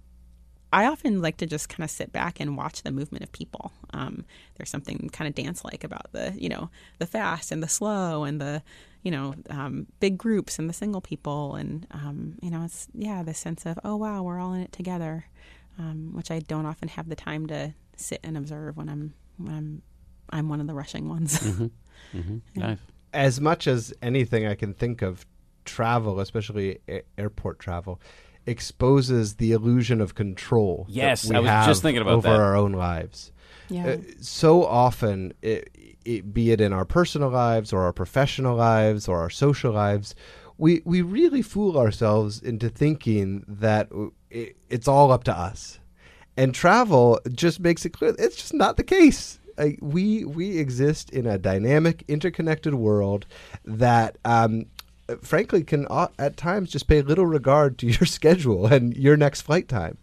I 0.75 0.87
often 0.87 1.23
like 1.23 1.37
to 1.39 1.47
just 1.47 1.69
kind 1.69 1.85
of 1.85 1.91
sit 1.91 2.11
back 2.13 2.41
and 2.41 2.57
watch 2.57 2.83
the 2.83 2.91
movement 2.91 3.23
of 3.23 3.31
people. 3.33 3.73
Um, 3.93 4.25
there's 4.57 4.71
something 4.71 5.09
kind 5.13 5.29
of 5.29 5.35
dance 5.35 5.65
like 5.65 5.85
about 5.85 6.11
the, 6.13 6.35
you 6.37 6.49
know, 6.49 6.69
the 6.99 7.07
fast 7.07 7.53
and 7.53 7.63
the 7.63 7.69
slow 7.69 8.25
and 8.25 8.41
the, 8.41 8.63
you 9.03 9.11
know, 9.13 9.35
um, 9.51 9.87
big 10.01 10.19
groups 10.19 10.59
and 10.59 10.69
the 10.69 10.73
single 10.73 11.01
people. 11.01 11.55
And, 11.55 11.87
um, 11.93 12.35
you 12.43 12.51
know, 12.51 12.63
it's, 12.65 12.89
yeah, 12.93 13.23
the 13.23 13.35
sense 13.35 13.65
of, 13.67 13.79
oh, 13.85 13.97
wow, 13.97 14.23
we're 14.23 14.41
all 14.41 14.53
in 14.53 14.63
it 14.63 14.73
together, 14.73 15.27
um, 15.79 16.11
which 16.13 16.31
I 16.31 16.41
don't 16.41 16.67
often 16.67 16.89
have 16.89 17.09
the 17.09 17.17
time 17.17 17.47
to 17.47 17.73
sit 17.97 18.19
and 18.25 18.37
observe 18.37 18.77
when 18.77 18.89
I'm, 18.89 19.15
when 19.37 19.55
I'm, 19.55 19.83
I'm 20.31 20.49
one 20.49 20.61
of 20.61 20.67
the 20.67 20.75
rushing 20.75 21.09
ones. 21.09 21.39
hmm 22.13 22.39
Nice. 22.57 22.79
as 23.13 23.41
much 23.41 23.67
as 23.69 23.95
anything 24.03 24.47
I 24.47 24.55
can 24.57 24.75
think 24.75 25.03
of, 25.03 25.25
travel, 25.65 26.21
especially 26.21 26.79
a- 26.89 27.03
airport 27.17 27.59
travel, 27.59 28.01
exposes 28.47 29.37
the 29.37 29.53
illusion 29.53 30.01
of 30.01 30.15
control. 30.15 30.85
that 30.89 30.95
Yes, 30.95 31.29
we 31.29 31.37
I 31.37 31.41
was 31.41 31.49
have 31.51 31.67
just 31.67 31.83
thinking 31.83 32.03
about 32.03 32.15
over 32.15 32.29
that. 32.29 32.41
our 32.41 32.57
own 32.57 32.73
lives. 32.73 33.33
Yeah. 33.69 33.87
Uh, 33.87 33.97
so 34.21 34.65
often, 34.65 35.33
it, 35.41 35.71
it, 36.05 36.35
be 36.35 36.51
it 36.53 36.61
in 36.61 36.73
our 36.73 36.85
personal 36.85 37.31
lives 37.31 37.73
or 37.73 37.83
our 37.83 37.93
professional 37.93 38.57
lives 38.57 39.09
or 39.09 39.21
our 39.21 39.31
social 39.31 39.73
lives, 39.73 40.15
we 40.59 40.83
we 40.85 41.01
really 41.03 41.43
fool 41.43 41.79
ourselves 41.79 42.41
into 42.43 42.69
thinking 42.69 43.45
that 43.49 43.89
it, 44.31 44.57
it's 44.69 44.87
all 44.87 45.11
up 45.11 45.25
to 45.25 45.33
us. 45.37 45.79
And 46.37 46.55
travel 46.55 47.21
just 47.33 47.61
makes 47.61 47.85
it 47.87 47.91
clear 47.91 48.15
it's 48.19 48.37
just 48.37 48.55
not 48.55 48.77
the 48.77 48.85
case. 48.85 49.39
Uh, 49.57 49.69
we 49.81 50.25
we 50.25 50.59
exist 50.59 51.11
in 51.11 51.27
a 51.27 51.39
dynamic, 51.39 52.05
interconnected 52.09 52.75
world 52.75 53.25
that 53.65 54.19
um, 54.25 54.67
frankly 55.23 55.63
can 55.65 55.87
at 56.19 56.37
times 56.37 56.71
just 56.71 56.87
pay 56.89 57.03
little 57.03 57.27
regard 57.27 57.79
to 57.79 57.87
your 57.87 58.07
schedule 58.07 58.67
and 58.67 58.97
your 58.97 59.17
next 59.17 59.43
flight 59.43 59.69
time. 59.69 59.99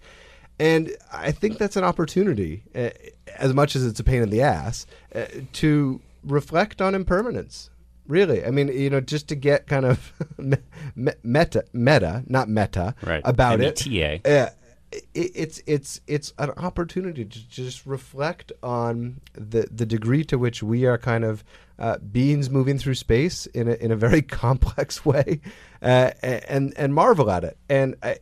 And 0.60 0.95
I 1.12 1.32
think 1.32 1.58
that's 1.58 1.76
an 1.76 1.84
opportunity, 1.84 2.64
uh, 2.76 2.89
as 3.38 3.54
much 3.54 3.76
as 3.76 3.84
it's 3.86 3.99
a 3.99 4.04
pain 4.04 4.22
in 4.22 4.30
the 4.30 4.41
ass, 4.41 4.86
uh, 5.16 5.26
to 5.54 6.02
reflect 6.24 6.82
on 6.82 6.93
impermanence. 6.93 7.70
Really, 8.08 8.45
I 8.45 8.52
mean, 8.52 8.68
you 8.68 8.89
know, 8.89 8.99
just 9.02 9.28
to 9.30 9.36
get 9.36 9.68
kind 9.68 9.86
of 9.86 10.12
meta, 11.24 11.64
meta, 11.74 12.24
not 12.28 12.49
meta, 12.49 12.93
Right. 13.04 13.22
about 13.24 13.62
it. 13.62 13.86
META. 13.88 14.22
Uh, 14.26 14.49
it, 14.91 15.07
it's 15.13 15.61
it's 15.65 16.01
it's 16.07 16.33
an 16.37 16.51
opportunity 16.51 17.25
to 17.25 17.49
just 17.49 17.85
reflect 17.85 18.51
on 18.61 19.21
the 19.33 19.67
the 19.71 19.85
degree 19.85 20.23
to 20.25 20.37
which 20.37 20.61
we 20.61 20.85
are 20.85 20.97
kind 20.97 21.23
of 21.23 21.43
uh, 21.79 21.97
beings 21.97 22.49
moving 22.49 22.77
through 22.77 22.95
space 22.95 23.45
in 23.47 23.67
a, 23.67 23.73
in 23.73 23.91
a 23.91 23.95
very 23.95 24.21
complex 24.43 25.05
way, 25.05 25.41
uh, 25.81 26.11
and 26.21 26.73
and 26.77 26.93
marvel 26.93 27.29
at 27.31 27.43
it. 27.43 27.57
And 27.69 27.95
uh, 28.03 28.15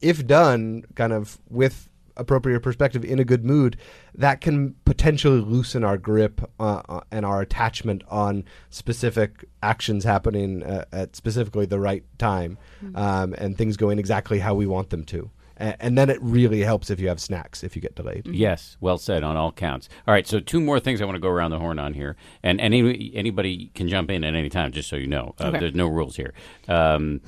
if 0.00 0.26
done, 0.26 0.84
kind 0.94 1.12
of 1.12 1.38
with 1.48 1.88
appropriate 2.16 2.60
perspective 2.60 3.04
in 3.04 3.18
a 3.18 3.24
good 3.24 3.44
mood, 3.44 3.76
that 4.14 4.40
can 4.40 4.74
potentially 4.84 5.40
loosen 5.40 5.84
our 5.84 5.96
grip 5.96 6.42
uh, 6.60 6.82
uh, 6.88 7.00
and 7.10 7.24
our 7.24 7.40
attachment 7.40 8.02
on 8.08 8.44
specific 8.70 9.46
actions 9.62 10.04
happening 10.04 10.62
uh, 10.62 10.84
at 10.92 11.16
specifically 11.16 11.66
the 11.66 11.80
right 11.80 12.04
time, 12.18 12.58
um, 12.94 13.34
and 13.38 13.56
things 13.56 13.76
going 13.76 13.98
exactly 13.98 14.38
how 14.40 14.54
we 14.54 14.66
want 14.66 14.90
them 14.90 15.04
to. 15.04 15.30
A- 15.62 15.82
and 15.82 15.96
then 15.96 16.10
it 16.10 16.18
really 16.20 16.60
helps 16.60 16.90
if 16.90 17.00
you 17.00 17.08
have 17.08 17.20
snacks 17.20 17.62
if 17.64 17.74
you 17.76 17.80
get 17.80 17.94
delayed. 17.94 18.26
Yes, 18.26 18.76
well 18.80 18.98
said 18.98 19.22
on 19.22 19.36
all 19.36 19.52
counts. 19.52 19.88
All 20.06 20.12
right, 20.12 20.26
so 20.26 20.40
two 20.40 20.60
more 20.60 20.80
things 20.80 21.00
I 21.00 21.04
want 21.06 21.16
to 21.16 21.20
go 21.20 21.28
around 21.28 21.52
the 21.52 21.58
horn 21.58 21.78
on 21.78 21.94
here, 21.94 22.16
and 22.42 22.60
any 22.60 23.12
anybody 23.14 23.70
can 23.74 23.88
jump 23.88 24.10
in 24.10 24.24
at 24.24 24.34
any 24.34 24.48
time, 24.50 24.72
just 24.72 24.88
so 24.90 24.96
you 24.96 25.06
know. 25.06 25.34
Uh, 25.40 25.46
Okay. 25.52 25.58
There's 25.60 25.74
no 25.74 25.86
rules 25.86 26.16
here. 26.16 26.34
Um, 26.68 27.20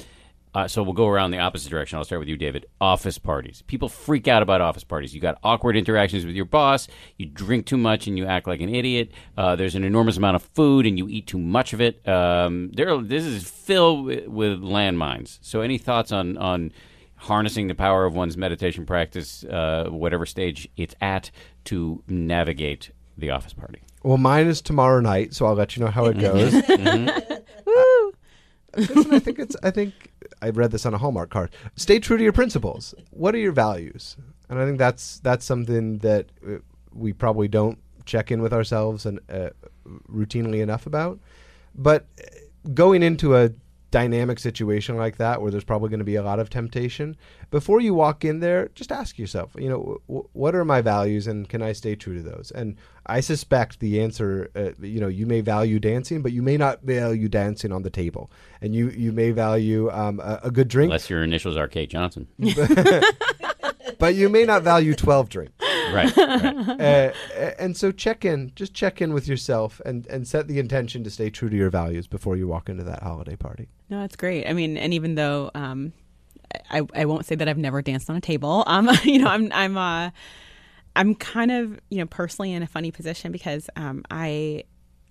uh, 0.55 0.68
so 0.68 0.85
we'll 0.85 0.93
go 0.93 1.09
around 1.09 1.32
the 1.32 1.39
opposite 1.41 1.68
direction. 1.68 1.99
I'll 1.99 2.05
start 2.05 2.20
with 2.20 2.28
you, 2.28 2.37
David. 2.37 2.66
Office 2.80 3.18
parties. 3.18 3.62
People 3.66 3.89
freak 3.89 4.28
out 4.28 4.41
about 4.41 4.61
office 4.61 4.85
parties. 4.85 5.12
You 5.12 5.20
got 5.20 5.37
awkward 5.43 5.76
interactions 5.76 6.24
with 6.24 6.37
your 6.37 6.45
boss. 6.45 6.87
You 7.16 7.26
drink 7.26 7.66
too 7.66 7.76
much 7.76 8.07
and 8.07 8.16
you 8.16 8.24
act 8.26 8.47
like 8.47 8.61
an 8.61 8.72
idiot. 8.72 9.11
Uh, 9.37 9.57
there's 9.57 9.74
an 9.74 9.82
enormous 9.82 10.16
amount 10.16 10.37
of 10.37 10.43
food 10.55 10.87
and 10.87 10.97
you 10.97 11.09
eat 11.09 11.26
too 11.26 11.41
much 11.41 11.72
of 11.72 11.80
it. 11.80 12.07
Um, 12.09 12.70
there, 12.72 12.97
this 13.03 13.24
is 13.24 13.51
filled 13.51 14.05
with, 14.07 14.28
with 14.28 14.61
landmines. 14.62 15.39
So, 15.43 15.61
any 15.61 15.76
thoughts 15.76 16.12
on 16.12 16.37
on 16.39 16.70
harnessing 17.25 17.68
the 17.68 17.75
power 17.75 18.05
of 18.05 18.14
one's 18.14 18.37
meditation 18.37 18.87
practice, 18.87 19.45
uh, 19.45 19.87
whatever 19.89 20.27
stage 20.27 20.68
it's 20.77 20.95
at, 21.01 21.31
to 21.64 22.03
navigate 22.07 22.91
the 23.16 23.31
office 23.31 23.53
party? 23.53 23.81
Well, 24.03 24.18
mine 24.18 24.47
is 24.47 24.61
tomorrow 24.61 25.01
night, 25.01 25.35
so 25.35 25.47
I'll 25.47 25.55
let 25.55 25.77
you 25.77 25.85
know 25.85 25.91
how 25.91 26.05
it 26.07 26.18
goes. 26.18 26.53
Woo! 27.64 28.12
Listen, 28.77 29.14
I 29.14 29.18
think 29.18 29.39
it's. 29.39 29.57
I 29.62 29.70
think 29.70 29.95
I 30.43 30.51
read 30.51 30.70
this 30.70 30.85
on 30.85 30.93
a 30.93 30.99
Hallmark 30.99 31.31
card. 31.31 31.51
Stay 31.77 31.99
true 31.99 32.18
to 32.18 32.22
your 32.22 32.33
principles. 32.33 32.95
What 33.11 33.35
are 33.35 33.39
your 33.39 33.53
values? 33.53 34.16
And 34.51 34.59
I 34.59 34.66
think 34.66 34.79
that's 34.79 35.20
that's 35.20 35.45
something 35.45 35.99
that 35.99 36.27
uh, 36.47 36.59
we 36.93 37.12
probably 37.12 37.49
don't 37.49 37.79
check 38.05 38.31
in 38.31 38.43
with 38.43 38.53
ourselves 38.53 39.07
and 39.07 39.20
uh, 39.31 39.51
routinely 40.11 40.61
enough 40.61 40.87
about. 40.87 41.18
But 41.75 42.07
uh, 42.20 42.27
going 42.75 43.03
into 43.03 43.37
a 43.37 43.51
dynamic 43.95 44.40
situation 44.40 44.97
like 44.97 45.18
that, 45.18 45.40
where 45.40 45.53
there's 45.53 45.62
probably 45.62 45.88
going 45.88 46.01
to 46.01 46.05
be 46.05 46.16
a 46.16 46.22
lot 46.22 46.40
of 46.40 46.51
temptation, 46.51 47.16
before 47.53 47.80
you 47.80 47.95
walk 47.95 48.24
in 48.24 48.40
there, 48.40 48.68
just 48.74 48.90
ask 48.90 49.20
yourself, 49.20 49.53
you 49.57 49.68
know, 49.68 50.01
w- 50.09 50.28
what 50.32 50.53
are 50.57 50.64
my 50.64 50.80
values, 50.80 51.28
and 51.28 51.49
can 51.49 51.62
I 51.62 51.72
stay 51.72 51.95
true 51.95 52.16
to 52.16 52.22
those? 52.22 52.51
And 52.57 52.74
I 53.07 53.20
suspect 53.20 53.78
the 53.78 54.01
answer, 54.01 54.51
uh, 54.57 54.70
you 54.84 54.99
know, 54.99 55.07
you 55.07 55.26
may 55.26 55.42
value 55.42 55.78
dancing, 55.78 56.22
but 56.22 56.32
you 56.32 56.42
may 56.42 56.57
not 56.57 56.82
value 56.82 57.28
dancing 57.28 57.70
on 57.70 57.82
the 57.82 57.90
table, 57.90 58.32
and 58.61 58.74
you 58.74 58.90
you 58.90 59.12
may 59.12 59.30
value 59.30 59.88
um, 59.92 60.18
a, 60.18 60.40
a 60.42 60.51
good 60.51 60.66
drink, 60.66 60.88
Unless 60.88 61.09
your 61.09 61.22
initials 61.22 61.57
are 61.57 61.68
Kate 61.68 61.88
Johnson. 61.88 62.26
but 64.05 64.16
you 64.16 64.28
may 64.28 64.44
not 64.44 64.62
value 64.62 64.94
twelve 64.94 65.30
drinks. 65.30 65.55
right, 65.90 66.14
right. 66.14 66.78
uh, 66.78 67.12
and 67.59 67.74
so 67.74 67.90
check 67.90 68.22
in, 68.22 68.52
just 68.55 68.74
check 68.74 69.00
in 69.00 69.14
with 69.14 69.26
yourself, 69.26 69.80
and 69.86 70.07
and 70.09 70.28
set 70.28 70.46
the 70.46 70.59
intention 70.59 71.02
to 71.05 71.11
stay 71.11 71.30
true 71.30 71.48
to 71.48 71.57
your 71.57 71.70
values 71.70 72.07
before 72.07 72.36
you 72.36 72.46
walk 72.46 72.68
into 72.68 72.84
that 72.84 73.02
holiday 73.02 73.34
party. 73.34 73.70
No, 73.88 74.00
that's 74.00 74.14
great. 74.14 74.46
I 74.46 74.52
mean, 74.52 74.76
and 74.76 74.92
even 74.92 75.14
though 75.14 75.50
um, 75.55 75.94
I, 76.70 76.82
I 76.94 77.07
won't 77.07 77.24
say 77.24 77.34
that 77.34 77.48
I've 77.48 77.57
never 77.57 77.80
danced 77.80 78.11
on 78.11 78.16
a 78.16 78.20
table, 78.20 78.62
um, 78.66 78.90
you 79.05 79.20
know, 79.20 79.28
I'm 79.28 79.50
I'm 79.52 79.78
uh, 79.78 80.11
I'm 80.94 81.14
kind 81.14 81.50
of 81.50 81.80
you 81.88 82.00
know 82.00 82.07
personally 82.07 82.52
in 82.52 82.62
a 82.62 82.66
funny 82.66 82.90
position 82.90 83.32
because 83.32 83.70
um, 83.74 84.05
I 84.11 84.64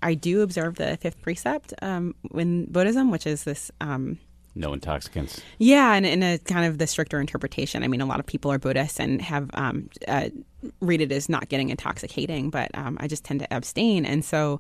I 0.04 0.14
do 0.14 0.42
observe 0.42 0.76
the 0.76 0.98
fifth 0.98 1.20
precept 1.24 1.74
um, 1.82 2.14
in 2.36 2.66
Buddhism, 2.66 3.10
which 3.10 3.26
is 3.26 3.44
this 3.44 3.72
um, 3.82 4.20
No 4.56 4.74
intoxicants. 4.74 5.42
yeah, 5.58 5.94
and 5.94 6.06
in 6.06 6.22
a 6.22 6.38
kind 6.38 6.66
of 6.66 6.78
the 6.78 6.88
stricter 6.88 7.20
interpretation. 7.20 7.84
I 7.84 7.88
mean, 7.88 8.02
a 8.02 8.06
lot 8.06 8.20
of 8.20 8.26
people 8.26 8.52
are 8.52 8.60
Buddhists 8.60 9.00
and 9.00 9.22
have 9.22 9.50
um, 9.54 9.90
uh, 10.08 10.30
read 10.80 11.02
it 11.02 11.12
as 11.12 11.28
not 11.28 11.50
getting 11.50 11.70
intoxicating, 11.70 12.50
but 12.50 12.70
um, 12.76 12.98
I 13.00 13.08
just 13.08 13.24
tend 13.26 13.40
to 13.42 13.54
abstain, 13.54 14.06
and 14.06 14.24
so. 14.24 14.60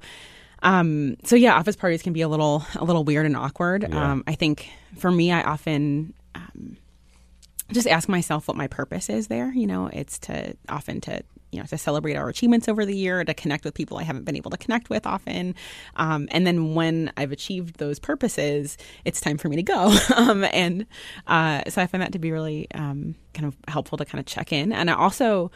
Um, 0.66 1.18
so 1.26 1.36
yeah, 1.36 1.56
office 1.56 1.76
parties 1.76 2.02
can 2.02 2.14
be 2.14 2.22
a 2.22 2.30
little 2.30 2.66
a 2.76 2.86
little 2.86 3.04
weird 3.04 3.26
and 3.26 3.36
awkward. 3.36 3.84
Yeah. 3.84 4.12
Um, 4.12 4.24
I 4.26 4.36
think 4.36 4.70
for 4.98 5.12
me, 5.12 5.30
I 5.30 5.42
often 5.42 6.14
um, 6.36 6.78
just 7.74 7.86
ask 7.86 8.08
myself 8.08 8.48
what 8.48 8.56
my 8.56 8.68
purpose 8.68 9.10
is 9.10 9.28
there. 9.28 9.52
You 9.54 9.68
know, 9.68 9.88
it's 9.92 10.18
to 10.20 10.56
often 10.70 11.02
to 11.02 11.22
you 11.54 11.60
know 11.60 11.66
to 11.66 11.78
celebrate 11.78 12.16
our 12.16 12.30
achievements 12.30 12.68
over 12.68 12.86
the 12.86 12.96
year, 12.96 13.24
to 13.24 13.34
connect 13.34 13.64
with 13.64 13.74
people 13.74 13.98
I 13.98 14.04
haven't 14.04 14.26
been 14.26 14.36
able 14.36 14.52
to 14.52 14.58
connect 14.58 14.90
with 14.90 15.06
often, 15.06 15.56
um, 15.96 16.28
and 16.32 16.46
then 16.48 16.76
when 16.76 17.12
I've 17.16 17.32
achieved 17.32 17.78
those 17.78 18.00
purposes, 18.00 18.78
it's 19.06 19.22
time 19.22 19.38
for 19.38 19.50
me 19.50 19.56
to 19.58 19.64
go. 19.64 19.96
um, 20.16 20.44
and 20.46 20.86
uh, 21.28 21.62
so 21.70 21.82
I 21.82 21.88
find 21.88 22.02
that 22.02 22.12
to 22.14 22.20
be 22.20 22.32
really 22.32 22.68
um, 22.74 23.16
kind 23.34 23.46
of 23.46 23.56
helpful 23.68 23.98
to 23.98 24.06
kind 24.06 24.20
of 24.20 24.26
check 24.26 24.52
in, 24.52 24.74
and 24.74 24.90
I 24.90 24.96
also. 24.96 25.52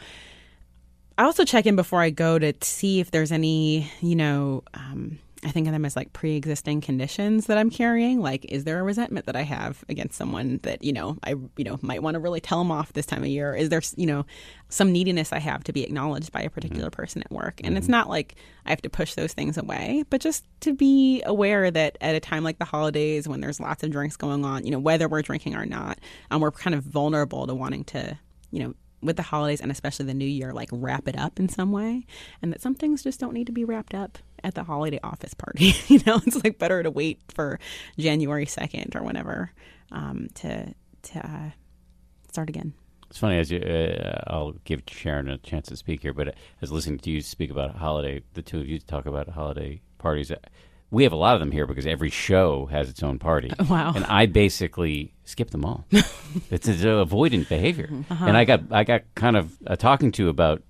I 1.16 1.24
also 1.24 1.44
check 1.44 1.66
in 1.66 1.74
before 1.74 2.00
I 2.00 2.10
go 2.10 2.38
to 2.38 2.54
see 2.62 3.00
if 3.00 3.10
there's 3.10 3.32
any, 3.32 3.90
you 4.00 4.14
know, 4.14 4.62
um, 4.72 5.18
I 5.44 5.50
think 5.50 5.68
of 5.68 5.72
them 5.72 5.84
as 5.84 5.94
like 5.94 6.12
pre-existing 6.12 6.80
conditions 6.80 7.46
that 7.46 7.58
I'm 7.58 7.70
carrying. 7.70 8.20
Like, 8.20 8.44
is 8.46 8.64
there 8.64 8.80
a 8.80 8.82
resentment 8.82 9.26
that 9.26 9.36
I 9.36 9.42
have 9.42 9.84
against 9.88 10.16
someone 10.16 10.58
that 10.64 10.82
you 10.82 10.92
know 10.92 11.16
I 11.22 11.30
you 11.56 11.64
know 11.64 11.78
might 11.80 12.02
want 12.02 12.14
to 12.14 12.20
really 12.20 12.40
tell 12.40 12.58
them 12.58 12.72
off 12.72 12.92
this 12.92 13.06
time 13.06 13.22
of 13.22 13.28
year? 13.28 13.54
Is 13.54 13.68
there 13.68 13.82
you 13.96 14.06
know 14.06 14.26
some 14.68 14.90
neediness 14.90 15.32
I 15.32 15.38
have 15.38 15.62
to 15.64 15.72
be 15.72 15.84
acknowledged 15.84 16.32
by 16.32 16.42
a 16.42 16.50
particular 16.50 16.90
person 16.90 17.22
at 17.22 17.30
work? 17.30 17.60
And 17.62 17.78
it's 17.78 17.88
not 17.88 18.08
like 18.08 18.34
I 18.66 18.70
have 18.70 18.82
to 18.82 18.90
push 18.90 19.14
those 19.14 19.32
things 19.32 19.56
away, 19.56 20.04
but 20.10 20.20
just 20.20 20.44
to 20.62 20.74
be 20.74 21.22
aware 21.24 21.70
that 21.70 21.98
at 22.00 22.16
a 22.16 22.20
time 22.20 22.42
like 22.42 22.58
the 22.58 22.64
holidays, 22.64 23.28
when 23.28 23.40
there's 23.40 23.60
lots 23.60 23.84
of 23.84 23.92
drinks 23.92 24.16
going 24.16 24.44
on, 24.44 24.64
you 24.64 24.72
know, 24.72 24.80
whether 24.80 25.08
we're 25.08 25.22
drinking 25.22 25.54
or 25.54 25.66
not, 25.66 26.00
um, 26.32 26.40
we're 26.40 26.50
kind 26.50 26.74
of 26.74 26.82
vulnerable 26.82 27.46
to 27.46 27.54
wanting 27.54 27.84
to 27.84 28.18
you 28.50 28.64
know 28.64 28.74
with 29.00 29.16
the 29.16 29.22
holidays 29.22 29.60
and 29.60 29.70
especially 29.70 30.06
the 30.06 30.14
new 30.14 30.26
year, 30.26 30.52
like 30.52 30.68
wrap 30.72 31.06
it 31.06 31.16
up 31.16 31.38
in 31.38 31.48
some 31.48 31.70
way. 31.70 32.04
And 32.42 32.52
that 32.52 32.60
some 32.60 32.74
things 32.74 33.04
just 33.04 33.20
don't 33.20 33.34
need 33.34 33.46
to 33.46 33.52
be 33.52 33.64
wrapped 33.64 33.94
up 33.94 34.18
at 34.44 34.54
the 34.54 34.64
holiday 34.64 35.00
office 35.02 35.34
party. 35.34 35.74
you 35.88 36.00
know, 36.06 36.20
it's 36.26 36.42
like 36.44 36.58
better 36.58 36.82
to 36.82 36.90
wait 36.90 37.20
for 37.28 37.58
January 37.98 38.46
2nd 38.46 38.94
or 38.96 39.02
whenever 39.02 39.52
um, 39.92 40.28
to, 40.34 40.72
to 41.02 41.18
uh, 41.26 41.50
start 42.30 42.48
again. 42.48 42.72
It's 43.10 43.18
funny 43.18 43.38
as 43.38 43.50
you. 43.50 43.58
Uh, 43.60 44.20
I'll 44.26 44.52
give 44.64 44.82
Sharon 44.86 45.28
a 45.30 45.38
chance 45.38 45.68
to 45.68 45.76
speak 45.76 46.02
here, 46.02 46.12
but 46.12 46.34
as 46.60 46.70
listening 46.70 46.98
to 46.98 47.10
you 47.10 47.22
speak 47.22 47.50
about 47.50 47.76
holiday, 47.76 48.22
the 48.34 48.42
two 48.42 48.60
of 48.60 48.68
you 48.68 48.78
talk 48.78 49.06
about 49.06 49.30
holiday 49.30 49.80
parties. 49.96 50.30
uh, 50.30 50.36
We 50.90 51.04
have 51.04 51.12
a 51.14 51.16
lot 51.16 51.32
of 51.34 51.40
them 51.40 51.50
here 51.50 51.66
because 51.66 51.86
every 51.86 52.10
show 52.10 52.66
has 52.66 52.90
its 52.90 53.02
own 53.02 53.18
party. 53.18 53.50
Wow. 53.68 53.92
And 53.96 54.04
I 54.04 54.26
basically 54.26 55.14
skip 55.24 55.50
them 55.50 55.64
all. 55.64 55.86
it's 56.50 56.68
an 56.68 56.76
avoidant 56.76 57.48
behavior, 57.48 57.88
and 58.10 58.36
I 58.36 58.44
got 58.44 58.60
I 58.70 58.84
got 58.84 59.02
kind 59.14 59.36
of 59.38 59.56
uh, 59.66 59.76
talking 59.76 60.12
to 60.12 60.28
about 60.28 60.62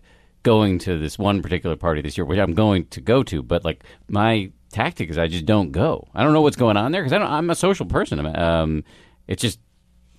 going 0.42 0.78
to 0.80 0.98
this 0.98 1.18
one 1.18 1.42
particular 1.42 1.76
party 1.76 2.00
this 2.00 2.16
year, 2.16 2.24
which 2.24 2.38
I'm 2.38 2.54
going 2.54 2.86
to 2.86 3.00
go 3.00 3.22
to, 3.24 3.42
but 3.42 3.64
like 3.64 3.84
my 4.08 4.50
tactic 4.70 5.10
is 5.10 5.18
I 5.18 5.26
just 5.26 5.46
don't 5.46 5.72
go. 5.72 6.08
I 6.14 6.22
don't 6.22 6.32
know 6.32 6.42
what's 6.42 6.56
going 6.56 6.76
on 6.76 6.92
there 6.92 7.02
because 7.02 7.12
I 7.12 7.18
don't. 7.18 7.30
I'm 7.30 7.50
a 7.50 7.54
social 7.54 7.86
person. 7.86 8.18
I'm, 8.18 8.34
um, 8.34 8.84
it's 9.26 9.42
just 9.42 9.58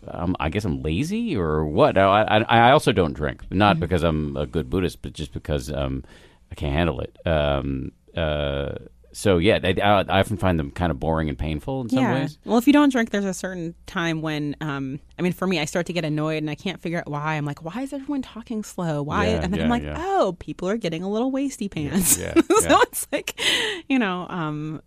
um, 0.07 0.35
I 0.39 0.49
guess 0.49 0.65
I'm 0.65 0.81
lazy 0.81 1.35
or 1.35 1.65
what. 1.65 1.97
I, 1.97 2.23
I, 2.23 2.41
I 2.41 2.71
also 2.71 2.91
don't 2.91 3.13
drink, 3.13 3.43
not 3.51 3.79
because 3.79 4.03
I'm 4.03 4.35
a 4.37 4.45
good 4.45 4.69
Buddhist, 4.69 5.01
but 5.01 5.13
just 5.13 5.33
because 5.33 5.71
um, 5.71 6.03
I 6.51 6.55
can't 6.55 6.73
handle 6.73 7.01
it. 7.01 7.15
Um, 7.25 7.91
uh, 8.15 8.73
so 9.11 9.37
yeah, 9.37 9.59
I, 9.63 9.75
I 9.81 10.01
I 10.01 10.19
often 10.19 10.37
find 10.37 10.59
them 10.59 10.71
kind 10.71 10.91
of 10.91 10.99
boring 10.99 11.29
and 11.29 11.37
painful 11.37 11.81
in 11.81 11.89
some 11.89 11.99
yeah. 11.99 12.13
ways. 12.13 12.37
Well, 12.45 12.57
if 12.57 12.67
you 12.67 12.73
don't 12.73 12.91
drink, 12.91 13.09
there's 13.09 13.25
a 13.25 13.33
certain 13.33 13.75
time 13.85 14.21
when, 14.21 14.55
um, 14.61 14.99
I 15.17 15.21
mean, 15.21 15.33
for 15.33 15.47
me, 15.47 15.59
I 15.59 15.65
start 15.65 15.85
to 15.87 15.93
get 15.93 16.05
annoyed 16.05 16.37
and 16.37 16.49
I 16.49 16.55
can't 16.55 16.81
figure 16.81 16.99
out 16.99 17.09
why. 17.09 17.35
I'm 17.35 17.45
like, 17.45 17.63
why 17.63 17.81
is 17.81 17.93
everyone 17.93 18.21
talking 18.21 18.63
slow? 18.63 19.01
Why? 19.01 19.27
Yeah, 19.27 19.41
and 19.41 19.53
then 19.53 19.59
yeah, 19.59 19.63
I'm 19.63 19.69
like, 19.69 19.83
oh, 19.85 20.35
people 20.39 20.69
are 20.69 20.77
getting 20.77 21.03
a 21.03 21.09
little 21.09 21.31
wasty 21.31 21.69
pants. 21.69 22.17
yeah, 22.17 22.33
so 22.59 22.81
it's 22.81 23.07
like, 23.11 23.39
you 23.87 23.99
know, 23.99 24.27
um, 24.29 24.81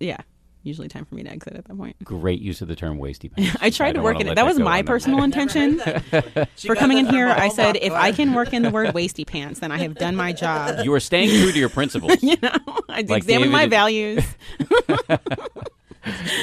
yeah, 0.00 0.18
usually 0.64 0.88
time 0.88 1.04
for 1.04 1.14
me 1.14 1.22
to 1.22 1.30
exit 1.30 1.54
at 1.54 1.64
that 1.66 1.76
point. 1.76 1.96
Great 2.02 2.40
use 2.40 2.60
of 2.62 2.68
the 2.68 2.74
term 2.76 2.98
"wasty 2.98 3.30
pants." 3.34 3.56
I 3.60 3.70
tried 3.70 3.92
to 3.92 4.02
work 4.02 4.18
in 4.20 4.26
it. 4.28 4.34
That 4.34 4.46
was 4.46 4.58
my 4.58 4.78
on 4.80 4.84
that. 4.84 4.86
personal 4.86 5.22
intention 5.22 5.78
for 6.58 6.74
coming 6.74 6.98
in 6.98 7.06
here. 7.06 7.28
I 7.28 7.48
said, 7.48 7.76
if 7.76 7.92
I 7.92 8.10
can 8.12 8.32
work 8.34 8.52
in 8.52 8.62
the 8.62 8.70
word 8.70 8.88
wasty 8.94 9.26
pants, 9.26 9.60
then 9.60 9.70
I 9.70 9.78
have 9.78 9.94
done 9.94 10.16
my 10.16 10.32
job. 10.32 10.84
You 10.84 10.92
are 10.94 11.00
staying 11.00 11.28
true 11.30 11.52
to 11.52 11.58
your 11.58 11.68
principles. 11.68 12.16
you 12.22 12.36
know, 12.42 12.50
I 12.88 13.02
Like 13.02 13.18
examined 13.22 13.52
my 13.52 13.66
David- 13.66 13.70
values. 13.70 14.24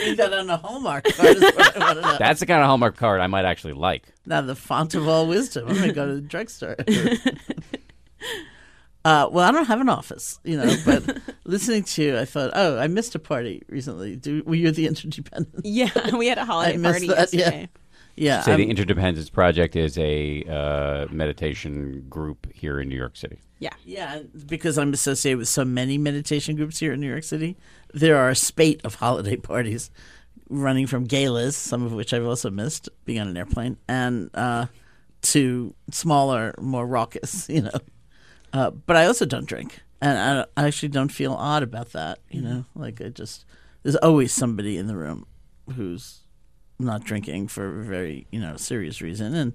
Read 0.03 0.17
that 0.17 0.33
on 0.33 0.49
a 0.49 0.57
Hallmark 0.57 1.03
card 1.03 1.35
is 1.35 1.41
what 1.41 1.75
I 1.77 1.79
want 1.79 1.95
to 1.97 2.01
know. 2.01 2.17
That's 2.17 2.39
the 2.39 2.47
kind 2.47 2.61
of 2.61 2.65
Hallmark 2.67 2.97
card 2.97 3.21
I 3.21 3.27
might 3.27 3.45
actually 3.45 3.73
like. 3.73 4.07
Now 4.25 4.41
the 4.41 4.55
font 4.55 4.95
of 4.95 5.07
all 5.07 5.27
wisdom. 5.27 5.67
I'm 5.67 5.75
gonna 5.75 5.93
go 5.93 6.07
to 6.07 6.15
the 6.15 6.21
drugstore. 6.21 6.75
Uh, 9.03 9.27
well, 9.31 9.47
I 9.47 9.51
don't 9.51 9.65
have 9.65 9.81
an 9.81 9.89
office, 9.89 10.39
you 10.43 10.57
know, 10.57 10.75
but 10.85 11.17
listening 11.45 11.83
to 11.83 12.03
you, 12.03 12.17
I 12.17 12.25
thought, 12.25 12.51
oh, 12.53 12.77
I 12.77 12.87
missed 12.87 13.15
a 13.15 13.19
party 13.19 13.63
recently. 13.67 14.15
Do, 14.15 14.43
were 14.45 14.55
you 14.55 14.71
the 14.71 14.87
interdependent? 14.87 15.65
yeah, 15.65 15.89
we 16.15 16.27
had 16.27 16.37
a 16.37 16.45
holiday 16.45 16.77
party 16.81 17.07
that, 17.07 17.33
yeah. 17.33 17.39
yesterday. 17.39 17.69
Yeah, 18.15 18.41
Say 18.41 18.51
I'm- 18.51 18.59
the 18.59 18.69
Interdependence 18.69 19.29
Project 19.29 19.75
is 19.75 19.97
a 19.97 20.43
uh, 20.43 21.07
meditation 21.11 22.05
group 22.09 22.51
here 22.53 22.79
in 22.79 22.89
New 22.89 22.97
York 22.97 23.15
City. 23.15 23.39
Yeah. 23.59 23.73
yeah, 23.85 24.21
because 24.47 24.77
I'm 24.77 24.91
associated 24.91 25.37
with 25.37 25.47
so 25.47 25.63
many 25.63 25.97
meditation 25.97 26.55
groups 26.55 26.79
here 26.79 26.93
in 26.93 26.99
New 26.99 27.09
York 27.09 27.23
City. 27.23 27.57
There 27.93 28.17
are 28.17 28.29
a 28.29 28.35
spate 28.35 28.81
of 28.83 28.95
holiday 28.95 29.35
parties 29.51 29.91
running 30.49 30.87
from 30.87 31.05
galas, 31.05 31.55
some 31.55 31.83
of 31.85 31.93
which 31.93 32.13
I've 32.13 32.25
also 32.25 32.49
missed 32.49 32.89
being 33.05 33.19
on 33.19 33.27
an 33.29 33.37
airplane, 33.37 33.77
and 33.87 34.29
uh, 34.33 34.65
to 35.21 35.73
smaller, 35.91 36.53
more 36.59 36.85
raucous, 36.85 37.47
you 37.49 37.61
know. 37.61 37.71
Uh, 38.53 38.71
but 38.71 38.95
I 38.97 39.05
also 39.05 39.25
don't 39.25 39.45
drink, 39.45 39.81
and 40.01 40.17
I, 40.17 40.61
I 40.61 40.67
actually 40.67 40.89
don't 40.89 41.11
feel 41.11 41.33
odd 41.33 41.63
about 41.63 41.91
that. 41.93 42.19
You 42.29 42.41
know, 42.41 42.65
like 42.75 43.01
I 43.01 43.09
just 43.09 43.45
there's 43.83 43.95
always 43.97 44.33
somebody 44.33 44.77
in 44.77 44.87
the 44.87 44.95
room 44.97 45.25
who's 45.75 46.21
not 46.79 47.03
drinking 47.03 47.47
for 47.47 47.81
a 47.81 47.83
very 47.85 48.27
you 48.31 48.39
know 48.39 48.57
serious 48.57 49.01
reason, 49.01 49.33
and 49.35 49.53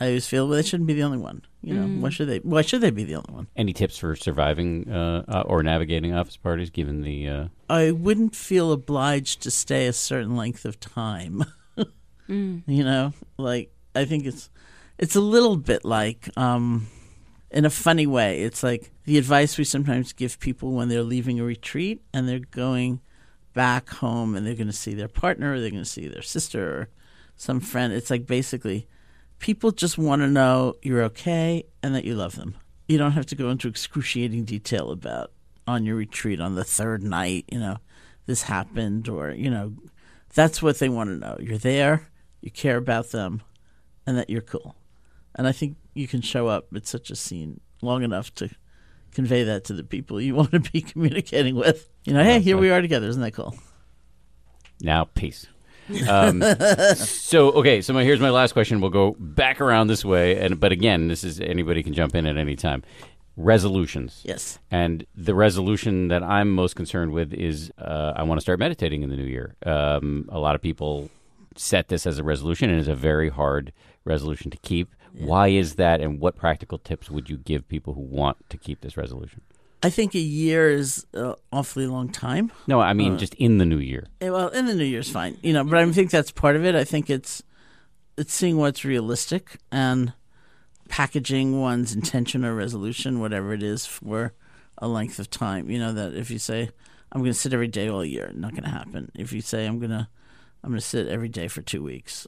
I 0.00 0.06
always 0.08 0.26
feel 0.26 0.46
well 0.48 0.56
they 0.56 0.62
shouldn't 0.62 0.86
be 0.86 0.94
the 0.94 1.02
only 1.02 1.18
one. 1.18 1.42
You 1.62 1.74
know, 1.74 2.00
why 2.00 2.10
should 2.10 2.28
they? 2.28 2.38
Why 2.38 2.62
should 2.62 2.80
they 2.80 2.90
be 2.90 3.04
the 3.04 3.16
only 3.16 3.32
one? 3.32 3.46
Any 3.56 3.72
tips 3.72 3.98
for 3.98 4.14
surviving 4.14 4.88
uh, 4.90 5.24
uh, 5.26 5.42
or 5.46 5.62
navigating 5.62 6.14
office 6.14 6.36
parties, 6.36 6.70
given 6.70 7.02
the 7.02 7.28
uh, 7.28 7.48
I 7.68 7.90
wouldn't 7.90 8.36
feel 8.36 8.70
obliged 8.72 9.42
to 9.42 9.50
stay 9.50 9.86
a 9.86 9.92
certain 9.92 10.36
length 10.36 10.64
of 10.64 10.78
time. 10.80 11.44
You 12.28 12.82
know, 12.82 13.12
like 13.38 13.72
I 13.94 14.04
think 14.04 14.26
it's 14.26 14.50
it's 14.98 15.14
a 15.14 15.20
little 15.20 15.56
bit 15.56 15.84
like 15.84 16.28
um 16.36 16.88
in 17.50 17.64
a 17.64 17.70
funny 17.70 18.06
way. 18.06 18.42
It's 18.42 18.62
like 18.62 18.90
the 19.04 19.18
advice 19.18 19.56
we 19.56 19.64
sometimes 19.64 20.12
give 20.12 20.40
people 20.40 20.72
when 20.72 20.88
they're 20.88 21.02
leaving 21.02 21.40
a 21.40 21.44
retreat 21.44 22.02
and 22.12 22.28
they're 22.28 22.38
going 22.38 23.00
back 23.54 23.88
home 23.88 24.34
and 24.34 24.46
they're 24.46 24.54
going 24.54 24.66
to 24.66 24.72
see 24.72 24.94
their 24.94 25.08
partner 25.08 25.52
or 25.52 25.60
they're 25.60 25.70
going 25.70 25.82
to 25.82 25.88
see 25.88 26.08
their 26.08 26.22
sister 26.22 26.68
or 26.68 26.88
some 27.36 27.60
friend. 27.60 27.92
It's 27.92 28.10
like 28.10 28.26
basically 28.26 28.86
people 29.38 29.70
just 29.70 29.98
want 29.98 30.22
to 30.22 30.28
know 30.28 30.74
you're 30.82 31.02
okay 31.04 31.64
and 31.82 31.94
that 31.94 32.04
you 32.04 32.14
love 32.14 32.36
them. 32.36 32.56
You 32.88 32.98
don't 32.98 33.12
have 33.12 33.26
to 33.26 33.34
go 33.34 33.50
into 33.50 33.68
excruciating 33.68 34.44
detail 34.44 34.90
about 34.90 35.32
on 35.66 35.84
your 35.84 35.96
retreat 35.96 36.40
on 36.40 36.54
the 36.54 36.64
third 36.64 37.02
night, 37.02 37.44
you 37.50 37.58
know, 37.58 37.78
this 38.26 38.42
happened 38.42 39.08
or, 39.08 39.30
you 39.30 39.50
know, 39.50 39.72
that's 40.34 40.62
what 40.62 40.78
they 40.78 40.88
want 40.88 41.10
to 41.10 41.16
know. 41.16 41.36
You're 41.40 41.58
there, 41.58 42.08
you 42.40 42.50
care 42.50 42.76
about 42.76 43.10
them, 43.10 43.42
and 44.06 44.16
that 44.18 44.30
you're 44.30 44.42
cool. 44.42 44.76
And 45.34 45.46
I 45.46 45.52
think 45.52 45.76
you 45.96 46.06
can 46.06 46.20
show 46.20 46.46
up 46.46 46.68
at 46.74 46.86
such 46.86 47.10
a 47.10 47.16
scene 47.16 47.60
long 47.82 48.02
enough 48.02 48.34
to 48.34 48.50
convey 49.12 49.44
that 49.44 49.64
to 49.64 49.72
the 49.72 49.84
people 49.84 50.20
you 50.20 50.34
want 50.40 50.52
to 50.52 50.60
be 50.60 50.80
communicating 50.80 51.56
with. 51.56 51.88
You 52.04 52.12
know, 52.14 52.22
hey, 52.22 52.40
here 52.40 52.56
we 52.56 52.70
are 52.70 52.80
together. 52.80 53.08
Isn't 53.08 53.22
that 53.22 53.32
cool? 53.32 53.56
now 54.80 55.04
peace? 55.04 55.46
Um, 56.08 56.42
so 56.96 57.52
okay, 57.52 57.80
so 57.80 57.92
my, 57.92 58.04
here's 58.04 58.20
my 58.20 58.30
last 58.30 58.52
question. 58.52 58.80
We'll 58.80 58.90
go 58.90 59.16
back 59.18 59.60
around 59.60 59.86
this 59.86 60.04
way, 60.04 60.38
and 60.38 60.58
but 60.58 60.72
again, 60.72 61.08
this 61.08 61.24
is 61.24 61.40
anybody 61.40 61.82
can 61.82 61.92
jump 61.92 62.14
in 62.14 62.26
at 62.26 62.36
any 62.36 62.56
time. 62.56 62.82
Resolutions. 63.36 64.22
Yes. 64.24 64.58
And 64.70 65.06
the 65.14 65.34
resolution 65.34 66.08
that 66.08 66.22
I'm 66.22 66.50
most 66.50 66.74
concerned 66.74 67.12
with 67.12 67.34
is 67.34 67.70
uh, 67.78 68.14
I 68.16 68.22
want 68.22 68.38
to 68.38 68.42
start 68.42 68.58
meditating 68.58 69.02
in 69.02 69.10
the 69.10 69.16
new 69.16 69.26
year. 69.26 69.56
Um, 69.64 70.28
a 70.32 70.38
lot 70.38 70.54
of 70.54 70.62
people 70.62 71.10
set 71.54 71.88
this 71.88 72.06
as 72.06 72.18
a 72.18 72.24
resolution, 72.24 72.70
and 72.70 72.78
it's 72.78 72.88
a 72.88 72.94
very 72.94 73.28
hard 73.28 73.72
resolution 74.04 74.50
to 74.50 74.56
keep. 74.58 74.94
Why 75.18 75.48
is 75.48 75.74
that, 75.76 76.00
and 76.00 76.20
what 76.20 76.36
practical 76.36 76.78
tips 76.78 77.10
would 77.10 77.30
you 77.30 77.36
give 77.38 77.66
people 77.68 77.94
who 77.94 78.02
want 78.02 78.36
to 78.50 78.58
keep 78.58 78.80
this 78.82 78.96
resolution? 78.96 79.40
I 79.82 79.90
think 79.90 80.14
a 80.14 80.18
year 80.18 80.70
is 80.70 81.06
an 81.12 81.34
awfully 81.52 81.86
long 81.86 82.08
time. 82.10 82.50
No, 82.66 82.80
I 82.80 82.92
mean 82.92 83.18
just 83.18 83.34
in 83.34 83.58
the 83.58 83.66
new 83.66 83.78
year. 83.78 84.06
Eh, 84.20 84.30
Well, 84.30 84.48
in 84.48 84.66
the 84.66 84.74
new 84.74 84.84
year's 84.84 85.10
fine, 85.10 85.38
you 85.42 85.52
know, 85.52 85.64
but 85.64 85.78
I 85.78 85.90
think 85.92 86.10
that's 86.10 86.30
part 86.30 86.56
of 86.56 86.64
it. 86.64 86.74
I 86.74 86.84
think 86.84 87.08
it's 87.10 87.42
it's 88.16 88.32
seeing 88.32 88.56
what's 88.56 88.84
realistic 88.84 89.58
and 89.70 90.12
packaging 90.88 91.60
one's 91.60 91.94
intention 91.94 92.44
or 92.44 92.54
resolution, 92.54 93.20
whatever 93.20 93.52
it 93.52 93.62
is, 93.62 93.86
for 93.86 94.32
a 94.78 94.88
length 94.88 95.18
of 95.18 95.30
time. 95.30 95.70
You 95.70 95.78
know 95.78 95.92
that 95.92 96.14
if 96.14 96.30
you 96.30 96.38
say 96.38 96.70
I'm 97.12 97.20
going 97.20 97.32
to 97.32 97.38
sit 97.38 97.52
every 97.52 97.68
day 97.68 97.88
all 97.88 98.04
year, 98.04 98.32
not 98.34 98.52
going 98.52 98.64
to 98.64 98.70
happen. 98.70 99.10
If 99.14 99.32
you 99.32 99.40
say 99.40 99.66
I'm 99.66 99.78
gonna 99.78 100.08
I'm 100.64 100.70
going 100.70 100.80
to 100.80 100.86
sit 100.86 101.06
every 101.06 101.28
day 101.28 101.48
for 101.48 101.62
two 101.62 101.82
weeks, 101.82 102.26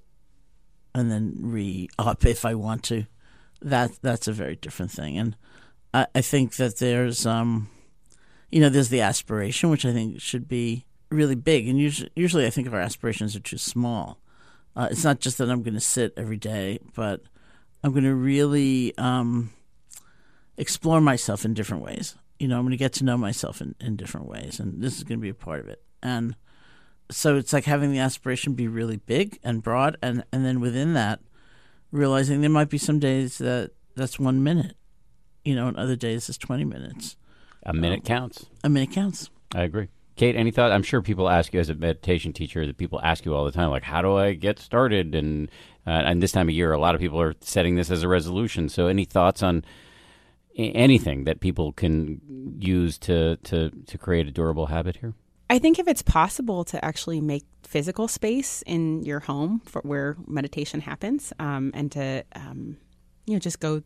and 0.95 1.11
then 1.11 1.37
re 1.41 1.89
up 1.99 2.25
if 2.25 2.45
I 2.45 2.55
want 2.55 2.83
to, 2.85 3.07
that 3.61 3.93
that's 4.03 4.29
a 4.29 4.33
very 4.33 4.57
different 4.57 4.91
thing. 4.91 5.19
And 5.19 5.37
I, 5.93 6.07
I 6.15 6.21
think 6.21 6.57
that 6.57 6.79
there's 6.79 7.27
um 7.27 7.69
you 8.51 8.61
know, 8.61 8.69
there's 8.69 8.89
the 8.89 9.03
aspiration, 9.03 9.71
which 9.71 9.85
I 9.85 9.93
think 9.93 10.21
should 10.21 10.49
be 10.49 10.87
really 11.11 11.35
big. 11.35 11.69
And 11.69 11.79
usually, 11.79 12.11
usually 12.17 12.47
I 12.47 12.51
think 12.51 12.71
our 12.73 12.81
aspirations 12.81 13.37
are 13.37 13.41
too 13.41 13.59
small. 13.59 14.19
Uh, 14.75 14.89
it's 14.91 15.05
not 15.05 15.21
just 15.21 15.39
that 15.39 15.51
I'm 15.51 15.63
going 15.63 15.75
to 15.75 15.81
sit 15.81 16.15
every 16.17 16.37
day, 16.37 16.79
but 16.95 17.23
I'm 17.83 17.93
going 17.93 18.05
to 18.05 18.15
really 18.15 18.97
um, 18.97 19.51
explore 20.57 21.01
myself 21.01 21.45
in 21.45 21.55
different 21.55 21.83
ways. 21.83 22.17
You 22.39 22.49
know, 22.49 22.57
I'm 22.57 22.63
going 22.63 22.71
to 22.71 22.77
get 22.77 22.93
to 22.95 23.05
know 23.05 23.17
myself 23.17 23.61
in, 23.61 23.75
in 23.81 23.97
different 23.97 24.29
ways, 24.29 24.61
and 24.61 24.81
this 24.81 24.97
is 24.97 25.05
going 25.05 25.19
to 25.19 25.23
be 25.23 25.29
a 25.29 25.35
part 25.35 25.61
of 25.61 25.69
it. 25.69 25.83
And 26.03 26.37
so 27.11 27.37
it's 27.37 27.53
like 27.53 27.65
having 27.65 27.93
the 27.93 27.99
aspiration 27.99 28.55
be 28.55 28.69
really 28.69 28.97
big 28.97 29.39
and 29.43 29.63
broad, 29.63 29.97
and, 30.03 30.25
and 30.33 30.45
then 30.45 30.61
within 30.61 30.93
that, 30.95 31.21
realizing 31.91 32.41
there 32.41 32.51
might 32.51 32.69
be 32.69 32.79
some 32.79 32.99
days 32.99 33.39
that 33.39 33.71
that's 33.97 34.19
one 34.19 34.43
minute, 34.43 34.77
you 35.45 35.55
know, 35.55 35.69
and 35.69 35.77
other 35.77 35.97
days 35.97 36.29
is 36.29 36.39
20 36.39 36.65
minutes. 36.65 37.17
A 37.65 37.73
minute 37.73 38.05
counts. 38.05 38.47
A 38.63 38.69
minute 38.69 38.93
counts. 38.93 39.31
I 39.55 39.63
agree. 39.63 39.89
Kate, 40.17 40.35
any 40.35 40.51
thought? 40.51 40.73
I'm 40.73 40.83
sure 40.83 41.01
people 41.01 41.29
ask 41.29 41.55
you 41.55 41.61
as 41.61 41.71
a 41.71 41.75
meditation 41.75 42.33
teacher 42.33 42.67
that 42.67 42.77
people 42.77 43.01
ask 43.03 43.25
you 43.25 43.35
all 43.35 43.45
the 43.45 43.53
time, 43.53 43.71
like, 43.71 43.85
how 43.85 44.03
do 44.03 44.17
I 44.17 44.33
get 44.33 44.59
started? 44.59 45.15
And 45.15 45.49
uh, 45.87 45.91
and 45.91 46.21
this 46.23 46.33
time 46.33 46.49
of 46.49 46.55
year, 46.55 46.73
a 46.73 46.79
lot 46.79 46.95
of 46.97 47.01
people 47.01 47.21
are 47.21 47.35
setting 47.41 47.77
this 47.77 47.91
as 47.91 48.03
a 48.03 48.09
resolution. 48.09 48.69
So, 48.69 48.89
any 48.89 49.05
thoughts 49.05 49.45
on 49.45 49.65
anything 50.57 51.23
that 51.25 51.39
people 51.39 51.73
can 51.73 52.21
use 52.59 52.99
to 52.99 53.37
to 53.37 53.71
to 53.71 53.97
create 53.97 54.27
a 54.27 54.33
durable 54.33 54.67
habit 54.67 54.97
here? 54.97 55.15
I 55.51 55.59
think 55.59 55.79
if 55.79 55.89
it's 55.89 56.03
possible 56.03 56.65
to 56.65 56.85
actually 56.85 57.21
make 57.21 57.45
physical 57.63 58.09
space 58.09 58.63
in 58.67 59.03
your 59.05 59.21
home 59.21 59.61
for 59.65 59.81
where 59.83 60.17
meditation 60.27 60.81
happens, 60.81 61.33
um, 61.39 61.71
and 61.75 61.91
to 61.93 62.25
um, 62.35 62.77
you 63.27 63.35
know 63.35 63.39
just 63.39 63.61
go, 63.61 63.83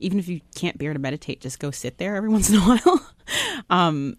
even 0.00 0.18
if 0.18 0.28
you 0.28 0.40
can't 0.54 0.76
bear 0.76 0.92
to 0.92 0.98
meditate, 0.98 1.40
just 1.40 1.58
go 1.58 1.70
sit 1.70 1.98
there 1.98 2.16
every 2.16 2.28
once 2.36 2.50
in 2.50 2.56
a 2.56 2.60
while. 2.60 3.06
um, 3.70 4.16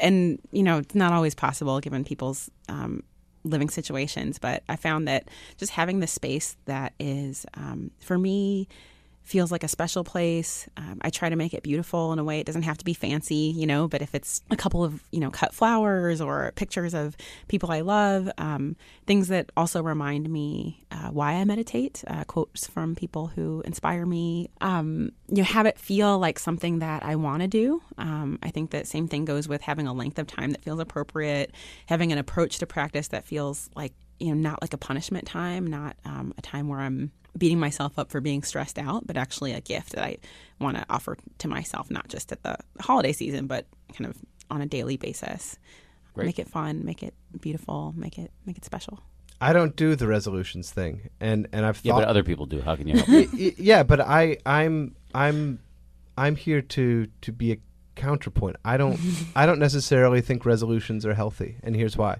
and 0.00 0.40
you 0.52 0.62
know 0.62 0.78
it's 0.78 0.94
not 0.94 1.12
always 1.12 1.34
possible 1.34 1.80
given 1.80 2.04
people's 2.04 2.50
um, 2.68 3.02
living 3.44 3.68
situations, 3.68 4.38
but 4.38 4.62
I 4.68 4.76
found 4.76 5.08
that 5.08 5.28
just 5.58 5.72
having 5.72 6.00
the 6.00 6.06
space 6.06 6.56
that 6.64 6.94
is 6.98 7.44
um, 7.54 7.90
for 8.00 8.16
me 8.18 8.68
feels 9.22 9.52
like 9.52 9.62
a 9.62 9.68
special 9.68 10.04
place. 10.04 10.68
Um, 10.76 10.98
I 11.02 11.10
try 11.10 11.28
to 11.28 11.36
make 11.36 11.54
it 11.54 11.62
beautiful 11.62 12.12
in 12.12 12.18
a 12.18 12.24
way. 12.24 12.40
It 12.40 12.46
doesn't 12.46 12.62
have 12.62 12.78
to 12.78 12.84
be 12.84 12.94
fancy, 12.94 13.52
you 13.56 13.66
know, 13.66 13.88
but 13.88 14.02
if 14.02 14.14
it's 14.14 14.42
a 14.50 14.56
couple 14.56 14.82
of, 14.84 15.02
you 15.12 15.20
know, 15.20 15.30
cut 15.30 15.54
flowers 15.54 16.20
or 16.20 16.52
pictures 16.56 16.92
of 16.94 17.16
people 17.48 17.70
I 17.70 17.80
love, 17.80 18.28
um, 18.38 18.76
things 19.06 19.28
that 19.28 19.50
also 19.56 19.82
remind 19.82 20.28
me 20.28 20.84
uh, 20.90 21.08
why 21.10 21.34
I 21.34 21.44
meditate, 21.44 22.02
uh, 22.06 22.24
quotes 22.24 22.66
from 22.66 22.94
people 22.94 23.28
who 23.28 23.62
inspire 23.64 24.04
me, 24.04 24.50
um, 24.60 25.12
you 25.28 25.38
know, 25.38 25.44
have 25.44 25.66
it 25.66 25.78
feel 25.78 26.18
like 26.18 26.38
something 26.38 26.80
that 26.80 27.04
I 27.04 27.16
want 27.16 27.42
to 27.42 27.48
do. 27.48 27.82
Um, 27.98 28.38
I 28.42 28.50
think 28.50 28.70
that 28.70 28.86
same 28.86 29.08
thing 29.08 29.24
goes 29.24 29.48
with 29.48 29.62
having 29.62 29.86
a 29.86 29.92
length 29.92 30.18
of 30.18 30.26
time 30.26 30.50
that 30.50 30.62
feels 30.62 30.80
appropriate, 30.80 31.54
having 31.86 32.12
an 32.12 32.18
approach 32.18 32.58
to 32.58 32.66
practice 32.66 33.08
that 33.08 33.24
feels 33.24 33.70
like, 33.76 33.92
you 34.18 34.28
know, 34.28 34.34
not 34.34 34.62
like 34.62 34.72
a 34.72 34.78
punishment 34.78 35.26
time, 35.26 35.66
not 35.66 35.96
um, 36.04 36.34
a 36.38 36.42
time 36.42 36.68
where 36.68 36.80
I'm 36.80 37.12
beating 37.36 37.58
myself 37.58 37.98
up 37.98 38.10
for 38.10 38.20
being 38.20 38.42
stressed 38.42 38.78
out, 38.78 39.06
but 39.06 39.16
actually 39.16 39.52
a 39.52 39.60
gift 39.60 39.92
that 39.92 40.04
I 40.04 40.18
want 40.60 40.76
to 40.76 40.84
offer 40.90 41.16
to 41.38 41.48
myself, 41.48 41.90
not 41.90 42.08
just 42.08 42.30
at 42.32 42.42
the 42.42 42.56
holiday 42.80 43.12
season, 43.12 43.46
but 43.46 43.66
kind 43.96 44.08
of 44.10 44.16
on 44.50 44.60
a 44.60 44.66
daily 44.66 44.96
basis. 44.96 45.56
Great. 46.14 46.26
Make 46.26 46.38
it 46.38 46.48
fun, 46.48 46.84
make 46.84 47.02
it 47.02 47.14
beautiful, 47.40 47.94
make 47.96 48.18
it 48.18 48.30
make 48.44 48.58
it 48.58 48.64
special. 48.64 49.00
I 49.40 49.52
don't 49.52 49.74
do 49.74 49.96
the 49.96 50.06
resolutions 50.06 50.70
thing, 50.70 51.08
and 51.20 51.48
and 51.52 51.64
I've 51.64 51.80
Yeah, 51.82 51.92
thought 51.94 52.00
but 52.02 52.08
other 52.08 52.22
people 52.22 52.46
do. 52.46 52.60
How 52.60 52.76
can 52.76 52.86
you 52.86 52.94
help? 52.96 53.08
Y- 53.08 53.28
y- 53.32 53.54
yeah, 53.56 53.82
but 53.82 54.00
I 54.00 54.36
I'm 54.44 54.94
I'm 55.14 55.58
I'm 56.18 56.36
here 56.36 56.60
to 56.60 57.06
to 57.22 57.32
be 57.32 57.52
a 57.52 57.56
counterpoint. 57.96 58.56
I 58.64 58.76
don't 58.76 59.00
I 59.34 59.46
don't 59.46 59.58
necessarily 59.58 60.20
think 60.20 60.44
resolutions 60.44 61.06
are 61.06 61.14
healthy, 61.14 61.56
and 61.62 61.74
here's 61.74 61.96
why. 61.96 62.18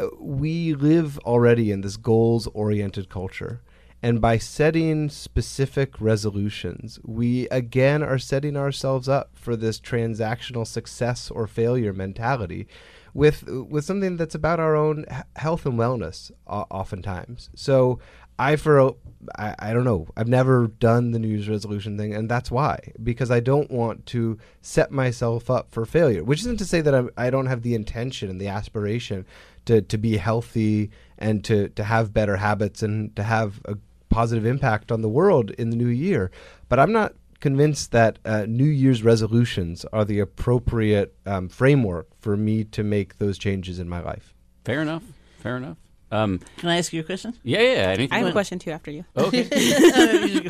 Uh, 0.00 0.06
We 0.18 0.72
live 0.74 1.18
already 1.18 1.70
in 1.70 1.82
this 1.82 1.96
goals 1.98 2.46
oriented 2.54 3.08
culture. 3.10 3.60
And 4.02 4.20
by 4.20 4.38
setting 4.38 5.08
specific 5.08 6.00
resolutions, 6.00 7.00
we 7.04 7.48
again 7.48 8.02
are 8.02 8.18
setting 8.18 8.56
ourselves 8.56 9.08
up 9.08 9.30
for 9.34 9.56
this 9.56 9.80
transactional 9.80 10.66
success 10.66 11.30
or 11.30 11.46
failure 11.48 11.92
mentality 11.92 12.68
with 13.12 13.42
with 13.48 13.84
something 13.84 14.16
that's 14.16 14.36
about 14.36 14.60
our 14.60 14.76
own 14.76 15.04
health 15.36 15.66
and 15.66 15.78
wellness 15.78 16.30
o- 16.46 16.66
oftentimes. 16.70 17.50
So 17.56 17.98
I 18.38 18.54
for 18.54 18.78
a- 18.78 18.92
I, 19.36 19.56
I 19.58 19.72
don't 19.72 19.82
know. 19.82 20.06
I've 20.16 20.28
never 20.28 20.68
done 20.68 21.10
the 21.10 21.18
New 21.18 21.26
Year's 21.26 21.48
resolution 21.48 21.98
thing, 21.98 22.14
and 22.14 22.28
that's 22.28 22.52
why 22.52 22.92
because 23.02 23.32
I 23.32 23.40
don't 23.40 23.68
want 23.68 24.06
to 24.06 24.38
set 24.62 24.92
myself 24.92 25.50
up 25.50 25.72
for 25.72 25.84
failure. 25.84 26.22
Which 26.22 26.40
isn't 26.40 26.58
to 26.58 26.64
say 26.64 26.80
that 26.82 26.94
I'm, 26.94 27.10
I 27.16 27.30
don't 27.30 27.46
have 27.46 27.62
the 27.62 27.74
intention 27.74 28.30
and 28.30 28.40
the 28.40 28.46
aspiration 28.46 29.26
to 29.64 29.82
to 29.82 29.98
be 29.98 30.18
healthy 30.18 30.90
and 31.18 31.42
to 31.46 31.68
to 31.70 31.82
have 31.82 32.14
better 32.14 32.36
habits 32.36 32.80
and 32.84 33.16
to 33.16 33.24
have 33.24 33.60
a 33.64 33.76
positive 34.08 34.46
impact 34.46 34.90
on 34.92 35.02
the 35.02 35.08
world 35.08 35.50
in 35.52 35.70
the 35.70 35.76
new 35.76 35.88
year. 35.88 36.30
But 36.68 36.78
I'm 36.78 36.92
not 36.92 37.14
convinced 37.40 37.92
that 37.92 38.18
uh, 38.24 38.46
New 38.48 38.64
Year's 38.64 39.02
resolutions 39.02 39.84
are 39.92 40.04
the 40.04 40.18
appropriate 40.18 41.14
um, 41.26 41.48
framework 41.48 42.08
for 42.20 42.36
me 42.36 42.64
to 42.64 42.82
make 42.82 43.18
those 43.18 43.38
changes 43.38 43.78
in 43.78 43.88
my 43.88 44.00
life. 44.00 44.34
Fair 44.64 44.82
enough. 44.82 45.04
Fair 45.38 45.56
enough. 45.56 45.76
Um, 46.10 46.40
Can 46.56 46.70
I 46.70 46.78
ask 46.78 46.92
you 46.92 47.00
a 47.00 47.04
question? 47.04 47.34
yeah, 47.42 47.60
yeah. 47.60 47.68
Anything? 47.88 48.12
I 48.12 48.18
have 48.20 48.28
a 48.28 48.32
question 48.32 48.58
too 48.58 48.70
after 48.70 48.90
you. 48.90 49.04
Okay. 49.16 49.42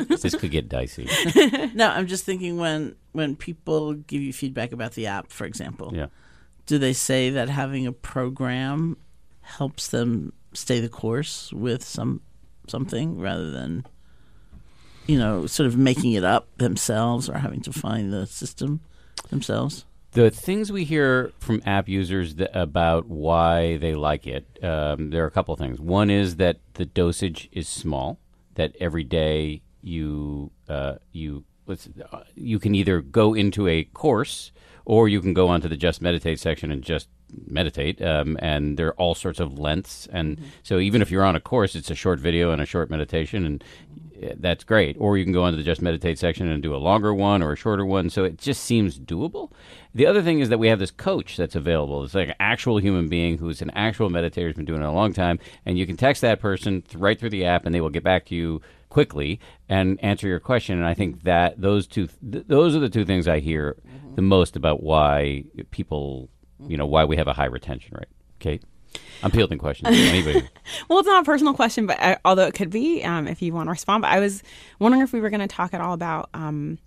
this 0.09 0.33
could 0.35 0.51
get 0.51 0.69
dicey. 0.69 1.07
no, 1.75 1.89
I'm 1.89 2.07
just 2.07 2.23
thinking 2.25 2.57
when 2.57 2.95
when 3.11 3.35
people 3.35 3.93
give 3.93 4.21
you 4.21 4.31
feedback 4.31 4.71
about 4.71 4.93
the 4.93 5.07
app, 5.07 5.31
for 5.31 5.45
example, 5.45 5.91
Yeah. 5.93 6.07
do 6.65 6.77
they 6.77 6.93
say 6.93 7.29
that 7.31 7.49
having 7.49 7.85
a 7.85 7.91
program 7.91 8.97
helps 9.41 9.87
them 9.87 10.31
stay 10.53 10.79
the 10.79 10.89
course 10.89 11.51
with 11.51 11.83
some 11.83 12.21
something 12.69 13.19
rather 13.19 13.51
than 13.51 13.85
you 15.07 15.17
know 15.17 15.45
sort 15.45 15.67
of 15.67 15.77
making 15.77 16.13
it 16.13 16.23
up 16.23 16.47
themselves 16.57 17.29
or 17.29 17.39
having 17.39 17.61
to 17.61 17.73
find 17.73 18.13
the 18.13 18.25
system 18.25 18.81
themselves? 19.29 19.85
The 20.13 20.31
things 20.31 20.71
we 20.71 20.85
hear 20.85 21.31
from 21.39 21.61
app 21.65 21.87
users 21.87 22.35
that, 22.35 22.57
about 22.59 23.07
why 23.07 23.77
they 23.77 23.93
like 23.93 24.25
it, 24.25 24.45
um, 24.63 25.11
there 25.11 25.23
are 25.23 25.27
a 25.27 25.31
couple 25.31 25.55
things. 25.55 25.79
One 25.79 26.09
is 26.09 26.37
that 26.37 26.57
the 26.73 26.85
dosage 26.85 27.47
is 27.51 27.67
small. 27.67 28.19
That 28.55 28.75
every 28.79 29.03
day 29.03 29.61
you 29.81 30.51
uh, 30.67 30.95
you 31.11 31.45
let's 31.67 31.87
uh, 32.11 32.23
you 32.35 32.59
can 32.59 32.75
either 32.75 33.01
go 33.01 33.33
into 33.33 33.67
a 33.67 33.83
course 33.83 34.51
or 34.85 35.07
you 35.07 35.21
can 35.21 35.33
go 35.33 35.47
onto 35.47 35.67
the 35.67 35.77
just 35.77 36.01
meditate 36.01 36.39
section 36.39 36.71
and 36.71 36.81
just 36.81 37.07
meditate. 37.47 38.01
Um, 38.01 38.37
and 38.41 38.77
there 38.77 38.87
are 38.87 38.95
all 38.95 39.15
sorts 39.15 39.39
of 39.39 39.57
lengths. 39.57 40.07
And 40.11 40.39
so 40.63 40.79
even 40.79 41.01
if 41.01 41.11
you're 41.11 41.23
on 41.23 41.35
a 41.35 41.39
course, 41.39 41.75
it's 41.75 41.91
a 41.91 41.95
short 41.95 42.19
video 42.19 42.51
and 42.51 42.61
a 42.61 42.65
short 42.65 42.89
meditation, 42.89 43.45
and 43.45 43.63
uh, 44.23 44.35
that's 44.37 44.63
great. 44.63 44.95
Or 44.99 45.17
you 45.17 45.23
can 45.23 45.33
go 45.33 45.43
onto 45.43 45.57
the 45.57 45.63
just 45.63 45.81
meditate 45.81 46.19
section 46.19 46.49
and 46.49 46.61
do 46.61 46.75
a 46.75 46.77
longer 46.77 47.13
one 47.13 47.41
or 47.41 47.53
a 47.53 47.55
shorter 47.55 47.85
one. 47.85 48.09
So 48.09 48.23
it 48.23 48.37
just 48.37 48.63
seems 48.63 48.99
doable. 48.99 49.51
The 49.95 50.05
other 50.05 50.21
thing 50.21 50.39
is 50.39 50.49
that 50.49 50.59
we 50.59 50.67
have 50.67 50.79
this 50.79 50.91
coach 50.91 51.37
that's 51.37 51.55
available. 51.55 52.03
It's 52.03 52.13
like 52.13 52.29
an 52.29 52.35
actual 52.39 52.77
human 52.77 53.07
being 53.07 53.37
who's 53.37 53.61
an 53.61 53.71
actual 53.71 54.09
meditator 54.09 54.47
who's 54.47 54.55
been 54.55 54.65
doing 54.65 54.81
it 54.81 54.85
a 54.85 54.91
long 54.91 55.13
time, 55.13 55.39
and 55.65 55.77
you 55.77 55.87
can 55.87 55.97
text 55.97 56.21
that 56.21 56.39
person 56.39 56.83
right 56.95 57.19
through 57.19 57.31
the 57.31 57.45
app, 57.45 57.65
and 57.65 57.73
they 57.73 57.81
will 57.81 57.89
get 57.89 58.03
back 58.03 58.25
to 58.25 58.35
you 58.35 58.61
quickly 58.89 59.39
and 59.67 60.03
answer 60.03 60.27
your 60.27 60.39
question. 60.39 60.77
And 60.77 60.87
I 60.87 60.93
think 60.93 61.23
that 61.23 61.61
those 61.61 61.87
two, 61.87 62.07
th- 62.31 62.45
those 62.47 62.75
are 62.75 62.79
the 62.79 62.89
two 62.89 63.05
things 63.05 63.27
I 63.27 63.39
hear 63.39 63.77
the 64.15 64.21
most 64.21 64.55
about 64.55 64.83
why 64.83 65.45
people, 65.71 66.29
you 66.67 66.77
know, 66.77 66.85
why 66.85 67.05
we 67.05 67.17
have 67.17 67.27
a 67.27 67.33
high 67.33 67.45
retention 67.45 67.95
rate. 67.97 68.07
Kate, 68.39 68.63
I'm 69.23 69.31
fielding 69.31 69.57
questions. 69.57 69.89
Anybody? 69.97 70.47
Well, 70.87 70.99
it's 70.99 71.07
not 71.07 71.23
a 71.23 71.25
personal 71.25 71.53
question, 71.53 71.85
but 71.87 71.99
I, 71.99 72.17
although 72.23 72.45
it 72.45 72.53
could 72.53 72.69
be, 72.69 73.03
um, 73.03 73.27
if 73.27 73.41
you 73.41 73.53
want 73.53 73.67
to 73.67 73.71
respond. 73.71 74.01
But 74.03 74.11
I 74.11 74.19
was 74.19 74.43
wondering 74.79 75.01
if 75.03 75.11
we 75.13 75.19
were 75.19 75.29
going 75.29 75.41
to 75.41 75.47
talk 75.47 75.73
at 75.73 75.81
all 75.81 75.93
about, 75.93 76.29
um, 76.33 76.77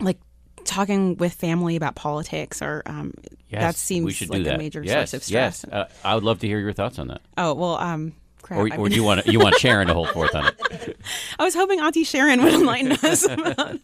like, 0.00 0.18
talking 0.64 1.16
with 1.16 1.32
family 1.32 1.76
about 1.76 1.94
politics, 1.94 2.62
or 2.62 2.82
um, 2.86 3.14
Yes, 3.48 3.60
that 3.62 3.74
seems 3.76 4.28
like 4.28 4.44
that. 4.44 4.54
a 4.54 4.58
major 4.58 4.82
yes, 4.82 5.10
source 5.10 5.14
of 5.14 5.22
stress. 5.24 5.64
Yes, 5.68 5.72
uh, 5.72 5.88
I 6.04 6.14
would 6.14 6.24
love 6.24 6.38
to 6.40 6.46
hear 6.46 6.58
your 6.58 6.72
thoughts 6.72 6.98
on 6.98 7.08
that. 7.08 7.20
Oh 7.36 7.54
well, 7.54 7.76
um, 7.76 8.12
crap. 8.42 8.60
Or, 8.60 8.72
I 8.72 8.76
or 8.76 8.84
mean- 8.84 8.90
do 8.90 8.96
you 8.96 9.04
want 9.04 9.26
you 9.26 9.38
want 9.38 9.56
Sharon 9.56 9.88
to 9.88 9.94
hold 9.94 10.08
forth 10.10 10.34
on 10.34 10.46
it? 10.46 10.96
I 11.38 11.44
was 11.44 11.54
hoping 11.54 11.80
Auntie 11.80 12.04
Sharon 12.04 12.42
would 12.42 12.54
enlighten 12.54 12.92
us 12.92 13.24
about 13.28 13.78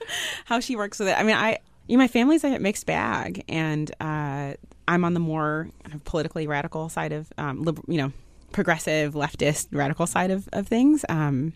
how 0.47 0.61
she 0.61 0.75
works 0.77 0.99
with 0.99 1.09
it. 1.09 1.19
I 1.19 1.23
mean, 1.23 1.37
I, 1.37 1.59
you 1.87 1.97
know, 1.97 2.03
my 2.03 2.09
family's 2.09 2.45
a 2.45 2.59
mixed 2.59 2.87
bag, 2.87 3.45
and 3.49 3.91
uh, 4.01 4.55
I'm 4.89 5.05
on 5.05 5.15
the 5.15 5.21
more 5.21 5.69
kind 5.85 5.95
of 5.95 6.03
politically 6.05 6.47
radical 6.49 6.89
side 6.89 7.13
of, 7.13 7.33
um, 7.39 7.63
liber- 7.63 7.83
you 7.87 7.99
know, 7.99 8.13
progressive 8.51 9.15
leftist 9.15 9.69
radical 9.71 10.07
side 10.07 10.31
of 10.31 10.49
of 10.53 10.67
things. 10.67 11.05
Um, 11.09 11.53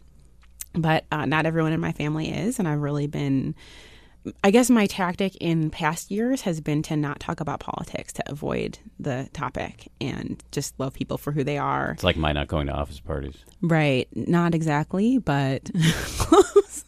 but 0.75 1.05
uh, 1.11 1.27
not 1.27 1.45
everyone 1.47 1.73
in 1.73 1.81
my 1.81 1.93
family 1.93 2.31
is, 2.31 2.59
and 2.59 2.69
I've 2.69 2.81
really 2.81 3.07
been. 3.07 3.55
I 4.45 4.53
guess 4.53 4.71
my 4.71 4.87
tactic 4.87 5.35
in 5.41 5.69
past 5.71 6.13
years 6.13 6.43
has 6.43 6.61
been 6.61 6.81
to 6.83 6.97
not 6.97 7.19
talk 7.19 7.41
about 7.41 7.59
politics, 7.59 8.13
to 8.13 8.23
avoid 8.31 8.79
the 9.01 9.29
topic, 9.33 9.91
and 10.01 10.41
just 10.53 10.79
love 10.79 10.95
people 10.95 11.19
for 11.19 11.33
who 11.33 11.43
they 11.43 11.59
are. 11.59 11.91
It's 11.91 12.05
like 12.05 12.17
my 12.17 12.33
not 12.33 12.47
going 12.47 12.69
to 12.69 12.73
office 12.73 13.01
parties. 13.01 13.35
Right. 13.63 14.07
Not 14.15 14.55
exactly, 14.55 15.19
but 15.19 15.69
close. 16.19 16.85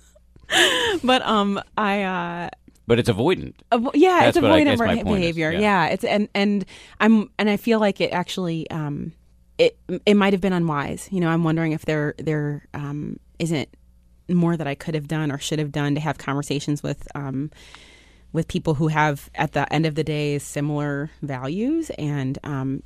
but 1.02 1.22
um 1.22 1.60
I 1.76 2.02
uh 2.02 2.50
But 2.86 2.98
it's 2.98 3.08
avoidant. 3.08 3.54
avo- 3.72 3.90
yeah, 3.94 4.20
That's 4.20 4.36
it's 4.36 4.46
avoidant 4.46 4.64
guess 4.64 4.78
my 4.78 4.94
is, 4.98 5.04
behavior. 5.04 5.50
yeah. 5.52 5.60
Yeah. 5.60 5.86
it's 5.86 6.04
and 6.04 6.28
and 6.34 6.64
I'm 7.00 7.30
and 7.38 7.48
I 7.48 7.56
feel 7.56 7.80
like 7.80 8.00
it 8.00 8.12
actually 8.12 8.68
um 8.70 9.12
it 9.58 9.78
it 10.04 10.14
might 10.14 10.32
have 10.34 10.40
been 10.42 10.52
unwise. 10.52 11.08
You 11.10 11.20
know, 11.20 11.28
I'm 11.28 11.44
wondering 11.44 11.72
if 11.72 11.84
there 11.86 12.14
there 12.18 12.66
um 12.74 13.18
isn't 13.38 13.68
more 14.28 14.56
that 14.56 14.66
I 14.66 14.74
could 14.74 14.94
have 14.94 15.08
done 15.08 15.30
or 15.32 15.38
should 15.38 15.58
have 15.58 15.72
done 15.72 15.94
to 15.94 16.00
have 16.00 16.18
conversations 16.18 16.82
with 16.82 17.06
um 17.14 17.50
with 18.32 18.48
people 18.48 18.74
who 18.74 18.88
have 18.88 19.30
at 19.34 19.52
the 19.52 19.70
end 19.72 19.86
of 19.86 19.94
the 19.94 20.04
day 20.04 20.38
similar 20.38 21.10
values 21.22 21.90
and 21.98 22.38
um 22.44 22.82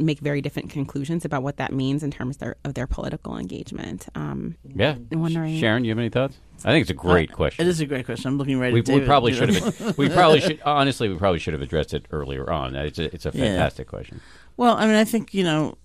make 0.00 0.18
very 0.20 0.40
different 0.40 0.70
conclusions 0.70 1.24
about 1.24 1.42
what 1.42 1.56
that 1.58 1.72
means 1.72 2.02
in 2.02 2.10
terms 2.10 2.36
of 2.36 2.40
their, 2.40 2.56
of 2.64 2.74
their 2.74 2.86
political 2.86 3.36
engagement. 3.36 4.08
Um, 4.14 4.56
Yeah. 4.74 4.96
I'm 5.12 5.20
wondering- 5.20 5.58
Sharon, 5.58 5.84
you 5.84 5.90
have 5.90 5.98
any 5.98 6.08
thoughts? 6.08 6.38
I 6.64 6.72
think 6.72 6.82
it's 6.82 6.90
a 6.90 6.94
great 6.94 7.30
Uh, 7.32 7.36
question. 7.36 7.66
It 7.66 7.68
is 7.70 7.80
a 7.80 7.86
great 7.86 8.04
question. 8.04 8.28
I'm 8.28 8.38
looking 8.38 8.58
right 8.58 8.72
we, 8.72 8.80
at 8.80 8.88
we 8.88 9.00
probably 9.00 9.32
should 9.32 9.48
have. 9.54 9.96
We 9.98 10.08
probably 10.08 10.40
should. 10.40 10.60
Honestly, 10.64 11.08
we 11.08 11.16
probably 11.16 11.38
should 11.38 11.54
have 11.54 11.62
addressed 11.62 11.94
it 11.94 12.06
earlier 12.10 12.50
on. 12.50 12.74
It's 12.76 12.98
a, 12.98 13.12
it's 13.14 13.24
a 13.26 13.30
Yeah. 13.34 13.44
fantastic 13.44 13.86
question. 13.88 14.20
Well, 14.56 14.76
I 14.76 14.86
mean, 14.86 14.96
I 14.96 15.04
think 15.04 15.32
you 15.32 15.42
know, 15.44 15.78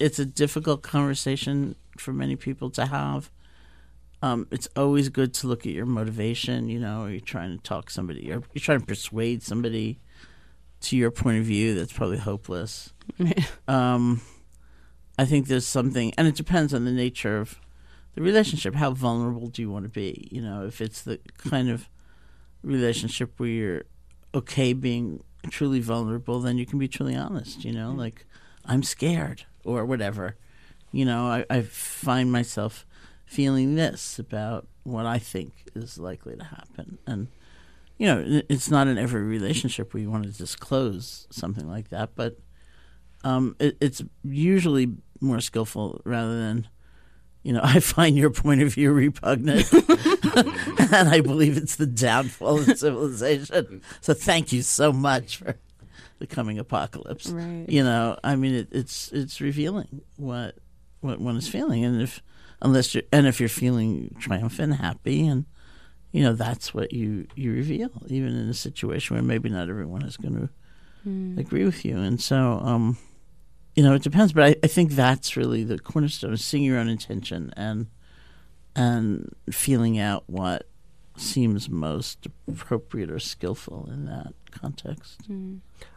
it's 0.00 0.18
a 0.18 0.26
difficult 0.26 0.82
conversation 0.82 1.76
for 1.98 2.12
many 2.12 2.34
people 2.36 2.70
to 2.70 2.86
have. 2.86 3.30
Um, 4.22 4.48
it's 4.50 4.68
always 4.76 5.08
good 5.10 5.32
to 5.34 5.46
look 5.46 5.66
at 5.66 5.72
your 5.72 5.86
motivation. 5.86 6.68
You 6.68 6.80
know, 6.80 7.02
are 7.02 7.10
you 7.10 7.20
trying 7.20 7.56
to 7.56 7.62
talk 7.62 7.90
somebody? 7.90 8.30
Or 8.32 8.42
you're 8.54 8.60
trying 8.62 8.80
to 8.80 8.86
persuade 8.86 9.42
somebody 9.42 10.00
to 10.82 10.96
your 10.96 11.10
point 11.10 11.38
of 11.38 11.44
view. 11.44 11.74
That's 11.74 11.92
probably 11.92 12.18
hopeless. 12.18 12.92
um, 13.68 14.20
I 15.18 15.24
think 15.24 15.48
there's 15.48 15.66
something, 15.66 16.12
and 16.18 16.28
it 16.28 16.34
depends 16.34 16.74
on 16.74 16.84
the 16.84 16.92
nature 16.92 17.38
of 17.38 17.60
the 18.14 18.22
relationship. 18.22 18.74
How 18.74 18.90
vulnerable 18.90 19.48
do 19.48 19.62
you 19.62 19.70
want 19.70 19.84
to 19.84 19.90
be? 19.90 20.28
You 20.30 20.42
know, 20.42 20.66
if 20.66 20.80
it's 20.80 21.02
the 21.02 21.20
kind 21.38 21.70
of 21.70 21.88
relationship 22.62 23.32
where 23.38 23.48
you're 23.48 23.82
okay 24.34 24.72
being 24.72 25.22
truly 25.48 25.80
vulnerable, 25.80 26.40
then 26.40 26.58
you 26.58 26.66
can 26.66 26.78
be 26.78 26.88
truly 26.88 27.14
honest. 27.14 27.64
You 27.64 27.72
know, 27.72 27.92
like 27.92 28.26
I'm 28.64 28.82
scared 28.82 29.44
or 29.64 29.84
whatever. 29.84 30.36
You 30.92 31.04
know, 31.04 31.26
I, 31.26 31.44
I 31.50 31.62
find 31.62 32.30
myself 32.30 32.86
feeling 33.24 33.74
this 33.74 34.18
about 34.18 34.66
what 34.84 35.04
I 35.04 35.18
think 35.18 35.52
is 35.74 35.98
likely 35.98 36.36
to 36.36 36.44
happen, 36.44 36.98
and 37.06 37.28
you 37.98 38.06
know, 38.06 38.42
it's 38.48 38.70
not 38.70 38.88
in 38.88 38.98
every 38.98 39.22
relationship 39.22 39.94
where 39.94 40.02
you 40.02 40.10
want 40.10 40.24
to 40.24 40.30
disclose 40.30 41.26
something 41.30 41.68
like 41.68 41.88
that, 41.90 42.10
but 42.14 42.38
um, 43.24 43.56
it, 43.58 43.76
it's 43.80 44.02
usually 44.22 44.92
more 45.20 45.40
skillful 45.40 46.00
rather 46.04 46.38
than. 46.38 46.68
You 47.42 47.52
know, 47.52 47.60
I 47.64 47.78
find 47.78 48.16
your 48.16 48.30
point 48.30 48.60
of 48.60 48.74
view 48.74 48.90
repugnant, 48.90 49.72
and 49.72 51.08
I 51.08 51.20
believe 51.20 51.56
it's 51.56 51.76
the 51.76 51.86
downfall 51.86 52.58
of 52.58 52.76
civilization. 52.76 53.82
So, 54.00 54.14
thank 54.14 54.52
you 54.52 54.62
so 54.62 54.92
much 54.92 55.36
for 55.36 55.54
the 56.18 56.26
coming 56.26 56.58
apocalypse. 56.58 57.28
Right. 57.28 57.64
You 57.68 57.84
know, 57.84 58.18
I 58.24 58.34
mean, 58.34 58.54
it, 58.54 58.68
it's 58.72 59.12
it's 59.12 59.40
revealing 59.40 60.02
what 60.16 60.56
what 61.00 61.20
one 61.20 61.36
is 61.36 61.48
feeling, 61.48 61.84
and 61.84 62.02
if 62.02 62.20
unless 62.60 62.94
you're 62.94 63.04
and 63.12 63.26
if 63.26 63.38
you're 63.38 63.48
feeling 63.48 64.16
triumphant, 64.18 64.76
happy, 64.76 65.26
and 65.26 65.44
you 66.12 66.22
know 66.22 66.32
that's 66.32 66.72
what 66.72 66.92
you 66.92 67.26
you 67.34 67.52
reveal, 67.52 67.90
even 68.08 68.36
in 68.36 68.48
a 68.48 68.54
situation 68.54 69.16
where 69.16 69.22
maybe 69.22 69.48
not 69.48 69.68
everyone 69.68 70.02
is 70.02 70.16
going 70.16 70.34
to 70.34 71.40
agree 71.40 71.64
with 71.64 71.84
you. 71.84 71.96
And 71.98 72.20
so, 72.20 72.60
um, 72.62 72.98
you 73.74 73.82
know, 73.82 73.94
it 73.94 74.02
depends. 74.02 74.32
But 74.32 74.44
I, 74.44 74.56
I 74.64 74.66
think 74.66 74.92
that's 74.92 75.36
really 75.36 75.62
the 75.64 75.78
cornerstone: 75.78 76.32
is 76.32 76.44
seeing 76.44 76.64
your 76.64 76.78
own 76.78 76.88
intention 76.88 77.52
and 77.56 77.86
and 78.74 79.34
feeling 79.50 79.98
out 79.98 80.24
what 80.26 80.68
seems 81.18 81.70
most 81.70 82.26
appropriate 82.46 83.10
or 83.10 83.18
skillful 83.18 83.88
in 83.90 84.04
that 84.04 84.34
context. 84.50 85.20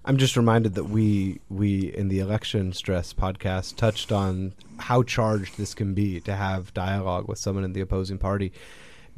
I'm 0.06 0.18
just 0.18 0.38
reminded 0.38 0.76
that 0.76 0.86
we 0.86 1.42
we 1.50 1.94
in 1.94 2.08
the 2.08 2.20
election 2.20 2.72
stress 2.74 3.14
podcast 3.14 3.76
touched 3.76 4.12
on 4.12 4.54
how 4.78 5.04
charged 5.04 5.58
this 5.58 5.74
can 5.74 5.94
be 5.94 6.22
to 6.22 6.36
have 6.36 6.74
dialogue 6.74 7.28
with 7.28 7.38
someone 7.38 7.64
in 7.64 7.74
the 7.74 7.82
opposing 7.82 8.18
party 8.18 8.52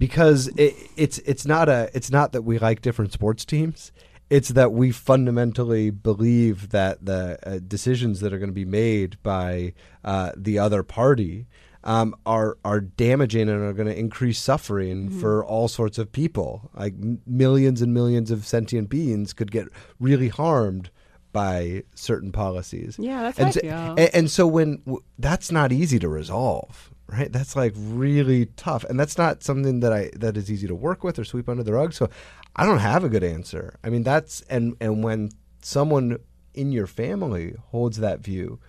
because 0.01 0.47
it, 0.57 0.73
it's 0.97 1.19
it's 1.19 1.45
not 1.45 1.69
a 1.69 1.89
it's 1.93 2.09
not 2.09 2.31
that 2.33 2.41
we 2.41 2.57
like 2.57 2.81
different 2.81 3.13
sports 3.13 3.45
teams 3.45 3.91
it's 4.31 4.49
that 4.49 4.71
we 4.71 4.91
fundamentally 4.91 5.89
believe 5.91 6.69
that 6.69 7.05
the 7.05 7.37
uh, 7.45 7.59
decisions 7.67 8.21
that 8.21 8.31
are 8.33 8.39
going 8.39 8.49
to 8.49 8.53
be 8.53 8.65
made 8.65 9.21
by 9.21 9.73
uh, 10.05 10.31
the 10.37 10.57
other 10.57 10.83
party 10.83 11.45
um, 11.83 12.15
are 12.25 12.57
are 12.63 12.79
damaging 12.79 13.49
and 13.49 13.61
are 13.61 13.73
going 13.73 13.89
to 13.89 13.97
increase 13.97 14.39
suffering 14.39 15.09
for 15.09 15.43
all 15.43 15.67
sorts 15.67 15.97
of 15.97 16.11
people. 16.11 16.69
Like 16.73 16.93
m- 16.93 17.21
millions 17.25 17.81
and 17.81 17.93
millions 17.93 18.31
of 18.31 18.45
sentient 18.45 18.89
beings 18.89 19.33
could 19.33 19.51
get 19.51 19.67
really 19.99 20.29
harmed 20.29 20.91
by 21.33 21.83
certain 21.95 22.31
policies. 22.31 22.97
Yeah, 22.99 23.23
that's 23.23 23.39
and 23.39 23.53
so, 23.53 23.59
feel. 23.59 23.95
a- 23.97 24.15
and 24.15 24.29
so 24.31 24.47
when 24.47 24.77
w- 24.85 25.03
that's 25.19 25.51
not 25.51 25.71
easy 25.71 25.99
to 25.99 26.07
resolve, 26.07 26.90
right? 27.11 27.31
That's 27.31 27.55
like 27.55 27.73
really 27.75 28.47
tough, 28.57 28.83
and 28.85 28.99
that's 28.99 29.17
not 29.17 29.43
something 29.43 29.79
that 29.81 29.93
I 29.93 30.09
that 30.15 30.37
is 30.37 30.51
easy 30.51 30.67
to 30.67 30.75
work 30.75 31.03
with 31.03 31.19
or 31.19 31.23
sweep 31.23 31.49
under 31.49 31.63
the 31.63 31.73
rug. 31.73 31.93
So 31.93 32.09
I 32.55 32.65
don't 32.65 32.79
have 32.79 33.03
a 33.03 33.09
good 33.09 33.23
answer. 33.23 33.75
I 33.83 33.89
mean, 33.89 34.03
that's 34.03 34.41
and 34.49 34.75
and 34.79 35.03
when 35.03 35.31
someone 35.61 36.17
in 36.53 36.71
your 36.71 36.87
family 36.87 37.55
holds 37.71 37.97
that 37.97 38.19
view, 38.19 38.59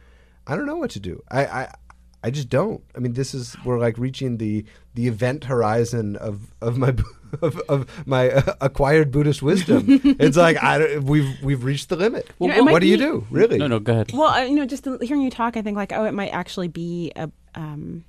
I 0.47 0.57
don't 0.57 0.67
know 0.67 0.77
what 0.77 0.91
to 0.93 1.01
do. 1.01 1.23
I. 1.31 1.45
I 1.47 1.75
I 2.25 2.31
just 2.31 2.49
don't. 2.49 2.85
I 2.95 3.01
mean, 3.01 3.15
this 3.15 3.35
is 3.35 3.57
we're 3.65 3.81
like 3.81 3.99
reaching 3.99 4.37
the 4.39 4.65
the 4.95 5.09
event 5.09 5.43
horizon 5.43 6.15
of 6.15 6.55
of 6.61 6.79
my 6.79 6.95
of, 7.43 7.59
of 7.69 8.07
my 8.07 8.31
uh, 8.31 8.55
acquired 8.61 9.11
Buddhist 9.11 9.43
wisdom. 9.43 9.87
it's 9.89 10.37
like 10.37 10.63
I 10.63 10.79
don't- 10.79 11.03
we've 11.03 11.35
we've 11.43 11.65
reached 11.65 11.89
the 11.89 11.97
limit. 11.97 12.31
You 12.39 12.47
know, 12.47 12.55
it 12.59 12.63
might 12.63 12.73
what 12.73 12.81
do 12.81 12.87
you 12.87 12.97
do? 12.97 13.27
Really? 13.29 13.59
No, 13.59 13.67
no, 13.67 13.81
go 13.81 13.93
ahead. 13.93 14.13
Well, 14.13 14.29
uh, 14.29 14.43
you 14.43 14.55
know, 14.55 14.67
just 14.67 14.85
hearing 15.03 15.23
you 15.23 15.31
talk, 15.31 15.57
I 15.57 15.63
think 15.63 15.77
like, 15.77 15.93
oh, 15.93 16.05
it 16.05 16.13
might 16.15 16.29
actually 16.29 16.69
be 16.69 17.11
a 17.17 17.29
um, 17.57 18.05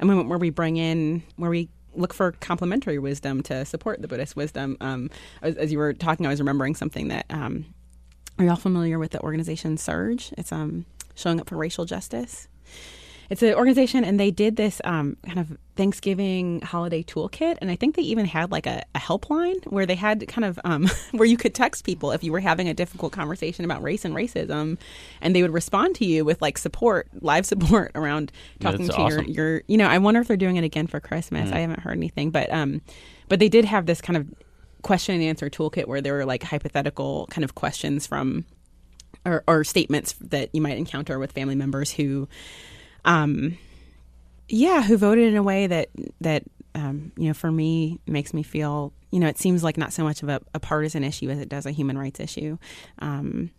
a 0.00 0.04
moment 0.06 0.28
where 0.28 0.38
we 0.38 0.50
bring 0.50 0.76
in 0.76 1.22
where 1.36 1.50
we 1.50 1.68
look 1.94 2.14
for 2.14 2.32
complementary 2.32 2.98
wisdom 2.98 3.42
to 3.42 3.64
support 3.64 4.00
the 4.00 4.08
Buddhist 4.08 4.36
wisdom. 4.36 4.76
Um, 4.80 5.10
as, 5.42 5.56
as 5.56 5.72
you 5.72 5.78
were 5.78 5.92
talking, 5.92 6.26
I 6.26 6.28
was 6.28 6.38
remembering 6.38 6.74
something 6.74 7.08
that 7.08 7.26
um, 7.30 7.66
are 8.38 8.44
y'all 8.44 8.56
familiar 8.56 8.98
with 8.98 9.10
the 9.10 9.20
organization 9.22 9.76
SURJ? 9.76 10.34
It's 10.38 10.52
um 10.52 10.86
showing 11.14 11.40
up 11.40 11.48
for 11.48 11.56
racial 11.56 11.84
justice. 11.84 12.46
It's 13.30 13.42
an 13.42 13.54
organization, 13.54 14.04
and 14.04 14.18
they 14.18 14.30
did 14.30 14.56
this 14.56 14.80
um, 14.84 15.16
kind 15.24 15.38
of 15.38 15.56
Thanksgiving 15.76 16.62
holiday 16.62 17.02
toolkit, 17.02 17.58
and 17.60 17.70
I 17.70 17.76
think 17.76 17.94
they 17.94 18.02
even 18.02 18.24
had 18.24 18.50
like 18.50 18.66
a, 18.66 18.82
a 18.94 18.98
helpline 18.98 19.62
where 19.66 19.84
they 19.84 19.96
had 19.96 20.26
kind 20.28 20.46
of 20.46 20.58
um, 20.64 20.88
where 21.12 21.26
you 21.26 21.36
could 21.36 21.54
text 21.54 21.84
people 21.84 22.12
if 22.12 22.24
you 22.24 22.32
were 22.32 22.40
having 22.40 22.68
a 22.68 22.74
difficult 22.74 23.12
conversation 23.12 23.64
about 23.64 23.82
race 23.82 24.04
and 24.04 24.14
racism, 24.14 24.78
and 25.20 25.36
they 25.36 25.42
would 25.42 25.52
respond 25.52 25.94
to 25.96 26.06
you 26.06 26.24
with 26.24 26.40
like 26.40 26.56
support, 26.56 27.08
live 27.20 27.44
support 27.44 27.92
around 27.94 28.32
talking 28.60 28.86
That's 28.86 28.96
to 28.96 29.02
awesome. 29.02 29.26
your 29.26 29.50
your. 29.50 29.62
You 29.66 29.76
know, 29.76 29.88
I 29.88 29.98
wonder 29.98 30.20
if 30.20 30.28
they're 30.28 30.36
doing 30.36 30.56
it 30.56 30.64
again 30.64 30.86
for 30.86 30.98
Christmas. 30.98 31.52
I 31.52 31.58
haven't 31.58 31.80
heard 31.80 31.96
anything, 31.96 32.30
but 32.30 32.50
um, 32.50 32.80
but 33.28 33.40
they 33.40 33.50
did 33.50 33.66
have 33.66 33.84
this 33.84 34.00
kind 34.00 34.16
of 34.16 34.26
question 34.82 35.14
and 35.14 35.24
answer 35.24 35.50
toolkit 35.50 35.86
where 35.86 36.00
there 36.00 36.14
were 36.14 36.24
like 36.24 36.42
hypothetical 36.42 37.26
kind 37.30 37.44
of 37.44 37.54
questions 37.54 38.06
from 38.06 38.44
or, 39.24 39.44
or 39.46 39.64
statements 39.64 40.14
that 40.20 40.48
you 40.54 40.60
might 40.60 40.78
encounter 40.78 41.18
with 41.18 41.32
family 41.32 41.54
members 41.54 41.90
who 41.92 42.28
um 43.08 43.58
yeah 44.48 44.82
who 44.82 44.96
voted 44.96 45.26
in 45.26 45.36
a 45.36 45.42
way 45.42 45.66
that 45.66 45.88
that 46.20 46.44
um 46.74 47.10
you 47.16 47.26
know 47.26 47.34
for 47.34 47.50
me 47.50 47.98
makes 48.06 48.32
me 48.32 48.42
feel 48.42 48.92
you 49.10 49.18
know 49.18 49.26
it 49.26 49.38
seems 49.38 49.64
like 49.64 49.76
not 49.76 49.92
so 49.92 50.04
much 50.04 50.22
of 50.22 50.28
a, 50.28 50.40
a 50.54 50.60
partisan 50.60 51.02
issue 51.02 51.28
as 51.28 51.40
it 51.40 51.48
does 51.48 51.66
a 51.66 51.72
human 51.72 51.98
rights 51.98 52.20
issue 52.20 52.56
um 53.00 53.50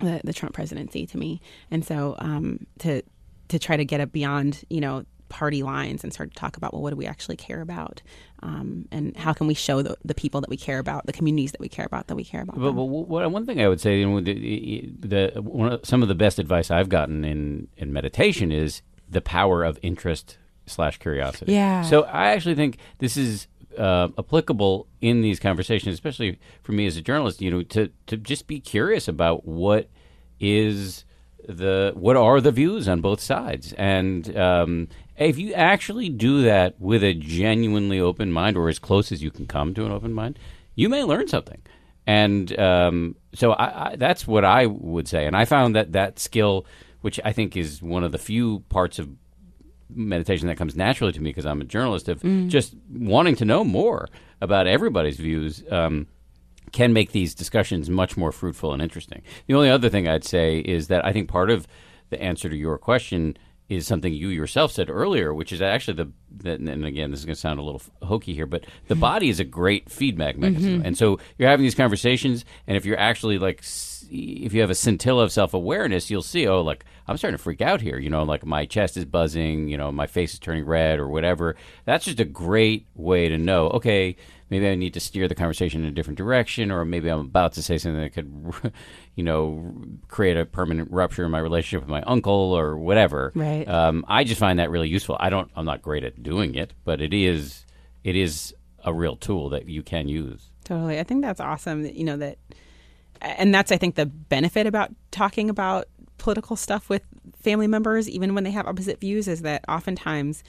the, 0.00 0.20
the 0.24 0.32
Trump 0.32 0.54
presidency 0.54 1.06
to 1.06 1.16
me. 1.16 1.40
And 1.70 1.84
so 1.84 2.16
um 2.18 2.66
to 2.80 3.02
to 3.48 3.58
try 3.58 3.76
to 3.76 3.84
get 3.84 4.00
it 4.00 4.12
beyond 4.12 4.64
you 4.68 4.80
know 4.80 5.04
party 5.34 5.64
lines 5.64 6.04
and 6.04 6.12
start 6.12 6.30
to 6.32 6.36
talk 6.38 6.56
about 6.56 6.72
well 6.72 6.80
what 6.80 6.90
do 6.90 6.96
we 6.96 7.06
actually 7.06 7.36
care 7.36 7.60
about 7.60 8.00
um, 8.40 8.86
and 8.92 9.16
how 9.16 9.32
can 9.32 9.48
we 9.48 9.54
show 9.54 9.82
the, 9.82 9.96
the 10.04 10.14
people 10.14 10.40
that 10.40 10.48
we 10.48 10.56
care 10.56 10.78
about 10.78 11.06
the 11.06 11.12
communities 11.12 11.50
that 11.50 11.60
we 11.60 11.68
care 11.68 11.84
about 11.84 12.06
that 12.06 12.14
we 12.14 12.22
care 12.22 12.42
about 12.42 12.56
But, 12.56 12.72
but 12.72 13.30
one 13.30 13.44
thing 13.44 13.60
I 13.60 13.66
would 13.66 13.80
say, 13.80 13.98
you 13.98 14.06
know, 14.06 14.20
the, 14.20 14.92
the 15.00 15.42
one 15.42 15.72
of, 15.72 15.84
some 15.84 16.02
of 16.02 16.08
the 16.08 16.14
best 16.14 16.38
advice 16.38 16.70
I've 16.70 16.88
gotten 16.88 17.24
in 17.24 17.66
in 17.76 17.92
meditation 17.92 18.52
is 18.52 18.82
the 19.08 19.20
power 19.20 19.64
of 19.64 19.76
interest 19.82 20.38
slash 20.66 20.98
curiosity. 20.98 21.52
Yeah. 21.52 21.82
So 21.82 22.02
I 22.02 22.30
actually 22.30 22.54
think 22.54 22.78
this 22.98 23.16
is 23.16 23.48
uh, 23.76 24.08
applicable 24.16 24.86
in 25.00 25.20
these 25.20 25.40
conversations, 25.40 25.94
especially 25.94 26.38
for 26.62 26.72
me 26.72 26.86
as 26.86 26.96
a 26.96 27.02
journalist. 27.02 27.40
You 27.40 27.50
know, 27.50 27.62
to 27.62 27.90
to 28.06 28.16
just 28.16 28.46
be 28.46 28.60
curious 28.60 29.08
about 29.08 29.46
what 29.46 29.90
is 30.38 31.04
the 31.48 31.92
what 31.94 32.16
are 32.16 32.40
the 32.40 32.52
views 32.52 32.88
on 32.88 33.00
both 33.00 33.20
sides, 33.20 33.72
and 33.74 34.36
um, 34.36 34.88
if 35.16 35.38
you 35.38 35.52
actually 35.54 36.08
do 36.08 36.42
that 36.42 36.80
with 36.80 37.02
a 37.04 37.14
genuinely 37.14 38.00
open 38.00 38.32
mind, 38.32 38.56
or 38.56 38.68
as 38.68 38.78
close 38.78 39.12
as 39.12 39.22
you 39.22 39.30
can 39.30 39.46
come 39.46 39.74
to 39.74 39.84
an 39.84 39.92
open 39.92 40.12
mind, 40.12 40.38
you 40.74 40.88
may 40.88 41.04
learn 41.04 41.28
something. 41.28 41.62
And 42.06 42.58
um, 42.58 43.16
so 43.34 43.52
I, 43.52 43.92
I, 43.92 43.96
that's 43.96 44.26
what 44.26 44.44
I 44.44 44.66
would 44.66 45.08
say. 45.08 45.26
And 45.26 45.36
I 45.36 45.44
found 45.44 45.74
that 45.74 45.92
that 45.92 46.18
skill, 46.18 46.66
which 47.00 47.18
I 47.24 47.32
think 47.32 47.56
is 47.56 47.80
one 47.82 48.04
of 48.04 48.12
the 48.12 48.18
few 48.18 48.60
parts 48.68 48.98
of 48.98 49.08
meditation 49.88 50.48
that 50.48 50.56
comes 50.56 50.76
naturally 50.76 51.12
to 51.12 51.20
me 51.20 51.30
because 51.30 51.46
I'm 51.46 51.60
a 51.60 51.64
journalist, 51.64 52.08
of 52.08 52.22
just 52.48 52.74
wanting 52.90 53.36
to 53.36 53.44
know 53.44 53.64
more 53.64 54.08
about 54.40 54.66
everybody's 54.66 55.16
views. 55.16 55.62
Um, 55.70 56.08
can 56.74 56.92
make 56.92 57.12
these 57.12 57.34
discussions 57.36 57.88
much 57.88 58.16
more 58.16 58.32
fruitful 58.32 58.72
and 58.72 58.82
interesting. 58.82 59.22
The 59.46 59.54
only 59.54 59.70
other 59.70 59.88
thing 59.88 60.08
I'd 60.08 60.24
say 60.24 60.58
is 60.58 60.88
that 60.88 61.04
I 61.04 61.12
think 61.12 61.28
part 61.28 61.48
of 61.48 61.68
the 62.10 62.20
answer 62.20 62.48
to 62.48 62.56
your 62.56 62.78
question 62.78 63.36
is 63.68 63.86
something 63.86 64.12
you 64.12 64.28
yourself 64.28 64.72
said 64.72 64.90
earlier, 64.90 65.32
which 65.32 65.52
is 65.52 65.62
actually 65.62 65.94
the, 65.94 66.10
the 66.36 66.52
and 66.54 66.84
again 66.84 67.12
this 67.12 67.20
is 67.20 67.26
going 67.26 67.34
to 67.34 67.40
sound 67.40 67.60
a 67.60 67.62
little 67.62 67.80
hokey 68.02 68.34
here, 68.34 68.44
but 68.44 68.64
the 68.88 68.94
mm-hmm. 68.94 69.00
body 69.00 69.28
is 69.28 69.38
a 69.38 69.44
great 69.44 69.88
feedback 69.88 70.36
mechanism, 70.36 70.78
mm-hmm. 70.78 70.86
and 70.86 70.98
so 70.98 71.18
you're 71.38 71.48
having 71.48 71.62
these 71.62 71.76
conversations, 71.76 72.44
and 72.66 72.76
if 72.76 72.84
you're 72.84 72.98
actually 72.98 73.38
like 73.38 73.62
if 74.10 74.52
you 74.52 74.60
have 74.60 74.70
a 74.70 74.74
scintilla 74.74 75.24
of 75.24 75.32
self 75.32 75.54
awareness, 75.54 76.10
you'll 76.10 76.22
see, 76.22 76.46
oh, 76.46 76.62
like 76.62 76.84
I'm 77.06 77.16
starting 77.16 77.36
to 77.36 77.42
freak 77.42 77.60
out 77.60 77.80
here. 77.80 77.98
You 77.98 78.10
know, 78.10 78.22
like 78.22 78.44
my 78.44 78.66
chest 78.66 78.96
is 78.96 79.04
buzzing, 79.04 79.68
you 79.68 79.76
know, 79.76 79.92
my 79.92 80.06
face 80.06 80.32
is 80.34 80.38
turning 80.38 80.64
red 80.64 80.98
or 80.98 81.08
whatever. 81.08 81.56
That's 81.84 82.04
just 82.04 82.20
a 82.20 82.24
great 82.24 82.86
way 82.94 83.28
to 83.28 83.38
know, 83.38 83.68
okay, 83.70 84.16
maybe 84.50 84.68
I 84.68 84.74
need 84.74 84.94
to 84.94 85.00
steer 85.00 85.28
the 85.28 85.34
conversation 85.34 85.82
in 85.82 85.88
a 85.88 85.92
different 85.92 86.18
direction, 86.18 86.70
or 86.70 86.84
maybe 86.84 87.08
I'm 87.08 87.20
about 87.20 87.54
to 87.54 87.62
say 87.62 87.78
something 87.78 88.00
that 88.00 88.12
could, 88.12 88.72
you 89.14 89.24
know, 89.24 89.74
create 90.08 90.36
a 90.36 90.44
permanent 90.44 90.90
rupture 90.90 91.24
in 91.24 91.30
my 91.30 91.40
relationship 91.40 91.82
with 91.82 91.90
my 91.90 92.02
uncle 92.02 92.32
or 92.32 92.76
whatever. 92.76 93.32
Right. 93.34 93.68
Um, 93.68 94.04
I 94.08 94.24
just 94.24 94.40
find 94.40 94.58
that 94.58 94.70
really 94.70 94.88
useful. 94.88 95.16
I 95.18 95.30
don't. 95.30 95.50
I'm 95.56 95.64
not 95.64 95.82
great 95.82 96.04
at 96.04 96.22
doing 96.22 96.54
it, 96.54 96.72
but 96.84 97.00
it 97.00 97.12
is. 97.12 97.64
It 98.02 98.16
is 98.16 98.54
a 98.84 98.92
real 98.92 99.16
tool 99.16 99.48
that 99.50 99.68
you 99.68 99.82
can 99.82 100.08
use. 100.08 100.50
Totally. 100.64 100.98
I 100.98 101.04
think 101.04 101.22
that's 101.22 101.40
awesome 101.40 101.82
that 101.82 101.94
you 101.94 102.04
know 102.04 102.16
that 102.18 102.38
and 103.20 103.54
that's 103.54 103.72
I 103.72 103.76
think 103.76 103.94
the 103.94 104.06
benefit 104.06 104.66
about 104.66 104.90
talking 105.10 105.48
about 105.50 105.86
political 106.18 106.56
stuff 106.56 106.88
with 106.88 107.02
family 107.42 107.66
members 107.66 108.08
even 108.08 108.34
when 108.34 108.44
they 108.44 108.50
have 108.50 108.66
opposite 108.66 109.00
views 109.00 109.28
is 109.28 109.42
that 109.42 109.64
oftentimes 109.68 110.42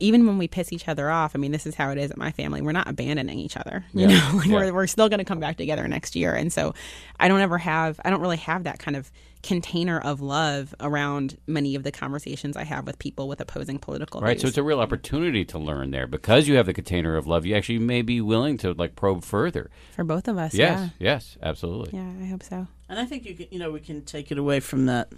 even 0.00 0.26
when 0.26 0.36
we 0.36 0.48
piss 0.48 0.72
each 0.72 0.88
other 0.88 1.10
off, 1.10 1.36
I 1.36 1.38
mean, 1.38 1.52
this 1.52 1.64
is 1.64 1.76
how 1.76 1.90
it 1.90 1.98
is 1.98 2.10
at 2.10 2.16
my 2.16 2.32
family. 2.32 2.60
We're 2.60 2.72
not 2.72 2.88
abandoning 2.88 3.38
each 3.38 3.56
other. 3.56 3.84
You 3.92 4.08
Yeah. 4.08 4.18
know, 4.32 4.36
like 4.38 4.46
Yeah. 4.48 4.54
we're, 4.54 4.72
we're 4.72 4.86
still 4.88 5.08
going 5.08 5.18
to 5.20 5.24
come 5.24 5.38
back 5.38 5.56
together 5.56 5.86
next 5.86 6.16
year. 6.16 6.34
And 6.34 6.52
so 6.52 6.74
I 7.20 7.28
don't 7.28 7.40
ever 7.40 7.58
have, 7.58 8.00
I 8.04 8.10
don't 8.10 8.20
really 8.20 8.38
have 8.38 8.64
that 8.64 8.80
kind 8.80 8.96
of 8.96 9.12
container 9.42 9.98
of 9.98 10.20
love 10.20 10.74
around 10.78 11.36
many 11.46 11.74
of 11.74 11.82
the 11.82 11.90
conversations 11.90 12.56
I 12.56 12.64
have 12.64 12.86
with 12.86 12.98
people 12.98 13.26
with 13.26 13.40
opposing 13.40 13.78
political 13.78 14.20
Right. 14.20 14.40
So 14.40 14.46
it's 14.46 14.56
a 14.56 14.62
real 14.62 14.78
opportunity 14.78 15.44
to 15.46 15.58
learn 15.58 15.90
there 15.90 16.06
because 16.06 16.46
you 16.46 16.54
have 16.56 16.66
the 16.66 16.72
container 16.74 17.16
of 17.16 17.26
love. 17.26 17.44
You 17.44 17.56
actually 17.56 17.80
may 17.80 18.02
be 18.02 18.20
willing 18.20 18.56
to 18.58 18.72
like 18.72 18.94
probe 18.94 19.24
further. 19.24 19.70
For 19.96 20.04
both 20.04 20.28
of 20.28 20.38
us. 20.38 20.54
Yes. 20.54 20.90
Yes. 20.98 21.36
Absolutely. 21.42 21.98
Yeah. 21.98 22.02
Yeah, 22.02 22.24
I 22.24 22.28
hope 22.28 22.42
so. 22.42 22.66
And 22.88 22.98
I 22.98 23.04
think 23.04 23.24
you 23.24 23.34
can, 23.34 23.46
you 23.50 23.58
know, 23.58 23.70
we 23.70 23.80
can 23.80 24.04
take 24.04 24.30
it 24.30 24.38
away 24.38 24.60
from 24.60 24.86
that 24.86 25.12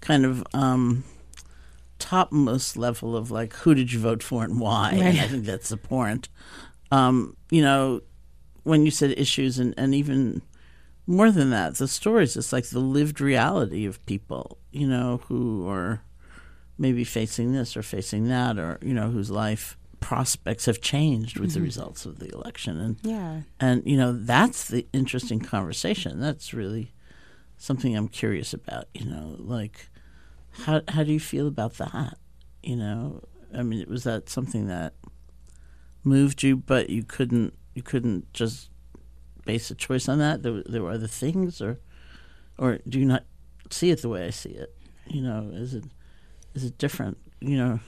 kind 0.00 0.24
of 0.24 0.44
um, 0.52 1.04
topmost 1.98 2.76
level 2.76 3.16
of 3.16 3.30
like, 3.30 3.54
who 3.54 3.74
did 3.74 3.92
you 3.92 3.98
vote 3.98 4.22
for 4.22 4.44
and 4.44 4.60
why? 4.60 4.92
And 4.92 5.18
I 5.18 5.26
think 5.26 5.44
that's 5.44 5.68
the 5.68 5.76
point. 5.76 6.28
Um, 6.90 7.36
you 7.50 7.62
know, 7.62 8.02
when 8.62 8.84
you 8.84 8.90
said 8.90 9.12
issues 9.16 9.58
and, 9.58 9.74
and 9.76 9.94
even 9.94 10.42
more 11.08 11.30
than 11.30 11.48
that, 11.50 11.76
the 11.76 11.88
stories, 11.88 12.36
it's 12.36 12.52
like 12.52 12.66
the 12.66 12.80
lived 12.80 13.18
reality 13.18 13.86
of 13.86 14.04
people, 14.04 14.58
you 14.70 14.86
know, 14.86 15.22
who 15.28 15.66
are 15.66 16.02
maybe 16.76 17.02
facing 17.02 17.52
this 17.52 17.76
or 17.78 17.82
facing 17.82 18.28
that 18.28 18.58
or, 18.58 18.78
you 18.82 18.92
know, 18.92 19.10
whose 19.10 19.30
life 19.30 19.78
prospects 20.00 20.66
have 20.66 20.82
changed 20.82 21.38
with 21.38 21.54
the 21.54 21.58
mm-hmm. 21.58 21.64
results 21.64 22.04
of 22.04 22.18
the 22.18 22.28
election. 22.28 22.78
And 22.78 22.96
Yeah. 23.02 23.40
and 23.58 23.82
you 23.86 23.96
know 23.96 24.12
that's 24.12 24.68
the 24.68 24.86
interesting 24.92 25.40
conversation. 25.40 26.20
That's 26.20 26.52
really 26.52 26.92
something 27.56 27.96
I'm 27.96 28.08
curious 28.08 28.52
about. 28.52 28.84
You 28.92 29.06
know, 29.06 29.36
like 29.38 29.88
how 30.64 30.82
how 30.88 31.04
do 31.04 31.12
you 31.12 31.20
feel 31.20 31.48
about 31.48 31.74
that? 31.78 32.18
You 32.62 32.76
know, 32.76 33.22
I 33.56 33.62
mean, 33.62 33.84
was 33.88 34.04
that 34.04 34.28
something 34.28 34.68
that 34.68 34.92
moved 36.04 36.42
you, 36.42 36.56
but 36.58 36.90
you 36.90 37.02
couldn't 37.02 37.54
you 37.74 37.82
couldn't 37.82 38.32
just 38.34 38.68
base 39.48 39.70
a 39.70 39.74
choice 39.74 40.08
on 40.08 40.18
that? 40.18 40.42
There, 40.42 40.62
there 40.66 40.82
were 40.82 40.92
other 40.92 41.06
things, 41.06 41.62
or 41.62 41.80
or 42.58 42.78
do 42.86 43.00
you 43.00 43.06
not 43.06 43.24
see 43.70 43.90
it 43.90 44.02
the 44.02 44.10
way 44.10 44.26
I 44.26 44.30
see 44.30 44.50
it? 44.50 44.76
You 45.06 45.22
know, 45.22 45.50
is 45.54 45.74
it 45.74 45.84
is 46.54 46.64
it 46.64 46.76
different? 46.76 47.16
You 47.40 47.56
know. 47.56 47.80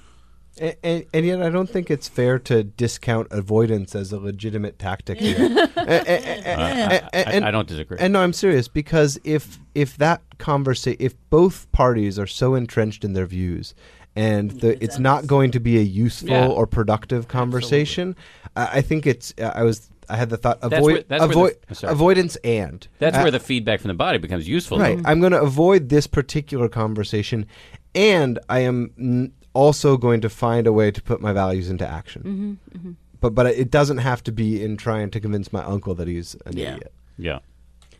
And, 0.58 0.76
and, 0.82 1.04
and, 1.14 1.26
yet, 1.26 1.40
I 1.40 1.48
don't 1.48 1.70
think 1.70 1.92
it's 1.92 2.08
fair 2.08 2.38
to 2.40 2.64
discount 2.64 3.28
avoidance 3.30 3.94
as 3.94 4.12
a 4.12 4.18
legitimate 4.18 4.80
tactic 4.80 5.18
here. 5.18 5.36
and, 5.38 5.70
uh, 5.78 7.08
I, 7.14 7.40
I, 7.44 7.50
don't 7.52 7.68
disagree. 7.68 7.98
And 8.00 8.12
no, 8.12 8.20
I'm 8.20 8.32
serious 8.32 8.66
because 8.66 9.18
if 9.22 9.58
if 9.74 9.96
that 9.98 10.22
conversation, 10.38 10.96
if 10.98 11.14
both 11.30 11.70
parties 11.70 12.18
are 12.18 12.26
so 12.26 12.56
entrenched 12.56 13.04
in 13.04 13.12
their 13.12 13.26
views, 13.26 13.74
and 14.16 14.50
the, 14.50 14.82
it's 14.82 14.98
not 14.98 15.26
going 15.26 15.50
to 15.52 15.60
be 15.60 15.78
a 15.78 15.82
useful 15.82 16.30
yeah. 16.30 16.46
or 16.48 16.66
productive 16.66 17.28
conversation, 17.28 18.16
I 18.56 18.80
think 18.80 19.06
it's. 19.06 19.32
Uh, 19.38 19.52
I 19.54 19.62
was 19.62 19.89
I 20.10 20.16
had 20.16 20.30
the 20.30 20.36
thought 20.36 20.58
avoid 20.62 21.06
avoid 21.10 21.56
avoidance 21.82 22.36
and 22.36 22.86
that's 22.98 23.16
uh, 23.16 23.20
where 23.22 23.30
the 23.30 23.40
feedback 23.40 23.80
from 23.80 23.88
the 23.88 23.94
body 23.94 24.18
becomes 24.18 24.48
useful. 24.48 24.78
Right. 24.78 24.96
Though. 24.96 25.08
I'm 25.08 25.20
going 25.20 25.32
to 25.32 25.40
avoid 25.40 25.88
this 25.88 26.06
particular 26.06 26.68
conversation, 26.68 27.46
and 27.94 28.38
I 28.48 28.60
am 28.60 28.92
n- 28.98 29.32
also 29.54 29.96
going 29.96 30.20
to 30.22 30.28
find 30.28 30.66
a 30.66 30.72
way 30.72 30.90
to 30.90 31.02
put 31.02 31.20
my 31.20 31.32
values 31.32 31.70
into 31.70 31.86
action. 31.86 32.22
Mm-hmm, 32.22 32.78
mm-hmm. 32.78 32.92
But 33.20 33.34
but 33.34 33.46
it 33.46 33.70
doesn't 33.70 33.98
have 33.98 34.22
to 34.24 34.32
be 34.32 34.62
in 34.62 34.76
trying 34.76 35.10
to 35.10 35.20
convince 35.20 35.52
my 35.52 35.62
uncle 35.62 35.94
that 35.94 36.08
he's 36.08 36.34
an 36.46 36.56
yeah. 36.56 36.74
idiot. 36.74 36.92
Yeah. 37.18 37.38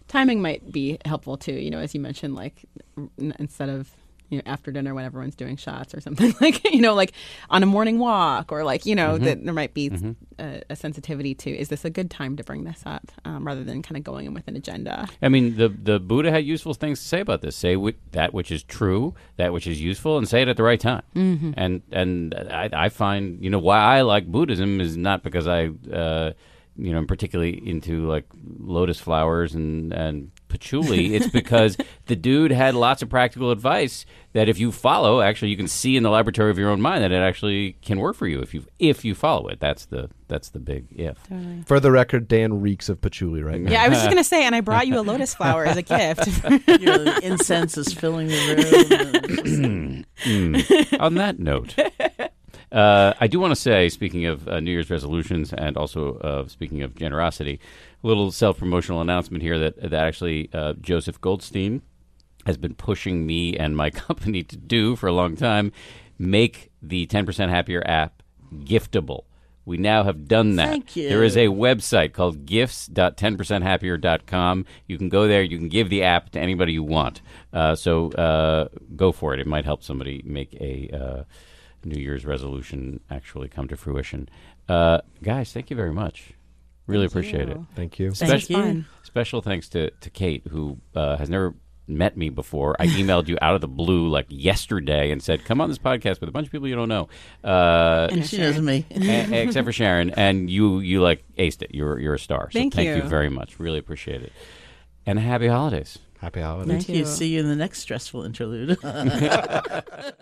Timing 0.09 0.43
might 0.43 0.73
be 0.73 0.99
helpful 1.05 1.37
too. 1.37 1.53
You 1.53 1.71
know, 1.71 1.79
as 1.79 1.95
you 1.95 2.01
mentioned, 2.01 2.35
like 2.35 2.65
n- 2.99 3.35
instead 3.39 3.69
of 3.69 3.91
you 4.31 4.39
know 4.39 4.43
after 4.47 4.71
dinner 4.71 4.95
when 4.95 5.05
everyone's 5.05 5.35
doing 5.35 5.57
shots 5.57 5.95
or 5.95 6.01
something 6.01 6.35
like 6.41 6.65
you 6.73 6.81
know 6.81 6.95
like 6.95 7.13
on 7.51 7.63
a 7.63 7.67
morning 7.67 7.99
walk 7.99 8.51
or 8.51 8.65
like 8.65 8.87
you 8.87 8.95
know 8.95 9.15
mm-hmm. 9.15 9.25
that 9.25 9.45
there 9.45 9.53
might 9.53 9.75
be 9.75 9.91
mm-hmm. 9.91 10.13
a, 10.39 10.63
a, 10.71 10.77
sensitivity 10.77 11.35
to 11.35 11.51
is 11.51 11.69
this 11.69 11.85
a 11.85 11.91
good 11.91 12.11
time 12.11 12.37
to 12.37 12.45
bring 12.45 12.65
this 12.65 12.83
up 12.87 13.11
um, 13.25 13.47
rather 13.47 13.63
than 13.63 13.83
kind 13.83 13.97
of 13.97 14.05
going 14.05 14.27
in 14.27 14.33
with 14.33 14.49
an 14.49 14.57
agenda 14.57 15.07
i 15.21 15.29
mean 15.29 15.57
the 15.57 15.69
the 15.69 16.01
buddha 16.01 16.31
had 16.31 16.45
useful 16.45 16.73
things 16.73 17.01
to 17.01 17.07
say 17.07 17.21
about 17.21 17.43
this 17.43 17.57
say 17.57 17.77
that 18.13 18.33
which 18.33 18.51
is 18.51 18.63
true 18.63 19.15
that 19.37 19.53
which 19.53 19.67
is 19.67 19.81
useful 19.81 20.17
and 20.17 20.29
say 20.29 20.43
it 20.43 20.49
at 20.49 20.57
the 20.57 20.63
right 20.63 20.81
time 20.81 21.03
mm-hmm. 21.15 21.53
and 21.57 21.83
and 21.93 22.35
I, 22.35 22.71
I, 22.73 22.89
find 22.89 23.43
you 23.43 23.51
know 23.51 23.59
why 23.59 23.79
i 23.79 24.01
like 24.03 24.27
buddhism 24.27 24.81
is 24.81 24.97
not 24.97 25.23
because 25.23 25.47
i 25.47 25.71
uh, 25.93 26.33
you 26.77 26.93
know, 26.93 26.99
I'm 26.99 27.07
particularly 27.07 27.61
into 27.69 28.07
like 28.07 28.25
lotus 28.59 28.99
flowers 28.99 29.55
and 29.55 29.93
and 29.93 30.31
patchouli, 30.51 31.15
it's 31.15 31.29
because 31.29 31.77
the 32.07 32.17
dude 32.17 32.51
had 32.51 32.75
lots 32.75 33.01
of 33.01 33.09
practical 33.09 33.51
advice 33.51 34.05
that 34.33 34.49
if 34.49 34.59
you 34.59 34.71
follow, 34.71 35.21
actually 35.21 35.49
you 35.49 35.57
can 35.57 35.69
see 35.69 35.97
in 35.97 36.03
the 36.03 36.11
laboratory 36.11 36.51
of 36.51 36.59
your 36.59 36.71
own 36.71 36.81
mind 36.81 37.03
that 37.03 37.13
it 37.13 37.17
actually 37.17 37.73
can 37.83 37.99
work 37.99 38.17
for 38.17 38.27
you 38.27 38.41
if 38.41 38.53
you 38.53 38.65
if 38.79 39.05
you 39.05 39.15
follow 39.15 39.49
it. 39.49 39.61
That's 39.61 39.87
the 39.87 40.11
that's 40.29 40.51
the 40.51 40.59
big 40.59 40.87
if. 40.91 41.23
Totally. 41.29 41.63
For 41.67 41.81
the 41.81 41.91
record, 41.91 42.29
Dan 42.29 42.61
reeks 42.61 42.89
of 42.89 43.01
patchouli 43.01 43.43
right 43.43 43.61
now. 43.61 43.73
Yeah, 43.73 43.83
I 43.83 43.89
was 43.89 43.99
just 43.99 44.11
gonna 44.11 44.23
say, 44.25 44.45
and 44.45 44.55
I 44.55 44.61
brought 44.61 44.87
you 44.87 44.99
a 44.99 45.01
lotus 45.11 45.35
flower 45.35 45.65
as 45.65 45.77
a 45.77 45.83
gift. 45.83 46.29
Your 46.81 47.19
incense 47.21 47.79
is 47.79 47.93
filling 47.93 48.29
the 48.29 48.85
room. 49.47 50.05
mm. 50.23 51.01
On 51.01 51.15
that 51.15 51.39
note. 51.39 51.75
Uh, 52.73 53.15
I 53.19 53.27
do 53.27 53.41
want 53.41 53.51
to 53.51 53.61
say, 53.61 53.89
speaking 53.89 54.27
of 54.27 54.47
uh, 54.47 54.61
New 54.61 54.71
Year's 54.71 54.91
resolutions 54.91 55.53
and 55.53 55.77
also 55.77 56.19
uh, 56.19 56.47
speaking 56.47 56.83
of 56.83 56.95
generosity, 56.95 57.59
a 57.59 57.90
little 58.03 58.31
self 58.31 58.59
promotional 58.59 59.01
announcement 59.01 59.43
here 59.43 59.59
that 59.59 59.81
that 59.81 59.95
actually 59.95 60.51
uh, 60.53 60.75
Joseph 60.75 61.21
Goldstein 61.21 61.83
has 62.47 62.57
been 62.57 62.75
pushing 62.75 63.27
me 63.27 63.57
and 63.57 63.77
my 63.77 63.91
company 63.91 64.43
to 64.45 64.57
do 64.57 64.97
for 64.97 65.07
a 65.07 65.13
long 65.13 65.37
time. 65.37 65.73
Make 66.19 66.71
the 66.83 67.07
10% 67.07 67.49
Happier 67.49 67.83
app 67.87 68.23
giftable. 68.53 69.25
We 69.65 69.77
now 69.77 70.03
have 70.05 70.27
done 70.27 70.57
that. 70.57 70.69
Thank 70.69 70.97
you. 70.97 71.09
There 71.09 71.23
is 71.23 71.37
a 71.37 71.47
website 71.49 72.13
called 72.13 72.47
gifts.10percenthappier.com. 72.47 74.65
You 74.87 74.99
can 74.99 75.09
go 75.09 75.29
there. 75.29 75.43
You 75.43 75.59
can 75.59 75.69
give 75.69 75.91
the 75.91 76.03
app 76.03 76.31
to 76.31 76.41
anybody 76.41 76.73
you 76.73 76.83
want. 76.83 77.21
Uh, 77.53 77.75
so 77.75 78.11
uh, 78.13 78.69
go 78.97 79.13
for 79.13 79.35
it. 79.35 79.41
It 79.41 79.47
might 79.47 79.65
help 79.65 79.85
somebody 79.85 80.23
make 80.25 80.55
a 80.55 80.91
uh, 80.93 81.23
New 81.85 82.01
Year's 82.01 82.25
resolution 82.25 83.01
actually 83.11 83.49
come 83.49 83.69
to 83.69 83.77
fruition. 83.77 84.29
Uh, 84.69 85.01
guys, 85.23 85.53
thank 85.53 85.71
you 85.71 85.77
very 85.77 85.93
much. 85.93 86.33
Really 86.87 87.09
thank 87.09 87.13
appreciate 87.13 87.49
you. 87.49 87.55
it. 87.55 87.77
Thank 87.77 87.99
you. 87.99 88.11
Thank 88.13 88.51
you. 88.51 88.85
Special 89.03 89.43
thanks 89.43 89.69
to, 89.71 89.91
to 89.91 90.11
Kate, 90.11 90.47
who 90.49 90.79
uh, 90.95 91.17
has 91.17 91.29
never 91.31 91.55
met 91.87 92.17
me 92.17 92.29
before. 92.29 92.77
I 92.79 92.87
emailed 92.87 93.29
you 93.29 93.37
out 93.43 93.55
of 93.55 93.61
the 93.61 93.69
blue 93.69 94.09
like 94.09 94.27
yesterday 94.29 95.11
and 95.11 95.23
said, 95.23 95.45
"Come 95.45 95.61
on 95.61 95.69
this 95.69 95.79
podcast 95.79 96.21
with 96.21 96.29
a 96.29 96.33
bunch 96.33 96.47
of 96.47 96.53
people 96.53 96.69
you 96.69 96.77
don't 96.77 96.89
know." 96.89 97.09
Uh, 97.45 98.09
and 98.11 98.27
she 98.27 98.39
knows 98.39 98.61
me, 98.61 98.87
a- 98.91 99.43
except 99.43 99.67
for 99.67 99.73
Sharon. 99.73 100.11
And 100.11 100.49
you, 100.51 100.81
you 100.81 101.01
like 101.01 101.25
aced 101.37 101.63
it. 101.63 101.75
You're 101.75 101.99
you're 101.99 102.15
a 102.15 102.19
star. 102.19 102.51
So 102.51 102.59
thank, 102.59 102.75
thank 102.75 102.89
you. 102.89 102.97
you 102.97 103.03
very 103.03 103.29
much. 103.31 103.59
Really 103.59 103.79
appreciate 103.79 104.23
it. 104.23 104.33
And 105.07 105.19
happy 105.19 105.49
holidays. 105.49 105.99
Happy 106.21 106.41
holidays. 106.41 106.69
Thank, 106.69 106.87
thank 106.87 106.99
you. 106.99 107.07
See 107.07 107.29
you 107.29 107.41
in 107.41 107.49
the 107.49 107.57
next 107.57 107.81
stressful 107.81 108.25
interlude. 108.25 108.79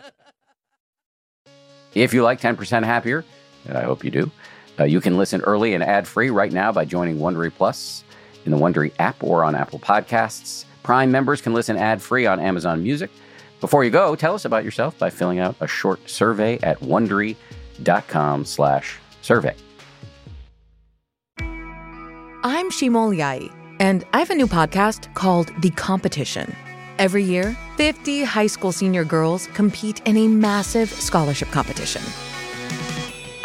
If 1.95 2.15
you 2.15 2.23
like 2.23 2.41
10% 2.41 2.85
Happier, 2.85 3.25
and 3.67 3.77
I 3.77 3.83
hope 3.83 4.05
you 4.05 4.11
do, 4.11 4.31
uh, 4.79 4.85
you 4.85 5.01
can 5.01 5.17
listen 5.17 5.41
early 5.43 5.75
and 5.75 5.83
ad 5.83 6.07
free 6.07 6.31
right 6.31 6.53
now 6.53 6.73
by 6.73 6.85
joining 6.85 7.19
Wondery 7.19 7.53
Plus 7.53 8.05
in 8.45 8.53
the 8.53 8.59
Wondery 8.59 8.93
app 8.99 9.23
or 9.23 9.45
on 9.45 9.55
Apple 9.55 9.79
Podcasts. 9.79 10.65
Prime 10.83 11.11
members 11.11 11.41
can 11.41 11.55
listen 11.55 11.77
ad 11.77 12.01
free 12.01 12.27
on 12.27 12.41
Amazon 12.41 12.83
Music. 12.83 13.11
Before 13.61 13.85
you 13.85 13.91
go, 13.91 14.15
tell 14.15 14.35
us 14.35 14.45
about 14.45 14.65
yourself 14.65 14.97
by 14.99 15.11
filling 15.11 15.41
out 15.41 15.57
a 15.61 15.67
short 15.67 16.09
survey 16.09 16.59
at 16.63 16.79
wondery.com/slash 16.81 18.99
survey. 19.21 19.55
I'm 22.45 22.71
Shimol 22.71 23.17
Yai, 23.17 23.51
and 23.81 24.07
I 24.13 24.21
have 24.21 24.31
a 24.31 24.35
new 24.35 24.47
podcast 24.47 25.13
called 25.15 25.51
The 25.61 25.71
Competition. 25.71 26.55
Every 26.99 27.25
year, 27.25 27.57
50 27.77 28.23
high 28.23 28.47
school 28.47 28.73
senior 28.73 29.05
girls 29.05 29.49
compete 29.49 30.01
in 30.07 30.17
a 30.17 30.29
massive 30.29 30.89
scholarship 30.89 31.51
competition. 31.51 32.03